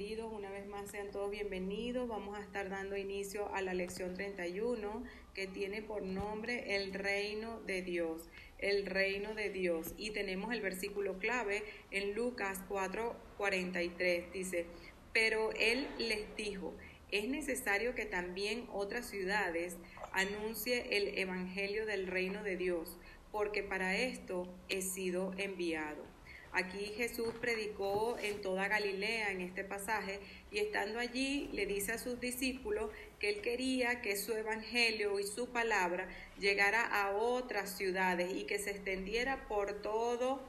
queridos, 0.00 0.32
una 0.32 0.48
vez 0.50 0.66
más 0.66 0.90
sean 0.90 1.10
todos 1.10 1.30
bienvenidos. 1.30 2.08
Vamos 2.08 2.34
a 2.38 2.40
estar 2.40 2.70
dando 2.70 2.96
inicio 2.96 3.54
a 3.54 3.60
la 3.60 3.74
lección 3.74 4.14
31 4.14 5.04
que 5.34 5.46
tiene 5.46 5.82
por 5.82 6.00
nombre 6.02 6.74
el 6.74 6.94
reino 6.94 7.60
de 7.66 7.82
Dios, 7.82 8.30
el 8.60 8.86
reino 8.86 9.34
de 9.34 9.50
Dios. 9.50 9.92
Y 9.98 10.12
tenemos 10.12 10.54
el 10.54 10.62
versículo 10.62 11.18
clave 11.18 11.64
en 11.90 12.14
Lucas 12.14 12.62
4:43. 12.70 14.32
Dice, 14.32 14.64
pero 15.12 15.50
él 15.52 15.86
les 15.98 16.34
dijo, 16.34 16.72
es 17.10 17.28
necesario 17.28 17.94
que 17.94 18.06
también 18.06 18.66
otras 18.72 19.04
ciudades 19.04 19.76
anuncie 20.12 20.96
el 20.96 21.18
evangelio 21.18 21.84
del 21.84 22.06
reino 22.06 22.42
de 22.42 22.56
Dios, 22.56 22.96
porque 23.30 23.62
para 23.62 23.98
esto 23.98 24.48
he 24.70 24.80
sido 24.80 25.34
enviado. 25.36 26.09
Aquí 26.52 26.86
Jesús 26.96 27.32
predicó 27.40 28.18
en 28.20 28.42
toda 28.42 28.66
Galilea 28.66 29.30
en 29.30 29.40
este 29.40 29.62
pasaje 29.62 30.18
y 30.50 30.58
estando 30.58 30.98
allí 30.98 31.48
le 31.52 31.64
dice 31.64 31.92
a 31.92 31.98
sus 31.98 32.20
discípulos 32.20 32.90
que 33.20 33.28
él 33.28 33.40
quería 33.40 34.02
que 34.02 34.16
su 34.16 34.32
evangelio 34.32 35.20
y 35.20 35.24
su 35.24 35.48
palabra 35.50 36.08
llegara 36.40 36.84
a 36.84 37.12
otras 37.12 37.76
ciudades 37.76 38.32
y 38.34 38.44
que 38.44 38.58
se 38.58 38.70
extendiera 38.70 39.46
por 39.46 39.80
todo 39.80 40.40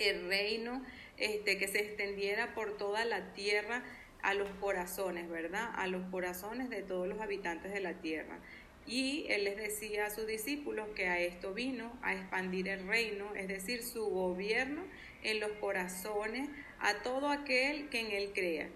el 0.00 0.26
reino, 0.26 0.84
este, 1.18 1.56
que 1.56 1.68
se 1.68 1.78
extendiera 1.78 2.52
por 2.54 2.76
toda 2.76 3.04
la 3.04 3.32
tierra 3.32 3.84
a 4.22 4.34
los 4.34 4.48
corazones, 4.60 5.28
¿verdad? 5.28 5.70
A 5.74 5.86
los 5.86 6.02
corazones 6.10 6.68
de 6.68 6.82
todos 6.82 7.06
los 7.06 7.20
habitantes 7.20 7.72
de 7.72 7.80
la 7.80 7.94
tierra. 7.94 8.38
Y 8.86 9.26
él 9.28 9.44
les 9.44 9.56
decía 9.56 10.06
a 10.06 10.10
sus 10.10 10.26
discípulos 10.26 10.88
que 10.96 11.06
a 11.06 11.20
esto 11.20 11.54
vino, 11.54 11.96
a 12.02 12.14
expandir 12.14 12.68
el 12.68 12.88
reino, 12.88 13.32
es 13.36 13.46
decir, 13.46 13.84
su 13.84 14.04
gobierno 14.06 14.82
en 15.22 15.40
los 15.40 15.52
corazones 15.52 16.48
a 16.78 17.02
todo 17.02 17.28
aquel 17.28 17.88
que 17.88 18.00
en 18.00 18.10
él 18.12 18.30
crea. 18.34 18.68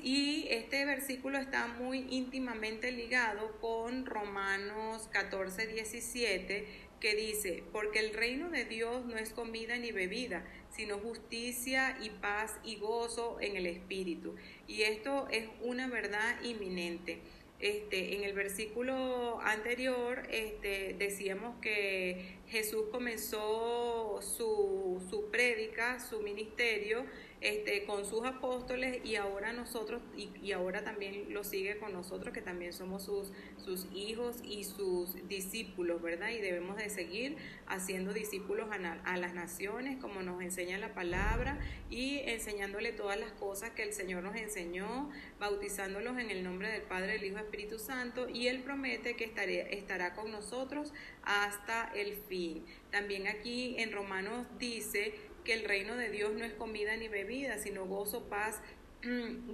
Y 0.00 0.46
este 0.50 0.84
versículo 0.84 1.38
está 1.38 1.66
muy 1.66 2.06
íntimamente 2.10 2.90
ligado 2.90 3.58
con 3.60 4.06
Romanos 4.06 5.08
14, 5.12 5.66
17, 5.66 6.66
que 7.00 7.14
dice, 7.14 7.62
porque 7.72 8.00
el 8.00 8.14
reino 8.14 8.50
de 8.50 8.64
Dios 8.64 9.04
no 9.04 9.16
es 9.16 9.30
comida 9.30 9.76
ni 9.76 9.92
bebida, 9.92 10.44
sino 10.70 10.98
justicia 10.98 11.96
y 12.02 12.10
paz 12.10 12.58
y 12.64 12.76
gozo 12.76 13.38
en 13.40 13.56
el 13.56 13.66
Espíritu. 13.66 14.34
Y 14.66 14.82
esto 14.82 15.28
es 15.30 15.46
una 15.60 15.88
verdad 15.88 16.40
inminente. 16.42 17.20
Este, 17.60 18.16
en 18.16 18.24
el 18.24 18.34
versículo 18.34 19.40
anterior 19.40 20.22
este, 20.30 20.94
decíamos 20.98 21.56
que 21.62 22.38
Jesús 22.48 22.86
comenzó 22.90 24.20
su, 24.20 25.00
su 25.08 25.30
prédica, 25.30 26.00
su 26.00 26.20
ministerio, 26.20 27.06
este, 27.44 27.84
con 27.84 28.06
sus 28.06 28.24
apóstoles 28.24 29.04
y 29.04 29.16
ahora 29.16 29.52
nosotros, 29.52 30.00
y, 30.16 30.52
ahora 30.52 30.82
también 30.82 31.26
lo 31.28 31.44
sigue 31.44 31.76
con 31.76 31.92
nosotros, 31.92 32.32
que 32.32 32.40
también 32.40 32.72
somos 32.72 33.04
sus, 33.04 33.32
sus 33.62 33.86
hijos 33.92 34.38
y 34.42 34.64
sus 34.64 35.28
discípulos, 35.28 36.00
¿verdad? 36.00 36.30
Y 36.30 36.38
debemos 36.38 36.78
de 36.78 36.88
seguir 36.88 37.36
haciendo 37.66 38.14
discípulos 38.14 38.70
a, 38.72 39.16
las 39.18 39.34
naciones, 39.34 39.98
como 40.00 40.22
nos 40.22 40.40
enseña 40.40 40.78
la 40.78 40.94
palabra, 40.94 41.58
y 41.90 42.20
enseñándole 42.20 42.92
todas 42.92 43.20
las 43.20 43.32
cosas 43.32 43.72
que 43.72 43.82
el 43.82 43.92
Señor 43.92 44.22
nos 44.22 44.36
enseñó, 44.36 45.10
bautizándolos 45.38 46.16
en 46.18 46.30
el 46.30 46.44
nombre 46.44 46.70
del 46.70 46.82
Padre, 46.82 47.16
el 47.16 47.24
Hijo, 47.24 47.36
Espíritu 47.36 47.78
Santo, 47.78 48.26
y 48.26 48.48
Él 48.48 48.62
promete 48.62 49.16
que 49.16 49.30
estará 49.70 50.14
con 50.14 50.32
nosotros 50.32 50.94
hasta 51.22 51.92
el 51.94 52.14
fin. 52.14 52.64
También 52.90 53.26
aquí 53.26 53.74
en 53.76 53.92
Romanos 53.92 54.46
dice 54.58 55.33
que 55.44 55.52
el 55.52 55.64
reino 55.64 55.96
de 55.96 56.10
Dios 56.10 56.32
no 56.32 56.44
es 56.44 56.52
comida 56.52 56.96
ni 56.96 57.08
bebida, 57.08 57.58
sino 57.58 57.86
gozo, 57.86 58.28
paz, 58.28 58.60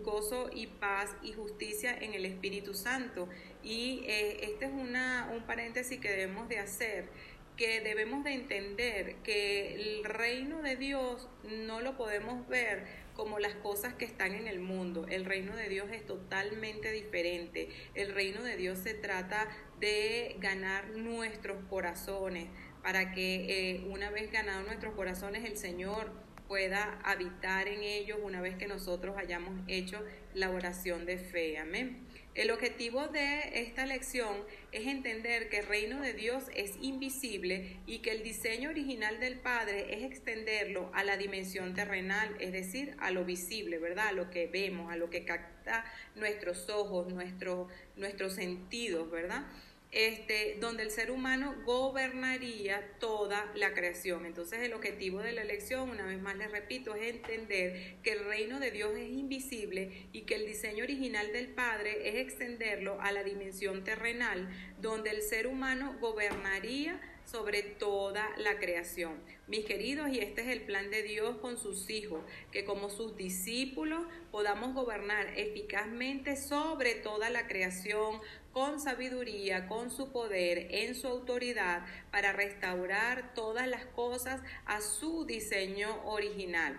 gozo 0.05 0.50
y 0.55 0.69
paz 0.69 1.16
y 1.22 1.32
justicia 1.32 1.97
en 1.98 2.14
el 2.14 2.24
Espíritu 2.24 2.74
Santo. 2.74 3.28
Y 3.62 4.05
eh, 4.06 4.44
este 4.44 4.66
es 4.66 4.72
una, 4.72 5.30
un 5.34 5.42
paréntesis 5.42 5.98
que 6.00 6.08
debemos 6.08 6.48
de 6.48 6.58
hacer, 6.58 7.08
que 7.56 7.81
debemos 7.81 8.25
de 8.25 8.32
entender 8.32 9.16
que 9.16 9.75
el 9.75 10.04
reino 10.04 10.62
de 10.62 10.76
Dios 10.76 11.28
no 11.42 11.81
lo 11.81 11.97
podemos 11.97 12.47
ver 12.48 12.87
como 13.14 13.38
las 13.38 13.54
cosas 13.56 13.93
que 13.93 14.06
están 14.06 14.34
en 14.34 14.47
el 14.47 14.60
mundo. 14.60 15.06
El 15.10 15.26
reino 15.26 15.54
de 15.54 15.69
Dios 15.69 15.88
es 15.93 16.06
totalmente 16.06 16.91
diferente. 16.91 17.69
El 17.94 18.14
reino 18.14 18.43
de 18.43 18.56
Dios 18.56 18.78
se 18.78 18.94
trata 18.94 19.47
de 19.78 20.37
ganar 20.38 20.88
nuestros 20.91 21.62
corazones, 21.69 22.48
para 22.82 23.12
que 23.12 23.46
eh, 23.74 23.84
una 23.91 24.10
vez 24.10 24.30
ganado 24.32 24.62
nuestros 24.62 24.94
corazones 24.94 25.44
el 25.44 25.56
Señor 25.56 26.12
pueda 26.50 26.98
habitar 27.04 27.68
en 27.68 27.82
ellos 27.82 28.18
una 28.24 28.41
vez 28.41 28.56
que 28.56 28.66
nosotros 28.66 29.16
hayamos 29.16 29.54
hecho 29.68 30.04
la 30.34 30.50
oración 30.50 31.06
de 31.06 31.16
fe. 31.16 31.58
Amén. 31.58 32.04
El 32.34 32.50
objetivo 32.50 33.06
de 33.06 33.60
esta 33.60 33.86
lección 33.86 34.36
es 34.72 34.86
entender 34.86 35.48
que 35.48 35.58
el 35.58 35.66
reino 35.66 36.00
de 36.00 36.12
Dios 36.12 36.44
es 36.54 36.74
invisible 36.80 37.76
y 37.86 37.98
que 37.98 38.10
el 38.10 38.22
diseño 38.22 38.70
original 38.70 39.20
del 39.20 39.38
Padre 39.38 39.94
es 39.94 40.02
extenderlo 40.04 40.90
a 40.92 41.04
la 41.04 41.16
dimensión 41.16 41.74
terrenal, 41.74 42.36
es 42.40 42.50
decir, 42.50 42.96
a 42.98 43.10
lo 43.10 43.24
visible, 43.24 43.78
¿verdad? 43.78 44.08
A 44.08 44.12
lo 44.12 44.30
que 44.30 44.46
vemos, 44.48 44.92
a 44.92 44.96
lo 44.96 45.08
que 45.08 45.24
capta 45.24 45.84
nuestros 46.16 46.69
ojos, 46.69 47.12
nuestros 47.12 48.32
sentidos, 48.32 49.10
¿verdad? 49.10 49.44
Este, 49.92 50.56
donde 50.60 50.84
el 50.84 50.90
ser 50.90 51.10
humano 51.10 51.54
gobernaría 51.64 52.92
toda 52.98 53.50
la 53.56 53.74
creación. 53.74 54.24
Entonces 54.24 54.60
el 54.60 54.72
objetivo 54.72 55.18
de 55.18 55.32
la 55.32 55.42
elección, 55.42 55.90
una 55.90 56.06
vez 56.06 56.20
más 56.20 56.36
les 56.36 56.50
repito, 56.50 56.94
es 56.94 57.16
entender 57.16 57.96
que 58.02 58.12
el 58.12 58.24
reino 58.24 58.60
de 58.60 58.70
Dios 58.70 58.92
es 58.96 59.10
invisible 59.10 60.08
y 60.12 60.22
que 60.22 60.36
el 60.36 60.46
diseño 60.46 60.84
original 60.84 61.32
del 61.32 61.48
Padre 61.48 62.08
es 62.08 62.16
extenderlo 62.16 63.00
a 63.00 63.10
la 63.10 63.24
dimensión 63.24 63.82
terrenal, 63.82 64.48
donde 64.80 65.10
el 65.10 65.22
ser 65.22 65.46
humano 65.46 65.96
gobernaría 66.00 67.00
sobre 67.30 67.62
toda 67.62 68.28
la 68.38 68.58
creación. 68.58 69.20
Mis 69.46 69.64
queridos, 69.64 70.10
y 70.10 70.18
este 70.18 70.42
es 70.42 70.48
el 70.48 70.62
plan 70.62 70.90
de 70.90 71.02
Dios 71.02 71.36
con 71.36 71.58
sus 71.58 71.88
hijos, 71.90 72.22
que 72.50 72.64
como 72.64 72.90
sus 72.90 73.16
discípulos 73.16 74.06
podamos 74.30 74.74
gobernar 74.74 75.38
eficazmente 75.38 76.36
sobre 76.36 76.94
toda 76.94 77.30
la 77.30 77.46
creación, 77.46 78.20
con 78.53 78.81
sabiduría, 78.81 79.69
con 79.69 79.91
su 79.91 80.11
poder, 80.11 80.69
en 80.71 80.94
su 80.94 81.06
autoridad, 81.09 81.83
para 82.11 82.33
restaurar 82.33 83.34
todas 83.34 83.69
las 83.69 83.84
cosas 83.87 84.41
a 84.66 84.81
su 84.81 85.25
diseño 85.25 86.05
original. 86.05 86.78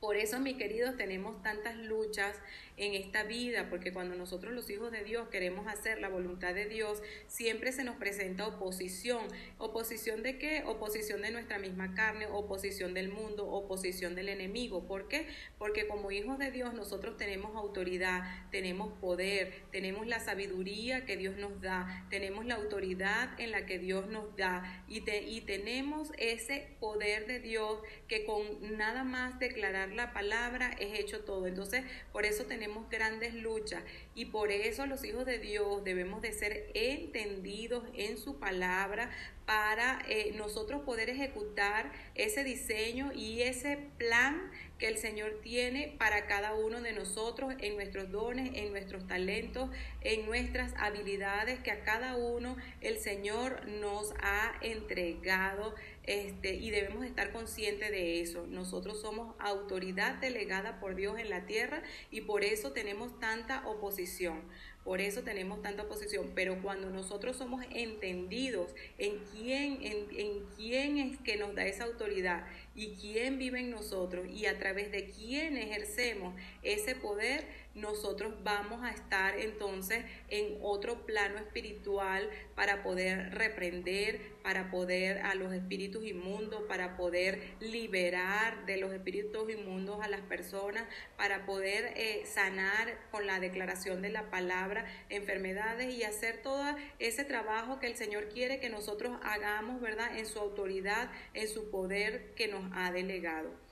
Por 0.00 0.16
eso, 0.16 0.38
mis 0.38 0.56
queridos, 0.56 0.96
tenemos 0.96 1.42
tantas 1.42 1.76
luchas 1.76 2.36
en 2.78 2.94
esta 2.94 3.24
vida, 3.24 3.68
porque 3.68 3.92
cuando 3.92 4.14
nosotros 4.14 4.52
los 4.54 4.70
hijos 4.70 4.92
de 4.92 5.02
Dios 5.04 5.28
queremos 5.28 5.66
hacer 5.66 6.00
la 6.00 6.08
voluntad 6.08 6.54
de 6.54 6.66
Dios, 6.66 7.02
siempre 7.26 7.72
se 7.72 7.84
nos 7.84 7.96
presenta 7.96 8.46
oposición. 8.46 9.26
¿Oposición 9.58 10.22
de 10.22 10.38
qué? 10.38 10.62
Oposición 10.64 11.22
de 11.22 11.30
nuestra 11.30 11.58
misma 11.58 11.94
carne, 11.94 12.26
oposición 12.26 12.94
del 12.94 13.08
mundo, 13.08 13.48
oposición 13.48 14.14
del 14.14 14.28
enemigo. 14.28 14.86
¿Por 14.86 15.08
qué? 15.08 15.26
Porque 15.58 15.88
como 15.88 16.12
hijos 16.12 16.38
de 16.38 16.50
Dios 16.50 16.72
nosotros 16.72 17.16
tenemos 17.16 17.56
autoridad, 17.56 18.22
tenemos 18.50 18.92
poder, 19.00 19.52
tenemos 19.72 20.06
la 20.06 20.20
sabiduría 20.20 21.04
que 21.04 21.16
Dios 21.16 21.36
nos 21.36 21.60
da, 21.60 22.06
tenemos 22.10 22.46
la 22.46 22.54
autoridad 22.54 23.38
en 23.40 23.50
la 23.50 23.66
que 23.66 23.78
Dios 23.78 24.06
nos 24.06 24.36
da 24.36 24.84
y, 24.88 25.02
y 25.10 25.40
tenemos 25.40 26.12
ese 26.18 26.76
poder 26.78 27.26
de 27.26 27.40
Dios 27.40 27.80
que 28.06 28.24
con 28.24 28.76
nada 28.76 29.02
más 29.04 29.38
declarar 29.38 29.90
la 29.90 30.12
palabra 30.12 30.76
es 30.78 30.98
hecho 30.98 31.20
todo. 31.24 31.46
Entonces, 31.46 31.84
por 32.12 32.24
eso 32.24 32.44
tenemos 32.44 32.67
grandes 32.90 33.34
luchas 33.34 33.82
y 34.14 34.26
por 34.26 34.50
eso 34.50 34.86
los 34.86 35.04
hijos 35.04 35.26
de 35.26 35.38
Dios 35.38 35.84
debemos 35.84 36.22
de 36.22 36.32
ser 36.32 36.70
entendidos 36.74 37.84
en 37.94 38.18
su 38.18 38.38
palabra 38.38 39.10
para 39.46 40.00
eh, 40.08 40.34
nosotros 40.36 40.82
poder 40.82 41.08
ejecutar 41.08 41.90
ese 42.14 42.44
diseño 42.44 43.12
y 43.14 43.40
ese 43.40 43.78
plan 43.96 44.50
que 44.78 44.88
el 44.88 44.98
Señor 44.98 45.40
tiene 45.42 45.96
para 45.98 46.26
cada 46.26 46.54
uno 46.54 46.82
de 46.82 46.92
nosotros 46.92 47.54
en 47.58 47.76
nuestros 47.76 48.10
dones, 48.10 48.50
en 48.54 48.70
nuestros 48.70 49.06
talentos, 49.06 49.70
en 50.02 50.26
nuestras 50.26 50.74
habilidades 50.76 51.60
que 51.60 51.70
a 51.70 51.82
cada 51.82 52.16
uno 52.16 52.56
el 52.80 52.98
Señor 52.98 53.66
nos 53.66 54.12
ha 54.20 54.52
entregado 54.60 55.74
este, 56.08 56.54
y 56.54 56.70
debemos 56.70 57.04
estar 57.04 57.32
conscientes 57.32 57.90
de 57.90 58.22
eso. 58.22 58.46
Nosotros 58.46 58.98
somos 58.98 59.36
autoridad 59.38 60.14
delegada 60.14 60.80
por 60.80 60.94
Dios 60.94 61.18
en 61.18 61.28
la 61.28 61.44
tierra 61.44 61.82
y 62.10 62.22
por 62.22 62.44
eso 62.44 62.72
tenemos 62.72 63.20
tanta 63.20 63.68
oposición. 63.68 64.40
Por 64.84 65.02
eso 65.02 65.22
tenemos 65.22 65.60
tanta 65.60 65.82
oposición. 65.82 66.32
Pero 66.34 66.62
cuando 66.62 66.88
nosotros 66.88 67.36
somos 67.36 67.62
entendidos 67.72 68.74
en 68.96 69.18
quién, 69.34 69.80
en, 69.82 70.06
en 70.16 70.46
quién 70.56 70.96
es 70.96 71.18
que 71.18 71.36
nos 71.36 71.54
da 71.54 71.66
esa 71.66 71.84
autoridad 71.84 72.46
y 72.74 72.94
quién 72.94 73.38
vive 73.38 73.60
en 73.60 73.70
nosotros 73.70 74.26
y 74.30 74.46
a 74.46 74.58
través 74.58 74.90
de 74.90 75.10
quién 75.10 75.58
ejercemos 75.58 76.34
ese 76.62 76.94
poder, 76.94 77.44
nosotros 77.78 78.34
vamos 78.42 78.82
a 78.82 78.90
estar 78.90 79.38
entonces 79.38 80.04
en 80.28 80.58
otro 80.62 81.06
plano 81.06 81.38
espiritual 81.38 82.28
para 82.54 82.82
poder 82.82 83.34
reprender, 83.34 84.20
para 84.42 84.70
poder 84.70 85.18
a 85.18 85.34
los 85.34 85.52
espíritus 85.52 86.04
inmundos, 86.04 86.62
para 86.62 86.96
poder 86.96 87.54
liberar 87.60 88.66
de 88.66 88.76
los 88.78 88.92
espíritus 88.92 89.50
inmundos 89.50 90.00
a 90.02 90.08
las 90.08 90.20
personas, 90.22 90.84
para 91.16 91.46
poder 91.46 91.92
eh, 91.96 92.22
sanar 92.26 92.98
con 93.10 93.26
la 93.26 93.40
declaración 93.40 94.02
de 94.02 94.10
la 94.10 94.30
palabra 94.30 94.86
enfermedades 95.08 95.94
y 95.94 96.02
hacer 96.02 96.42
todo 96.42 96.64
ese 96.98 97.24
trabajo 97.24 97.78
que 97.78 97.86
el 97.86 97.96
Señor 97.96 98.28
quiere 98.28 98.60
que 98.60 98.68
nosotros 98.68 99.16
hagamos, 99.22 99.80
¿verdad? 99.80 100.18
En 100.18 100.26
su 100.26 100.38
autoridad, 100.38 101.10
en 101.34 101.48
su 101.48 101.70
poder 101.70 102.34
que 102.34 102.48
nos 102.48 102.70
ha 102.74 102.92
delegado. 102.92 103.67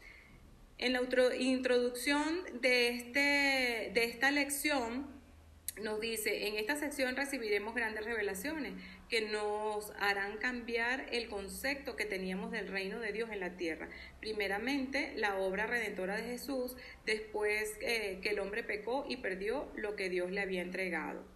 En 0.78 0.92
la 0.92 1.00
introducción 1.38 2.42
de, 2.60 2.88
este, 2.90 3.90
de 3.94 4.04
esta 4.04 4.30
lección 4.30 5.06
nos 5.80 6.00
dice, 6.00 6.48
en 6.48 6.56
esta 6.56 6.76
sección 6.76 7.16
recibiremos 7.16 7.74
grandes 7.74 8.04
revelaciones 8.04 8.74
que 9.08 9.22
nos 9.22 9.92
harán 9.98 10.38
cambiar 10.38 11.06
el 11.12 11.28
concepto 11.28 11.96
que 11.96 12.04
teníamos 12.04 12.50
del 12.50 12.68
reino 12.68 12.98
de 12.98 13.12
Dios 13.12 13.30
en 13.30 13.40
la 13.40 13.56
tierra. 13.56 13.88
Primeramente, 14.20 15.12
la 15.16 15.36
obra 15.38 15.66
redentora 15.66 16.16
de 16.16 16.24
Jesús, 16.24 16.76
después 17.04 17.74
eh, 17.80 18.18
que 18.22 18.30
el 18.30 18.38
hombre 18.38 18.62
pecó 18.62 19.06
y 19.08 19.18
perdió 19.18 19.70
lo 19.76 19.96
que 19.96 20.08
Dios 20.08 20.30
le 20.30 20.40
había 20.40 20.62
entregado. 20.62 21.35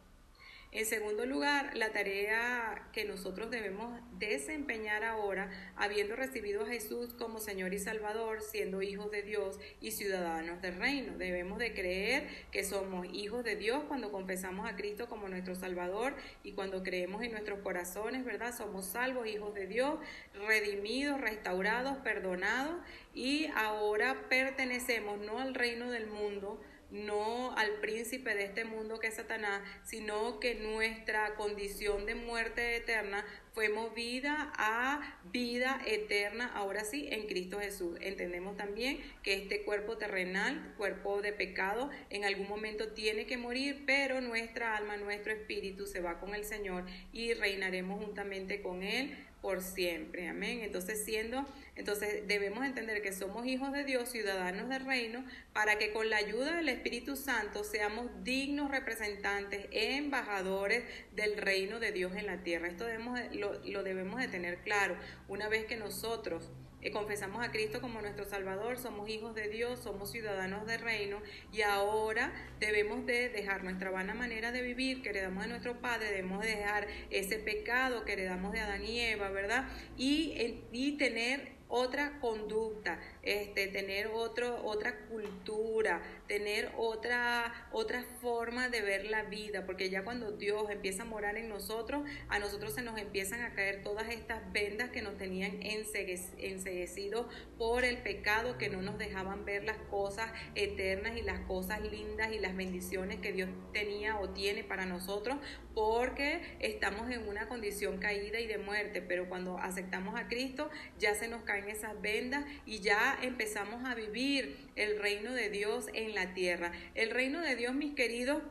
En 0.73 0.87
segundo 0.87 1.27
lugar, 1.27 1.77
la 1.77 1.91
tarea 1.91 2.89
que 2.93 3.05
nosotros 3.05 3.51
debemos 3.51 4.01
desempeñar 4.21 5.03
ahora, 5.03 5.51
habiendo 5.75 6.15
recibido 6.15 6.63
a 6.63 6.67
Jesús 6.67 7.13
como 7.13 7.41
Señor 7.41 7.75
y 7.75 7.81
Salvador, 7.81 8.41
siendo 8.41 8.81
hijos 8.81 9.11
de 9.11 9.23
Dios 9.23 9.59
y 9.81 9.91
ciudadanos 9.91 10.63
del 10.63 10.77
reino. 10.77 11.19
Debemos 11.19 11.59
de 11.59 11.75
creer 11.75 12.29
que 12.53 12.63
somos 12.63 13.05
hijos 13.13 13.43
de 13.43 13.57
Dios 13.57 13.83
cuando 13.89 14.13
confesamos 14.13 14.71
a 14.71 14.77
Cristo 14.77 15.09
como 15.09 15.29
nuestro 15.29 15.57
Salvador 15.57 16.15
y 16.45 16.53
cuando 16.53 16.85
creemos 16.85 17.25
en 17.25 17.33
nuestros 17.33 17.59
corazones, 17.63 18.25
¿verdad? 18.25 18.57
Somos 18.57 18.87
salvos, 18.87 19.27
hijos 19.27 19.53
de 19.55 19.67
Dios, 19.67 19.99
redimidos, 20.47 21.21
restaurados, 21.21 21.97
perdonados 21.99 22.77
y 23.13 23.49
ahora 23.57 24.29
pertenecemos 24.29 25.19
no 25.19 25.41
al 25.41 25.55
reino 25.55 25.91
del 25.91 26.07
mundo, 26.07 26.61
no 26.91 27.57
al 27.57 27.81
príncipe 27.81 28.35
de 28.35 28.45
este 28.45 28.65
mundo 28.65 28.99
que 28.99 29.09
es 29.09 29.15
Satanás, 29.15 29.63
sino 29.85 30.41
que 30.41 30.55
nuestra 30.57 31.35
condición 31.35 32.07
de 32.07 32.15
muerte 32.15 32.77
eterna 32.77 33.25
fue 33.53 33.69
movida 33.69 34.53
a 34.57 35.19
vida 35.25 35.81
eterna, 35.87 36.51
ahora 36.55 36.85
sí, 36.85 37.09
en 37.11 37.27
Cristo 37.27 37.59
Jesús. 37.61 37.99
Entendemos 38.01 38.57
también 38.57 39.01
que 39.23 39.35
este 39.35 39.63
cuerpo 39.63 39.97
terrenal, 39.97 40.75
cuerpo 40.77 41.21
de 41.21 41.33
pecado, 41.33 41.91
en 42.11 42.25
algún 42.25 42.49
momento 42.49 42.93
tiene 42.93 43.27
que 43.27 43.37
morir, 43.37 43.83
pero 43.87 44.21
nuestra 44.21 44.77
alma, 44.77 44.97
nuestro 44.97 45.33
espíritu 45.33 45.87
se 45.87 46.01
va 46.01 46.21
con 46.21 46.35
el 46.35 46.45
Señor 46.45 46.85
y 47.13 47.35
reinaremos 47.35 48.03
juntamente 48.05 48.63
con 48.63 48.83
Él 48.83 49.17
por 49.43 49.63
siempre. 49.63 50.29
Amén. 50.29 50.61
Entonces, 50.63 51.05
siendo, 51.05 51.47
entonces 51.77 52.27
debemos 52.27 52.65
entender 52.65 53.03
que 53.03 53.13
somos 53.13 53.47
hijos 53.47 53.73
de 53.73 53.85
Dios, 53.85 54.11
ciudadanos 54.11 54.69
del 54.69 54.85
reino, 54.85 55.25
para 55.53 55.79
que 55.79 55.93
con 55.93 56.11
la 56.11 56.17
ayuda 56.17 56.57
del 56.57 56.69
Espíritu 56.69 57.17
Santo 57.17 57.65
seamos 57.65 58.07
dignos 58.23 58.71
representantes, 58.71 59.67
embajadores 59.71 60.85
del 61.15 61.37
reino 61.37 61.81
de 61.81 61.93
Dios 61.93 62.15
en 62.17 62.27
la 62.27 62.43
tierra. 62.43 62.69
Esto 62.69 62.85
debemos, 62.85 63.19
lo, 63.35 63.61
lo 63.65 63.83
debemos 63.83 64.21
de 64.21 64.29
tener 64.29 64.59
claro. 64.59 64.97
Una 65.29 65.49
vez 65.49 65.65
que 65.65 65.77
nosotros 65.77 66.51
eh, 66.83 66.91
confesamos 66.91 67.45
a 67.45 67.51
Cristo 67.51 67.81
como 67.81 68.01
nuestro 68.01 68.25
Salvador, 68.25 68.79
somos 68.79 69.09
hijos 69.09 69.35
de 69.35 69.49
Dios, 69.49 69.81
somos 69.81 70.11
ciudadanos 70.11 70.67
del 70.67 70.81
reino 70.81 71.21
y 71.53 71.63
ahora 71.63 72.33
debemos 72.59 73.07
de 73.07 73.29
dejar 73.29 73.65
nuestra 73.65 73.91
vana 73.91 74.15
manera 74.15 74.53
de 74.53 74.63
vivir 74.63 75.03
que 75.03 75.11
heredamos 75.11 75.45
de 75.45 75.51
nuestro 75.51 75.81
Padre, 75.81 76.07
debemos 76.07 76.43
de 76.43 76.57
dejar 76.57 76.87
ese 77.11 77.39
pecado 77.39 78.05
que 78.05 78.15
heredamos 78.15 78.53
de 78.53 78.61
Adán 78.61 78.85
y 78.85 79.01
Eva, 79.01 79.31
¿verdad? 79.31 79.69
Y, 79.97 80.63
y 80.73 80.97
tener 80.97 81.60
otra 81.71 82.19
conducta, 82.21 82.99
este, 83.23 83.69
tener 83.69 84.09
otro, 84.09 84.63
otra 84.65 85.07
cultura, 85.07 86.03
tener 86.27 86.73
otra, 86.77 87.69
otra 87.73 88.05
forma 88.21 88.69
de 88.69 88.83
ver 88.83 89.07
la 89.07 89.23
vida, 89.23 89.65
porque 89.65 89.89
ya 89.89 90.05
cuando 90.05 90.33
Dios 90.33 90.69
empieza 90.71 91.03
a 91.03 91.07
morar 91.07 91.37
en 91.37 91.49
nosotros, 91.49 92.03
a 92.29 92.39
nosotros 92.39 92.75
se 92.75 92.83
nos 92.83 92.99
empiezan 92.99 93.43
a 93.43 93.55
caer 93.55 93.83
todas 93.83 94.09
estas 94.11 94.53
vendas 94.53 94.91
que 94.91 95.01
nos 95.01 95.17
tenían 95.17 95.61
enseguecidos 95.63 97.27
por 97.57 97.85
el 97.85 97.99
pecado, 97.99 98.59
que 98.59 98.69
no 98.69 98.83
nos 98.83 98.99
dejaban 98.99 99.45
ver 99.45 99.65
las 99.65 99.79
cosas 99.91 100.33
eternas 100.55 101.17
y 101.17 101.23
las 101.23 101.41
cosas 101.41 101.81
lindas 101.83 102.33
y 102.33 102.39
las 102.39 102.57
bendiciones 102.57 103.21
que 103.21 103.33
Dios 103.33 103.49
tenía 103.73 104.19
o 104.19 104.31
tiene 104.31 104.65
para 104.65 104.87
nosotros, 104.87 105.37
porque 105.75 106.57
estamos 106.59 107.11
en 107.11 107.29
una 107.29 107.47
condición 107.47 107.99
caída 107.99 108.41
y 108.41 108.47
de 108.47 108.59
muerte, 108.59 109.01
pero 109.03 109.29
cuando 109.29 109.59
aceptamos 109.59 110.19
a 110.19 110.27
Cristo 110.27 110.69
ya 110.99 111.15
se 111.15 111.29
nos 111.29 111.43
esas 111.69 112.01
vendas 112.01 112.45
y 112.67 112.81
ya 112.81 113.19
empezamos 113.23 113.85
a 113.85 113.95
vivir 113.95 114.57
el 114.77 114.99
reino 115.01 115.33
de 115.33 115.51
Dios 115.51 115.87
en 115.95 116.15
la 116.15 116.35
tierra. 116.35 116.73
El 116.95 117.11
reino 117.11 117.41
de 117.41 117.57
Dios, 117.57 117.75
mis 117.75 117.95
queridos, 117.95 118.43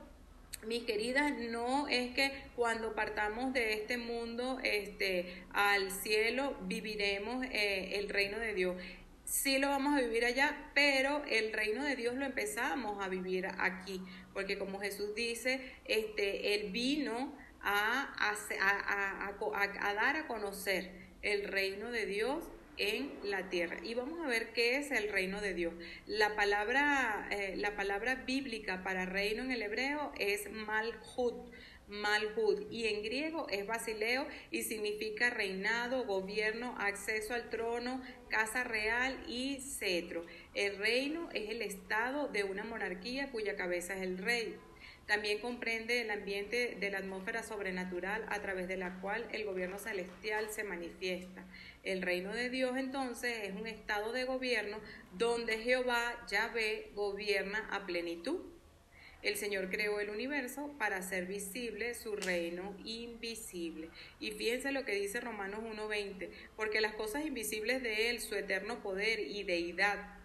mis 0.65 0.83
queridas, 0.83 1.33
no 1.49 1.87
es 1.87 2.13
que 2.13 2.31
cuando 2.55 2.93
partamos 2.93 3.53
de 3.53 3.73
este 3.73 3.97
mundo 3.97 4.59
este, 4.63 5.43
al 5.51 5.91
cielo 5.91 6.57
viviremos 6.61 7.45
eh, 7.45 7.99
el 7.99 8.09
reino 8.09 8.39
de 8.39 8.53
Dios. 8.53 8.75
Sí 9.23 9.59
lo 9.59 9.69
vamos 9.69 9.97
a 9.97 10.01
vivir 10.01 10.25
allá, 10.25 10.71
pero 10.73 11.23
el 11.29 11.53
reino 11.53 11.83
de 11.83 11.95
Dios 11.95 12.15
lo 12.15 12.25
empezamos 12.25 13.03
a 13.03 13.07
vivir 13.07 13.47
aquí, 13.59 14.01
porque 14.33 14.57
como 14.57 14.79
Jesús 14.79 15.13
dice, 15.13 15.61
este, 15.85 16.55
Él 16.55 16.71
vino 16.71 17.37
a, 17.61 18.13
a, 18.17 18.35
a, 18.59 19.89
a 19.89 19.93
dar 19.93 20.15
a 20.15 20.27
conocer 20.27 20.91
el 21.21 21.43
reino 21.45 21.91
de 21.91 22.05
Dios 22.05 22.43
en 22.79 23.11
la 23.23 23.49
tierra. 23.49 23.77
Y 23.83 23.93
vamos 23.93 24.19
a 24.25 24.27
ver 24.27 24.51
qué 24.53 24.77
es 24.77 24.89
el 24.91 25.11
reino 25.11 25.41
de 25.41 25.53
Dios. 25.53 25.73
La 26.07 26.35
palabra, 26.35 27.27
eh, 27.29 27.53
la 27.57 27.75
palabra 27.75 28.15
bíblica 28.15 28.83
para 28.83 29.05
reino 29.05 29.43
en 29.43 29.51
el 29.51 29.61
hebreo 29.61 30.11
es 30.17 30.49
malhut. 30.49 31.51
Malhut 31.87 32.71
y 32.71 32.87
en 32.87 33.01
griego 33.01 33.47
es 33.49 33.65
basileo 33.65 34.27
y 34.51 34.61
significa 34.61 35.31
reinado, 35.31 36.05
gobierno, 36.05 36.75
acceso 36.79 37.33
al 37.33 37.49
trono, 37.49 38.01
casa 38.29 38.63
real 38.63 39.19
y 39.27 39.59
cetro. 39.59 40.25
El 40.53 40.77
reino 40.77 41.29
es 41.33 41.49
el 41.49 41.63
estado 41.63 42.27
de 42.27 42.43
una 42.43 42.63
monarquía 42.63 43.31
cuya 43.31 43.55
cabeza 43.55 43.95
es 43.95 44.03
el 44.03 44.19
rey. 44.19 44.55
También 45.09 45.39
comprende 45.39 46.01
el 46.01 46.11
ambiente 46.11 46.77
de 46.79 46.91
la 46.91 46.99
atmósfera 46.99 47.41
sobrenatural 47.41 48.23
a 48.29 48.39
través 48.43 48.67
de 48.67 48.77
la 48.77 49.01
cual 49.01 49.27
el 49.31 49.43
gobierno 49.43 49.79
celestial 49.79 50.51
se 50.51 50.63
manifiesta. 50.63 51.43
El 51.83 52.01
reino 52.01 52.33
de 52.33 52.49
Dios 52.49 52.77
entonces 52.77 53.43
es 53.43 53.55
un 53.55 53.65
estado 53.65 54.11
de 54.11 54.25
gobierno 54.25 54.79
donde 55.17 55.57
Jehová, 55.59 56.25
Yahvé, 56.29 56.91
gobierna 56.93 57.67
a 57.71 57.85
plenitud. 57.85 58.41
El 59.21 59.35
Señor 59.35 59.69
creó 59.69 59.99
el 59.99 60.09
universo 60.09 60.73
para 60.77 60.97
hacer 60.97 61.25
visible 61.25 61.93
su 61.93 62.15
reino 62.15 62.75
invisible. 62.85 63.89
Y 64.19 64.31
fíjense 64.31 64.71
lo 64.71 64.85
que 64.85 64.93
dice 64.93 65.19
Romanos 65.19 65.61
1.20, 65.61 66.29
porque 66.55 66.79
las 66.79 66.93
cosas 66.93 67.25
invisibles 67.25 67.83
de 67.83 68.09
Él, 68.09 68.21
su 68.21 68.35
eterno 68.35 68.81
poder 68.81 69.19
y 69.19 69.43
deidad, 69.43 70.18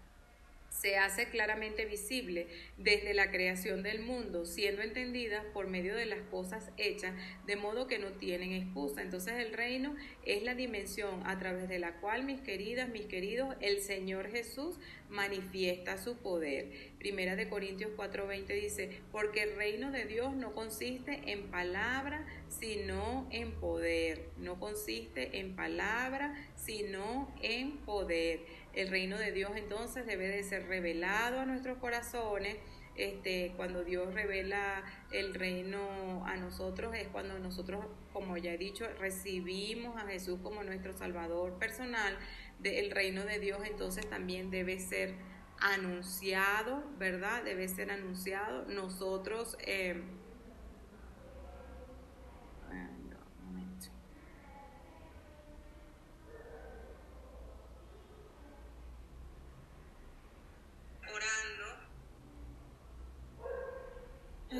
se 0.81 0.97
hace 0.97 1.29
claramente 1.29 1.85
visible 1.85 2.49
desde 2.77 3.15
la 3.15 3.31
creación 3.31 3.83
del 3.83 4.03
mundo, 4.03 4.45
siendo 4.45 4.83
entendida 4.83 5.45
por 5.53 5.69
medio 5.69 5.95
de 5.95 6.05
las 6.05 6.21
cosas 6.31 6.71
hechas, 6.77 7.15
de 7.47 7.57
modo 7.57 7.87
que 7.87 7.99
no 7.99 8.13
tienen 8.13 8.53
excusa. 8.53 9.01
Entonces 9.01 9.35
el 9.35 9.53
reino 9.53 9.95
es 10.25 10.43
la 10.43 10.55
dimensión 10.55 11.23
a 11.27 11.39
través 11.39 11.69
de 11.69 11.79
la 11.79 12.01
cual, 12.01 12.25
mis 12.25 12.41
queridas, 12.41 12.89
mis 12.89 13.07
queridos, 13.07 13.55
el 13.61 13.81
Señor 13.81 14.31
Jesús 14.31 14.77
manifiesta 15.09 15.97
su 15.97 16.17
poder. 16.17 16.73
Primera 16.99 17.37
de 17.37 17.49
Corintios 17.49 17.93
4:20 17.97 18.61
dice, 18.61 19.01
porque 19.13 19.45
el 19.45 19.57
reino 19.57 19.93
de 19.93 20.07
Dios 20.07 20.35
no 20.35 20.55
consiste 20.55 21.21
en 21.27 21.51
palabra, 21.51 22.27
sino 22.49 23.29
en 23.31 23.53
poder. 23.53 24.29
No 24.39 24.59
consiste 24.59 25.39
en 25.39 25.55
palabra, 25.55 26.35
sino 26.57 27.33
en 27.43 27.79
poder. 27.79 28.41
El 28.75 28.89
reino 28.89 29.19
de 29.19 29.33
Dios 29.33 29.53
entonces 29.57 30.07
debe 30.07 30.29
de 30.29 30.43
ser 30.43 30.67
revelado 30.67 31.41
a 31.41 31.47
nuestros 31.47 31.79
corazones. 31.79 32.57
Este, 32.97 33.53
cuando 33.57 33.83
Dios 33.83 34.15
revela 34.15 34.85
el 35.11 35.35
reino 35.35 36.25
a 36.27 36.37
nosotros 36.37 36.95
es 36.95 37.09
cuando 37.09 37.37
nosotros, 37.41 37.85
como 38.13 38.37
ya 38.37 38.53
he 38.53 38.59
dicho, 38.59 38.87
recibimos 39.01 39.97
a 39.97 40.07
Jesús 40.07 40.39
como 40.43 40.63
nuestro 40.63 40.93
Salvador 40.93 41.59
personal. 41.59 42.17
del 42.61 42.93
reino 42.93 43.25
de 43.25 43.41
Dios 43.41 43.59
entonces 43.67 44.09
también 44.09 44.51
debe 44.51 44.79
ser 44.79 45.15
anunciado, 45.59 46.85
¿verdad? 46.99 47.43
Debe 47.45 47.69
ser 47.69 47.91
anunciado. 47.91 48.65
Nosotros... 48.67 49.57
Eh, 49.61 50.03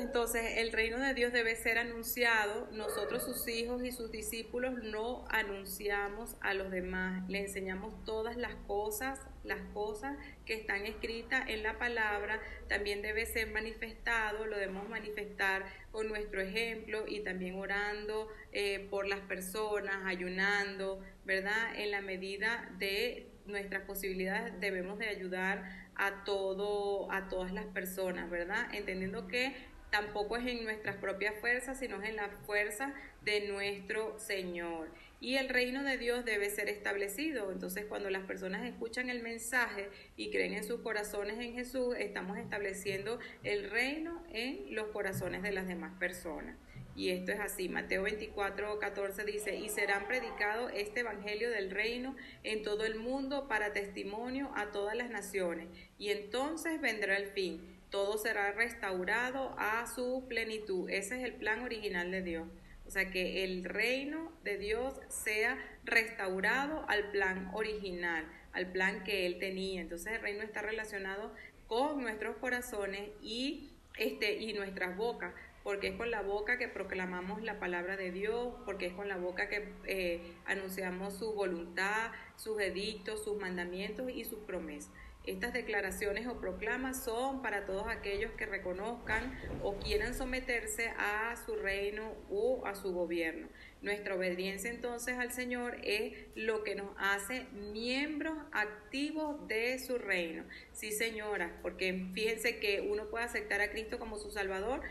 Entonces 0.01 0.57
el 0.57 0.73
reino 0.73 0.99
de 0.99 1.13
Dios 1.13 1.31
debe 1.31 1.55
ser 1.55 1.77
anunciado. 1.77 2.67
Nosotros 2.71 3.23
sus 3.23 3.47
hijos 3.47 3.83
y 3.83 3.91
sus 3.91 4.11
discípulos 4.11 4.83
no 4.83 5.25
anunciamos 5.29 6.35
a 6.41 6.53
los 6.53 6.69
demás. 6.69 7.27
Le 7.29 7.39
enseñamos 7.39 8.03
todas 8.03 8.35
las 8.35 8.55
cosas, 8.67 9.19
las 9.43 9.61
cosas 9.73 10.17
que 10.45 10.55
están 10.55 10.85
escritas 10.85 11.47
en 11.47 11.63
la 11.63 11.77
palabra. 11.77 12.41
También 12.67 13.01
debe 13.01 13.25
ser 13.25 13.51
manifestado, 13.51 14.45
lo 14.45 14.57
debemos 14.57 14.89
manifestar 14.89 15.63
con 15.91 16.09
nuestro 16.09 16.41
ejemplo 16.41 17.05
y 17.07 17.21
también 17.21 17.55
orando 17.55 18.27
eh, 18.51 18.87
por 18.89 19.07
las 19.07 19.21
personas, 19.21 20.05
ayunando, 20.05 20.99
¿verdad? 21.23 21.79
En 21.79 21.91
la 21.91 22.01
medida 22.01 22.69
de 22.79 23.29
nuestras 23.45 23.83
posibilidades 23.83 24.59
debemos 24.59 24.97
de 24.97 25.07
ayudar 25.07 25.85
a 25.95 26.23
todo 26.25 27.09
a 27.11 27.29
todas 27.29 27.53
las 27.53 27.65
personas, 27.67 28.29
¿verdad? 28.29 28.67
Entendiendo 28.73 29.27
que 29.27 29.55
tampoco 29.95 30.35
es 30.35 30.45
en 30.45 30.65
nuestras 30.65 30.97
propias 30.97 31.35
fuerzas, 31.39 31.79
sino 31.79 32.03
en 32.03 32.17
la 32.17 32.27
fuerza 32.45 32.93
de 33.23 33.47
nuestro 33.47 34.19
Señor. 34.19 34.89
Y 35.21 35.37
el 35.37 35.47
reino 35.47 35.83
de 35.83 35.97
Dios 35.97 36.25
debe 36.25 36.49
ser 36.49 36.67
establecido. 36.67 37.49
Entonces, 37.49 37.85
cuando 37.85 38.09
las 38.09 38.23
personas 38.23 38.65
escuchan 38.65 39.09
el 39.09 39.23
mensaje 39.23 39.87
y 40.17 40.31
creen 40.31 40.53
en 40.53 40.65
sus 40.65 40.81
corazones 40.81 41.39
en 41.39 41.53
Jesús, 41.53 41.95
estamos 41.97 42.37
estableciendo 42.37 43.19
el 43.43 43.69
reino 43.69 44.21
en 44.33 44.75
los 44.75 44.87
corazones 44.87 45.41
de 45.43 45.53
las 45.53 45.65
demás 45.65 45.97
personas. 45.97 46.57
Y 46.93 47.11
esto 47.11 47.31
es 47.31 47.39
así. 47.39 47.69
Mateo 47.69 48.03
24, 48.03 48.77
14 48.77 49.23
dice, 49.23 49.55
y 49.55 49.69
serán 49.69 50.07
predicados 50.07 50.73
este 50.75 51.01
evangelio 51.01 51.49
del 51.51 51.71
reino 51.71 52.17
en 52.43 52.63
todo 52.63 52.83
el 52.83 52.95
mundo 52.95 53.47
para 53.47 53.71
testimonio 53.71 54.51
a 54.55 54.71
todas 54.71 54.95
las 54.97 55.09
naciones. 55.09 55.67
Y 55.97 56.09
entonces 56.09 56.81
vendrá 56.81 57.15
el 57.15 57.27
fin 57.27 57.74
todo 57.95 58.17
será 58.17 58.51
restaurado 58.51 59.55
a 59.57 59.87
su 59.87 60.25
plenitud. 60.27 60.89
Ese 60.89 61.15
es 61.17 61.23
el 61.23 61.35
plan 61.35 61.61
original 61.61 62.11
de 62.11 62.23
Dios. 62.23 62.45
O 62.85 62.89
sea, 62.89 63.09
que 63.09 63.45
el 63.45 63.63
reino 63.63 64.33
de 64.43 64.57
Dios 64.57 64.99
sea 65.07 65.57
restaurado 65.85 66.83
al 66.89 67.09
plan 67.11 67.49
original, 67.53 68.25
al 68.51 68.69
plan 68.69 69.05
que 69.05 69.25
Él 69.25 69.39
tenía. 69.39 69.79
Entonces 69.79 70.11
el 70.11 70.21
reino 70.21 70.43
está 70.43 70.61
relacionado 70.61 71.33
con 71.67 72.01
nuestros 72.01 72.35
corazones 72.35 73.11
y, 73.21 73.71
este, 73.97 74.41
y 74.41 74.51
nuestras 74.51 74.97
bocas, 74.97 75.33
porque 75.63 75.87
es 75.87 75.95
con 75.95 76.11
la 76.11 76.21
boca 76.21 76.57
que 76.57 76.67
proclamamos 76.67 77.43
la 77.43 77.61
palabra 77.61 77.95
de 77.95 78.11
Dios, 78.11 78.55
porque 78.65 78.87
es 78.87 78.93
con 78.93 79.07
la 79.07 79.15
boca 79.15 79.47
que 79.47 79.69
eh, 79.85 80.19
anunciamos 80.43 81.17
su 81.17 81.33
voluntad, 81.33 82.11
sus 82.35 82.59
edictos, 82.59 83.23
sus 83.23 83.39
mandamientos 83.39 84.11
y 84.11 84.25
sus 84.25 84.39
promesas. 84.39 84.91
Estas 85.27 85.53
declaraciones 85.53 86.27
o 86.27 86.39
proclamas 86.39 87.03
son 87.03 87.41
para 87.41 87.65
todos 87.65 87.87
aquellos 87.87 88.31
que 88.33 88.45
reconozcan 88.45 89.37
o 89.63 89.77
quieran 89.79 90.13
someterse 90.13 90.89
a 90.97 91.35
su 91.45 91.55
reino 91.55 92.13
o 92.29 92.65
a 92.67 92.75
su 92.75 92.93
gobierno. 92.93 93.47
Nuestra 93.81 94.15
obediencia 94.15 94.69
entonces 94.69 95.17
al 95.17 95.31
Señor 95.31 95.77
es 95.83 96.13
lo 96.35 96.63
que 96.63 96.75
nos 96.75 96.89
hace 96.97 97.45
miembros 97.53 98.37
activos 98.51 99.47
de 99.47 99.79
su 99.79 99.97
reino. 99.97 100.43
Sí, 100.73 100.91
señora, 100.91 101.57
porque 101.61 102.07
fíjense 102.13 102.59
que 102.59 102.81
uno 102.81 103.09
puede 103.09 103.25
aceptar 103.25 103.61
a 103.61 103.71
Cristo 103.71 103.97
como 103.97 104.17
su 104.17 104.29
Salvador, 104.29 104.81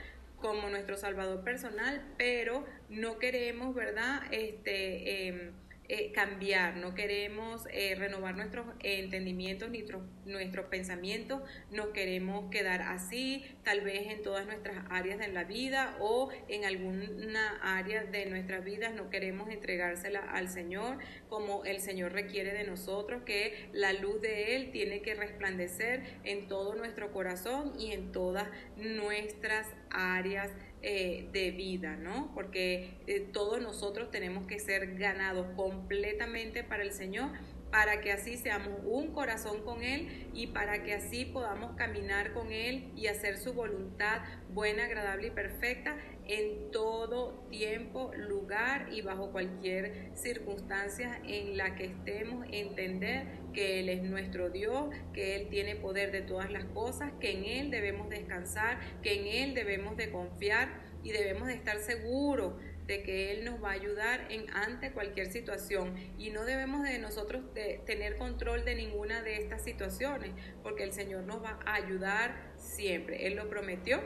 como 0.41 0.69
nuestro 0.69 0.97
Salvador 0.97 1.43
personal, 1.43 2.05
pero 2.19 2.67
no 2.89 3.19
queremos, 3.19 3.75
¿verdad? 3.75 4.23
Este, 4.31 5.29
em, 5.29 5.53
eh, 5.89 6.13
cambiar, 6.13 6.77
no 6.77 6.95
queremos 6.95 7.67
eh, 7.71 7.95
renovar 7.95 8.37
nuestros 8.37 8.67
entendimientos 8.81 9.69
ni 9.71 9.85
nuestros 10.25 10.67
pensamientos, 10.67 11.43
no 11.71 11.93
queremos 11.93 12.51
quedar 12.51 12.81
así, 12.81 13.45
tal 13.65 13.83
vez 13.83 14.11
en 14.11 14.23
todas 14.23 14.47
nuestras 14.47 14.85
áreas 14.89 15.19
de 15.19 15.29
la 15.29 15.45
vida 15.45 15.97
o 16.01 16.31
en 16.49 16.65
alguna 16.65 17.59
área 17.63 18.05
de 18.05 18.27
nuestras 18.27 18.65
vidas 18.65 18.95
no 18.95 19.11
queremos 19.11 19.51
entregársela 19.51 20.21
al 20.21 20.49
Señor 20.49 20.99
como 21.29 21.65
el 21.65 21.81
Señor 21.81 22.13
requiere 22.13 22.55
de 22.55 22.65
nosotros, 22.65 23.23
que 23.25 23.69
la 23.73 23.93
luz 23.93 24.21
de 24.21 24.57
Él 24.57 24.71
tiene 24.71 25.03
que 25.03 25.15
resplandecer 25.15 26.03
en 26.25 26.49
todo 26.49 26.75
nuestro 26.75 27.13
corazón 27.13 27.73
y 27.79 27.93
en 27.93 28.11
todas 28.13 28.49
nuestras 28.77 29.69
áreas 29.91 30.51
eh, 30.87 31.31
de 31.33 31.51
vida, 31.51 31.97
¿no? 31.97 32.31
Porque 32.35 32.91
eh, 33.07 33.21
todos 33.33 33.59
nosotros 33.63 34.11
tenemos 34.11 34.47
que 34.47 34.59
ser 34.59 34.99
ganados 34.99 35.47
completamente 35.57 36.63
para 36.63 36.83
el 36.83 36.93
Señor 36.93 37.31
para 37.75 38.01
que 38.01 38.13
así 38.13 38.37
seamos 38.37 38.79
un 38.85 39.13
corazón 39.13 39.65
con 39.65 39.83
Él 39.83 40.29
y 40.33 40.47
para 40.47 40.85
que 40.85 40.95
así 40.95 41.25
podamos 41.25 41.75
caminar 41.75 42.33
con 42.33 42.53
Él 42.53 42.93
y 42.95 43.09
hacer 43.09 43.37
su 43.37 43.53
voluntad 43.53 44.21
buena, 44.51 44.85
agradable 44.85 45.27
y 45.27 45.31
perfecta 45.33 45.97
en 46.25 46.71
todo 46.71 47.33
tiempo, 47.51 48.13
lugar 48.17 48.91
y 48.93 49.03
bajo 49.03 49.33
cualquier 49.33 50.13
circunstancia 50.15 51.21
en 51.27 51.57
la 51.57 51.75
que 51.75 51.87
estemos, 51.87 52.47
entender 52.53 53.27
que 53.53 53.81
Él 53.81 53.89
es 53.89 54.05
nuestro 54.05 54.51
Dios, 54.51 54.95
que 55.13 55.35
Él 55.35 55.49
tiene 55.49 55.75
poder 55.75 56.13
de 56.13 56.23
todas 56.23 56.53
las 56.53 56.67
cosas, 56.67 57.11
que 57.19 57.33
en 57.33 57.45
Él 57.45 57.71
debemos 57.73 58.09
descansar, 58.09 58.79
que 59.03 59.15
en 59.15 59.27
Él 59.27 59.55
debemos 59.55 59.97
de 59.97 60.13
confiar 60.13 60.69
y 61.03 61.11
debemos 61.11 61.49
de 61.49 61.55
estar 61.55 61.81
seguros 61.81 62.53
de 62.87 63.03
que 63.03 63.33
Él 63.33 63.45
nos 63.45 63.63
va 63.63 63.71
a 63.71 63.73
ayudar 63.73 64.27
en 64.31 64.49
ante 64.55 64.93
cualquier 64.93 65.31
situación 65.31 65.95
y 66.19 66.31
no 66.31 66.45
debemos 66.45 66.83
de 66.83 66.99
nosotros 66.99 67.43
de 67.55 67.81
tener 67.87 68.17
control 68.17 68.65
de 68.65 68.75
ninguna 68.75 69.23
de 69.23 69.37
estas 69.37 69.63
situaciones 69.63 70.31
porque 70.63 70.85
el 70.85 70.93
Señor 70.93 71.25
nos 71.25 71.43
va 71.43 71.59
a 71.65 71.75
ayudar 71.75 72.53
siempre. 72.57 73.27
Él 73.27 73.37
lo 73.37 73.49
prometió 73.49 74.01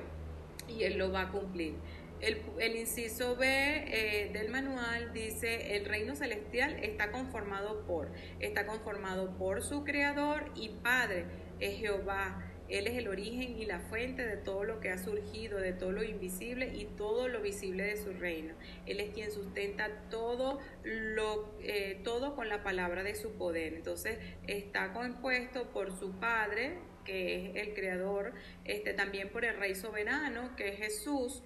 y 0.68 0.84
Él 0.84 0.98
lo 0.98 1.10
va 1.10 1.22
a 1.22 1.28
cumplir. 1.30 1.74
El, 2.20 2.76
inciso 2.76 3.36
B 3.36 3.46
eh, 3.46 4.30
del 4.32 4.48
manual 4.50 5.12
dice, 5.12 5.76
el 5.76 5.84
reino 5.84 6.16
celestial 6.16 6.76
está 6.82 7.12
conformado 7.12 7.86
por, 7.86 8.10
está 8.40 8.66
conformado 8.66 9.36
por 9.38 9.62
su 9.62 9.84
creador 9.84 10.50
y 10.56 10.70
padre, 10.70 11.26
es 11.60 11.78
Jehová 11.78 12.47
él 12.68 12.86
es 12.86 12.98
el 12.98 13.08
origen 13.08 13.58
y 13.58 13.64
la 13.64 13.80
fuente 13.80 14.26
de 14.26 14.36
todo 14.36 14.64
lo 14.64 14.80
que 14.80 14.90
ha 14.90 14.98
surgido, 14.98 15.58
de 15.58 15.72
todo 15.72 15.92
lo 15.92 16.02
invisible 16.02 16.74
y 16.74 16.84
todo 16.84 17.28
lo 17.28 17.40
visible 17.40 17.84
de 17.84 17.96
su 17.96 18.12
reino. 18.12 18.54
Él 18.86 19.00
es 19.00 19.10
quien 19.14 19.30
sustenta 19.32 19.88
todo 20.10 20.58
lo 20.84 21.54
eh, 21.60 22.00
todo 22.04 22.34
con 22.34 22.48
la 22.48 22.62
palabra 22.62 23.02
de 23.02 23.14
su 23.14 23.32
poder. 23.32 23.74
Entonces 23.74 24.18
está 24.46 24.92
compuesto 24.92 25.70
por 25.70 25.98
su 25.98 26.12
Padre, 26.12 26.78
que 27.04 27.46
es 27.46 27.56
el 27.56 27.74
Creador, 27.74 28.34
este 28.64 28.92
también 28.92 29.30
por 29.30 29.44
el 29.44 29.56
Rey 29.56 29.74
soberano, 29.74 30.54
que 30.56 30.68
es 30.68 30.78
Jesús, 30.78 31.42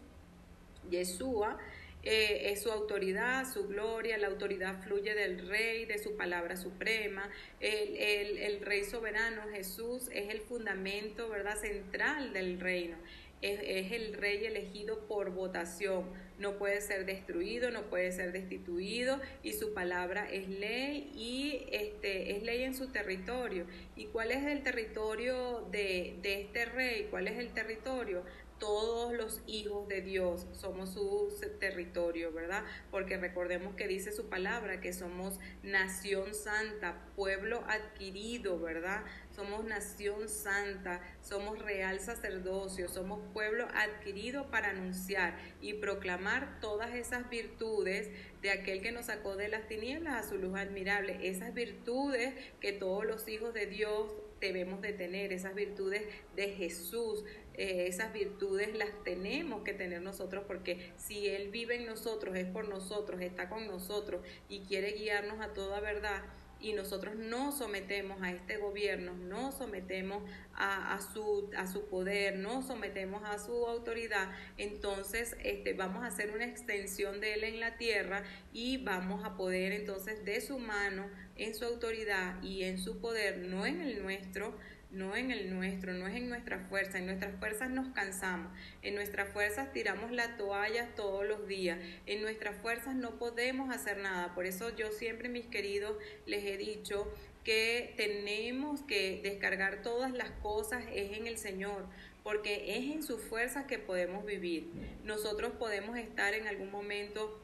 Yeshua, 0.90 1.58
eh, 2.04 2.50
es 2.50 2.62
su 2.62 2.70
autoridad, 2.72 3.52
su 3.52 3.68
gloria, 3.68 4.18
la 4.18 4.26
autoridad 4.26 4.82
fluye 4.82 5.14
del 5.14 5.46
rey, 5.48 5.84
de 5.84 5.98
su 5.98 6.16
palabra 6.16 6.56
suprema. 6.56 7.30
El, 7.60 8.60
rey 8.60 8.84
soberano 8.84 9.42
Jesús 9.52 10.08
es 10.12 10.30
el 10.30 10.40
fundamento, 10.40 11.28
¿verdad?, 11.28 11.56
central 11.56 12.32
del 12.32 12.58
reino. 12.58 12.96
Es, 13.40 13.60
es, 13.62 13.92
el 13.92 14.14
rey 14.14 14.44
elegido 14.44 15.06
por 15.06 15.30
votación. 15.30 16.06
No 16.38 16.58
puede 16.58 16.80
ser 16.80 17.06
destruido, 17.06 17.70
no 17.70 17.82
puede 17.82 18.10
ser 18.10 18.32
destituido 18.32 19.20
y 19.44 19.52
su 19.52 19.74
palabra 19.74 20.28
es 20.30 20.48
ley 20.48 21.12
y 21.14 21.66
este, 21.70 22.36
es 22.36 22.42
ley 22.42 22.64
en 22.64 22.74
su 22.74 22.88
territorio. 22.88 23.66
¿Y 23.96 24.06
cuál 24.06 24.32
es 24.32 24.44
el 24.44 24.62
territorio 24.62 25.68
de, 25.70 26.16
de 26.22 26.40
este 26.40 26.64
rey? 26.64 27.06
¿Cuál 27.10 27.28
es 27.28 27.38
el 27.38 27.52
territorio? 27.52 28.24
Todos 28.58 29.12
los 29.12 29.42
hijos 29.46 29.88
de 29.88 30.00
Dios 30.02 30.46
somos 30.52 30.90
su 30.92 31.32
territorio, 31.58 32.32
¿verdad? 32.32 32.64
Porque 32.90 33.16
recordemos 33.16 33.74
que 33.74 33.88
dice 33.88 34.12
su 34.12 34.28
palabra 34.28 34.80
que 34.80 34.92
somos 34.92 35.38
nación 35.62 36.34
santa, 36.34 36.96
pueblo 37.16 37.64
adquirido, 37.66 38.60
¿verdad? 38.60 39.02
Somos 39.34 39.64
nación 39.64 40.28
santa, 40.28 41.00
somos 41.22 41.58
real 41.58 42.00
sacerdocio, 42.00 42.88
somos 42.88 43.20
pueblo 43.32 43.66
adquirido 43.74 44.50
para 44.50 44.70
anunciar 44.70 45.36
y 45.60 45.74
proclamar 45.74 46.60
todas 46.60 46.94
esas 46.94 47.28
virtudes 47.30 48.10
de 48.42 48.50
aquel 48.50 48.82
que 48.82 48.92
nos 48.92 49.06
sacó 49.06 49.36
de 49.36 49.48
las 49.48 49.66
tinieblas 49.68 50.24
a 50.24 50.28
su 50.28 50.36
luz 50.38 50.56
admirable, 50.56 51.18
esas 51.22 51.54
virtudes 51.54 52.34
que 52.60 52.72
todos 52.72 53.04
los 53.04 53.26
hijos 53.28 53.54
de 53.54 53.66
Dios 53.66 54.12
debemos 54.42 54.82
de 54.82 54.92
tener, 54.92 55.32
esas 55.32 55.54
virtudes 55.54 56.02
de 56.34 56.48
Jesús, 56.48 57.24
eh, 57.54 57.86
esas 57.86 58.12
virtudes 58.12 58.76
las 58.76 58.90
tenemos 59.04 59.62
que 59.62 59.72
tener 59.72 60.02
nosotros 60.02 60.44
porque 60.46 60.92
si 60.96 61.28
Él 61.28 61.50
vive 61.50 61.76
en 61.76 61.86
nosotros, 61.86 62.36
es 62.36 62.46
por 62.46 62.68
nosotros, 62.68 63.20
está 63.20 63.48
con 63.48 63.66
nosotros 63.66 64.24
y 64.48 64.60
quiere 64.60 64.92
guiarnos 64.92 65.40
a 65.40 65.52
toda 65.52 65.80
verdad 65.80 66.22
y 66.62 66.72
nosotros 66.74 67.16
no 67.16 67.50
sometemos 67.50 68.22
a 68.22 68.30
este 68.30 68.56
gobierno, 68.56 69.14
no 69.14 69.50
sometemos 69.50 70.22
a, 70.54 70.98
su, 71.12 71.50
a 71.56 71.66
su 71.66 71.86
poder, 71.86 72.38
no 72.38 72.62
sometemos 72.62 73.22
a 73.24 73.38
su 73.38 73.66
autoridad, 73.66 74.30
entonces 74.58 75.36
este, 75.42 75.72
vamos 75.74 76.04
a 76.04 76.06
hacer 76.06 76.30
una 76.30 76.44
extensión 76.44 77.20
de 77.20 77.34
Él 77.34 77.44
en 77.44 77.58
la 77.58 77.76
tierra 77.76 78.22
y 78.52 78.78
vamos 78.78 79.24
a 79.24 79.36
poder 79.36 79.72
entonces 79.72 80.24
de 80.24 80.40
su 80.40 80.60
mano, 80.60 81.10
en 81.36 81.54
su 81.54 81.64
autoridad 81.64 82.40
y 82.42 82.62
en 82.62 82.78
su 82.78 83.00
poder, 83.00 83.38
no 83.38 83.66
en 83.66 83.80
el 83.80 84.00
nuestro, 84.00 84.56
no 84.92 85.16
en 85.16 85.30
el 85.30 85.54
nuestro, 85.54 85.92
no 85.94 86.06
es 86.06 86.14
en 86.14 86.28
nuestra 86.28 86.58
fuerza. 86.68 86.98
En 86.98 87.06
nuestras 87.06 87.34
fuerzas 87.38 87.70
nos 87.70 87.88
cansamos, 87.88 88.52
en 88.82 88.94
nuestras 88.94 89.28
fuerzas 89.30 89.72
tiramos 89.72 90.12
la 90.12 90.36
toalla 90.36 90.94
todos 90.94 91.26
los 91.26 91.48
días, 91.48 91.78
en 92.06 92.22
nuestras 92.22 92.56
fuerzas 92.60 92.94
no 92.94 93.18
podemos 93.18 93.74
hacer 93.74 93.98
nada. 93.98 94.34
Por 94.34 94.46
eso 94.46 94.74
yo 94.76 94.92
siempre, 94.92 95.28
mis 95.28 95.46
queridos, 95.46 95.96
les 96.26 96.44
he 96.44 96.56
dicho 96.56 97.12
que 97.42 97.94
tenemos 97.96 98.82
que 98.82 99.20
descargar 99.22 99.82
todas 99.82 100.12
las 100.12 100.30
cosas 100.42 100.84
es 100.92 101.16
en 101.16 101.26
el 101.26 101.38
Señor, 101.38 101.86
porque 102.22 102.76
es 102.76 102.94
en 102.94 103.02
sus 103.02 103.20
fuerzas 103.20 103.64
que 103.64 103.78
podemos 103.78 104.24
vivir. 104.24 104.70
Nosotros 105.04 105.52
podemos 105.58 105.96
estar 105.96 106.34
en 106.34 106.46
algún 106.46 106.70
momento 106.70 107.40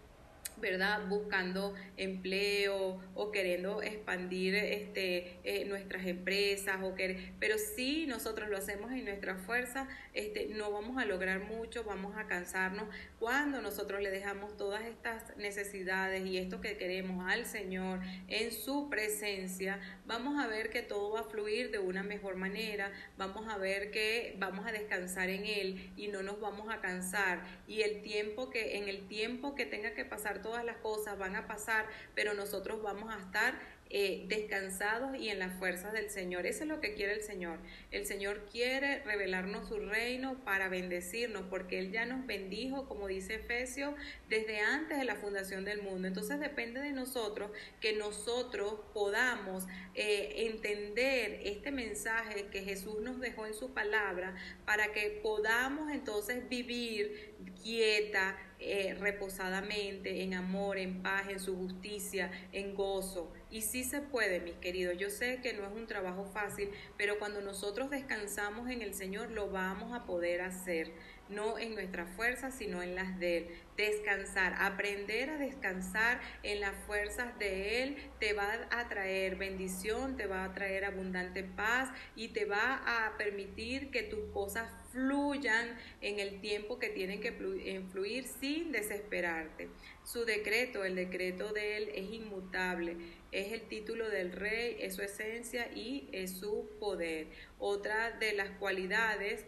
¿verdad? 0.60 1.06
Buscando 1.08 1.74
empleo 1.96 3.00
o 3.14 3.32
queriendo 3.32 3.82
expandir 3.82 4.54
este, 4.54 5.38
eh, 5.44 5.64
nuestras 5.64 6.06
empresas, 6.06 6.76
o 6.82 6.94
pero 7.38 7.58
si 7.58 8.06
nosotros 8.06 8.48
lo 8.48 8.56
hacemos 8.56 8.90
en 8.92 9.04
nuestra 9.04 9.36
fuerza, 9.36 9.88
este, 10.14 10.46
no 10.46 10.72
vamos 10.72 10.98
a 10.98 11.04
lograr 11.04 11.40
mucho, 11.40 11.84
vamos 11.84 12.16
a 12.16 12.26
cansarnos. 12.26 12.84
Cuando 13.20 13.62
nosotros 13.62 14.02
le 14.02 14.10
dejamos 14.10 14.56
todas 14.56 14.84
estas 14.84 15.36
necesidades 15.36 16.26
y 16.26 16.38
esto 16.38 16.60
que 16.60 16.76
queremos 16.76 17.30
al 17.30 17.46
Señor 17.46 18.00
en 18.26 18.50
su 18.50 18.88
presencia, 18.90 19.80
vamos 20.06 20.42
a 20.42 20.48
ver 20.48 20.70
que 20.70 20.82
todo 20.82 21.12
va 21.12 21.20
a 21.20 21.24
fluir 21.24 21.70
de 21.70 21.78
una 21.78 22.02
mejor 22.02 22.36
manera, 22.36 22.90
vamos 23.16 23.48
a 23.48 23.58
ver 23.58 23.90
que 23.90 24.34
vamos 24.38 24.66
a 24.66 24.72
descansar 24.72 25.30
en 25.30 25.46
Él 25.46 25.92
y 25.96 26.08
no 26.08 26.22
nos 26.22 26.40
vamos 26.40 26.68
a 26.68 26.80
cansar. 26.80 27.42
Y 27.66 27.82
el 27.82 28.02
tiempo 28.02 28.50
que, 28.50 28.78
en 28.78 28.88
el 28.88 29.06
tiempo 29.06 29.54
que 29.54 29.66
tenga 29.66 29.92
que 29.94 30.04
pasar 30.04 30.42
todas 30.48 30.64
las 30.64 30.78
cosas 30.78 31.18
van 31.18 31.36
a 31.36 31.46
pasar, 31.46 31.86
pero 32.14 32.32
nosotros 32.32 32.82
vamos 32.82 33.14
a 33.14 33.18
estar 33.18 33.54
eh, 33.90 34.24
descansados 34.28 35.16
y 35.16 35.30
en 35.30 35.38
las 35.38 35.58
fuerzas 35.58 35.94
del 35.94 36.10
Señor. 36.10 36.46
Eso 36.46 36.64
es 36.64 36.68
lo 36.68 36.78
que 36.80 36.92
quiere 36.92 37.14
el 37.14 37.22
Señor. 37.22 37.58
El 37.90 38.06
Señor 38.06 38.46
quiere 38.50 39.02
revelarnos 39.04 39.68
su 39.68 39.78
reino 39.78 40.42
para 40.44 40.68
bendecirnos, 40.68 41.44
porque 41.48 41.78
Él 41.78 41.90
ya 41.90 42.04
nos 42.04 42.26
bendijo, 42.26 42.86
como 42.86 43.08
dice 43.08 43.36
Efesios, 43.36 43.94
desde 44.28 44.60
antes 44.60 44.98
de 44.98 45.04
la 45.04 45.16
fundación 45.16 45.64
del 45.64 45.82
mundo. 45.82 46.08
Entonces 46.08 46.38
depende 46.38 46.80
de 46.80 46.92
nosotros 46.92 47.50
que 47.80 47.94
nosotros 47.94 48.74
podamos 48.92 49.66
eh, 49.94 50.46
entender 50.48 51.40
este 51.44 51.70
mensaje 51.70 52.46
que 52.46 52.62
Jesús 52.62 53.00
nos 53.00 53.20
dejó 53.20 53.46
en 53.46 53.54
su 53.54 53.72
palabra 53.72 54.34
para 54.64 54.92
que 54.92 55.20
podamos 55.22 55.90
entonces 55.90 56.48
vivir 56.48 57.34
quieta, 57.62 58.36
eh, 58.60 58.96
reposadamente, 58.98 60.22
en 60.22 60.34
amor, 60.34 60.78
en 60.78 61.00
paz, 61.02 61.28
en 61.28 61.38
su 61.38 61.56
justicia, 61.56 62.30
en 62.52 62.74
gozo. 62.74 63.32
Y 63.50 63.62
sí 63.62 63.84
se 63.84 64.00
puede, 64.00 64.40
mis 64.40 64.56
queridos. 64.56 64.96
Yo 64.98 65.10
sé 65.10 65.40
que 65.40 65.52
no 65.52 65.64
es 65.64 65.72
un 65.72 65.86
trabajo 65.86 66.24
fácil, 66.24 66.70
pero 66.96 67.18
cuando 67.18 67.40
nosotros 67.40 67.88
descansamos 67.90 68.68
en 68.68 68.82
el 68.82 68.94
Señor, 68.94 69.30
lo 69.30 69.50
vamos 69.50 69.94
a 69.94 70.04
poder 70.06 70.40
hacer 70.40 70.92
no 71.30 71.58
en 71.58 71.74
nuestras 71.74 72.08
fuerzas, 72.16 72.54
sino 72.54 72.82
en 72.82 72.94
las 72.94 73.18
de 73.18 73.38
Él. 73.38 73.46
Descansar, 73.76 74.54
aprender 74.58 75.30
a 75.30 75.38
descansar 75.38 76.20
en 76.42 76.60
las 76.60 76.74
fuerzas 76.86 77.38
de 77.38 77.82
Él 77.82 77.96
te 78.18 78.32
va 78.32 78.68
a 78.70 78.88
traer 78.88 79.36
bendición, 79.36 80.16
te 80.16 80.26
va 80.26 80.44
a 80.44 80.52
traer 80.52 80.84
abundante 80.84 81.44
paz 81.44 81.90
y 82.16 82.28
te 82.28 82.44
va 82.44 82.82
a 82.84 83.16
permitir 83.16 83.90
que 83.90 84.02
tus 84.02 84.32
cosas 84.32 84.68
fluyan 84.90 85.78
en 86.00 86.18
el 86.18 86.40
tiempo 86.40 86.78
que 86.78 86.88
tienen 86.88 87.20
que 87.20 87.32
fluir 87.32 88.24
sin 88.24 88.72
desesperarte. 88.72 89.68
Su 90.04 90.24
decreto, 90.24 90.84
el 90.84 90.96
decreto 90.96 91.52
de 91.52 91.76
Él 91.76 91.90
es 91.94 92.10
inmutable, 92.10 92.96
es 93.30 93.52
el 93.52 93.62
título 93.68 94.08
del 94.08 94.32
rey, 94.32 94.76
es 94.80 94.96
su 94.96 95.02
esencia 95.02 95.70
y 95.74 96.08
es 96.12 96.38
su 96.38 96.68
poder. 96.80 97.28
Otra 97.58 98.12
de 98.12 98.32
las 98.32 98.50
cualidades 98.58 99.44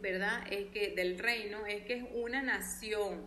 ¿verdad? 0.00 0.44
Es 0.50 0.66
que 0.70 0.90
del 0.94 1.18
reino 1.18 1.66
es 1.66 1.82
que 1.84 1.94
es 1.94 2.04
una 2.14 2.42
nación, 2.42 3.24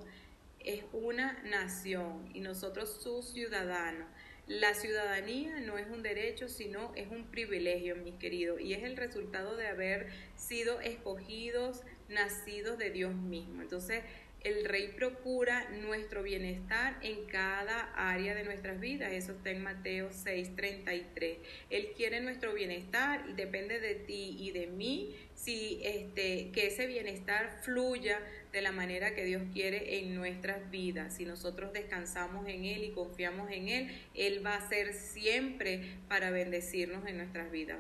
es 0.59 0.83
una 0.93 1.33
nación 1.43 2.29
y 2.33 2.39
nosotros 2.39 2.99
sus 3.01 3.25
ciudadanos. 3.33 4.07
La 4.47 4.73
ciudadanía 4.73 5.59
no 5.61 5.77
es 5.77 5.87
un 5.87 6.03
derecho, 6.03 6.49
sino 6.49 6.91
es 6.95 7.09
un 7.09 7.25
privilegio, 7.25 7.95
mis 7.95 8.15
queridos, 8.15 8.59
y 8.59 8.73
es 8.73 8.83
el 8.83 8.97
resultado 8.97 9.55
de 9.55 9.67
haber 9.67 10.09
sido 10.35 10.81
escogidos, 10.81 11.83
nacidos 12.09 12.77
de 12.77 12.89
Dios 12.89 13.13
mismo. 13.13 13.61
Entonces, 13.61 14.03
el 14.43 14.65
rey 14.65 14.87
procura 14.95 15.69
nuestro 15.69 16.23
bienestar 16.23 16.98
en 17.03 17.25
cada 17.25 17.93
área 17.93 18.33
de 18.33 18.43
nuestras 18.43 18.79
vidas. 18.79 19.13
Eso 19.13 19.33
está 19.33 19.51
en 19.51 19.61
Mateo 19.61 20.09
6:33. 20.09 21.37
Él 21.69 21.91
quiere 21.96 22.22
nuestro 22.22 22.53
bienestar 22.53 23.24
y 23.29 23.33
depende 23.33 23.79
de 23.79 23.93
ti 23.93 24.35
y 24.39 24.50
de 24.51 24.65
mí 24.65 25.15
si 25.43 25.79
este, 25.83 26.51
que 26.51 26.67
ese 26.67 26.85
bienestar 26.85 27.59
fluya 27.63 28.19
de 28.51 28.61
la 28.61 28.71
manera 28.71 29.15
que 29.15 29.23
Dios 29.23 29.41
quiere 29.53 29.99
en 29.99 30.13
nuestras 30.13 30.69
vidas. 30.69 31.15
Si 31.15 31.25
nosotros 31.25 31.73
descansamos 31.73 32.47
en 32.47 32.65
Él 32.65 32.83
y 32.83 32.91
confiamos 32.91 33.49
en 33.49 33.69
Él, 33.69 33.91
Él 34.13 34.45
va 34.45 34.55
a 34.55 34.69
ser 34.69 34.93
siempre 34.93 35.97
para 36.07 36.31
bendecirnos 36.31 37.07
en 37.07 37.17
nuestras 37.17 37.49
vidas. 37.49 37.79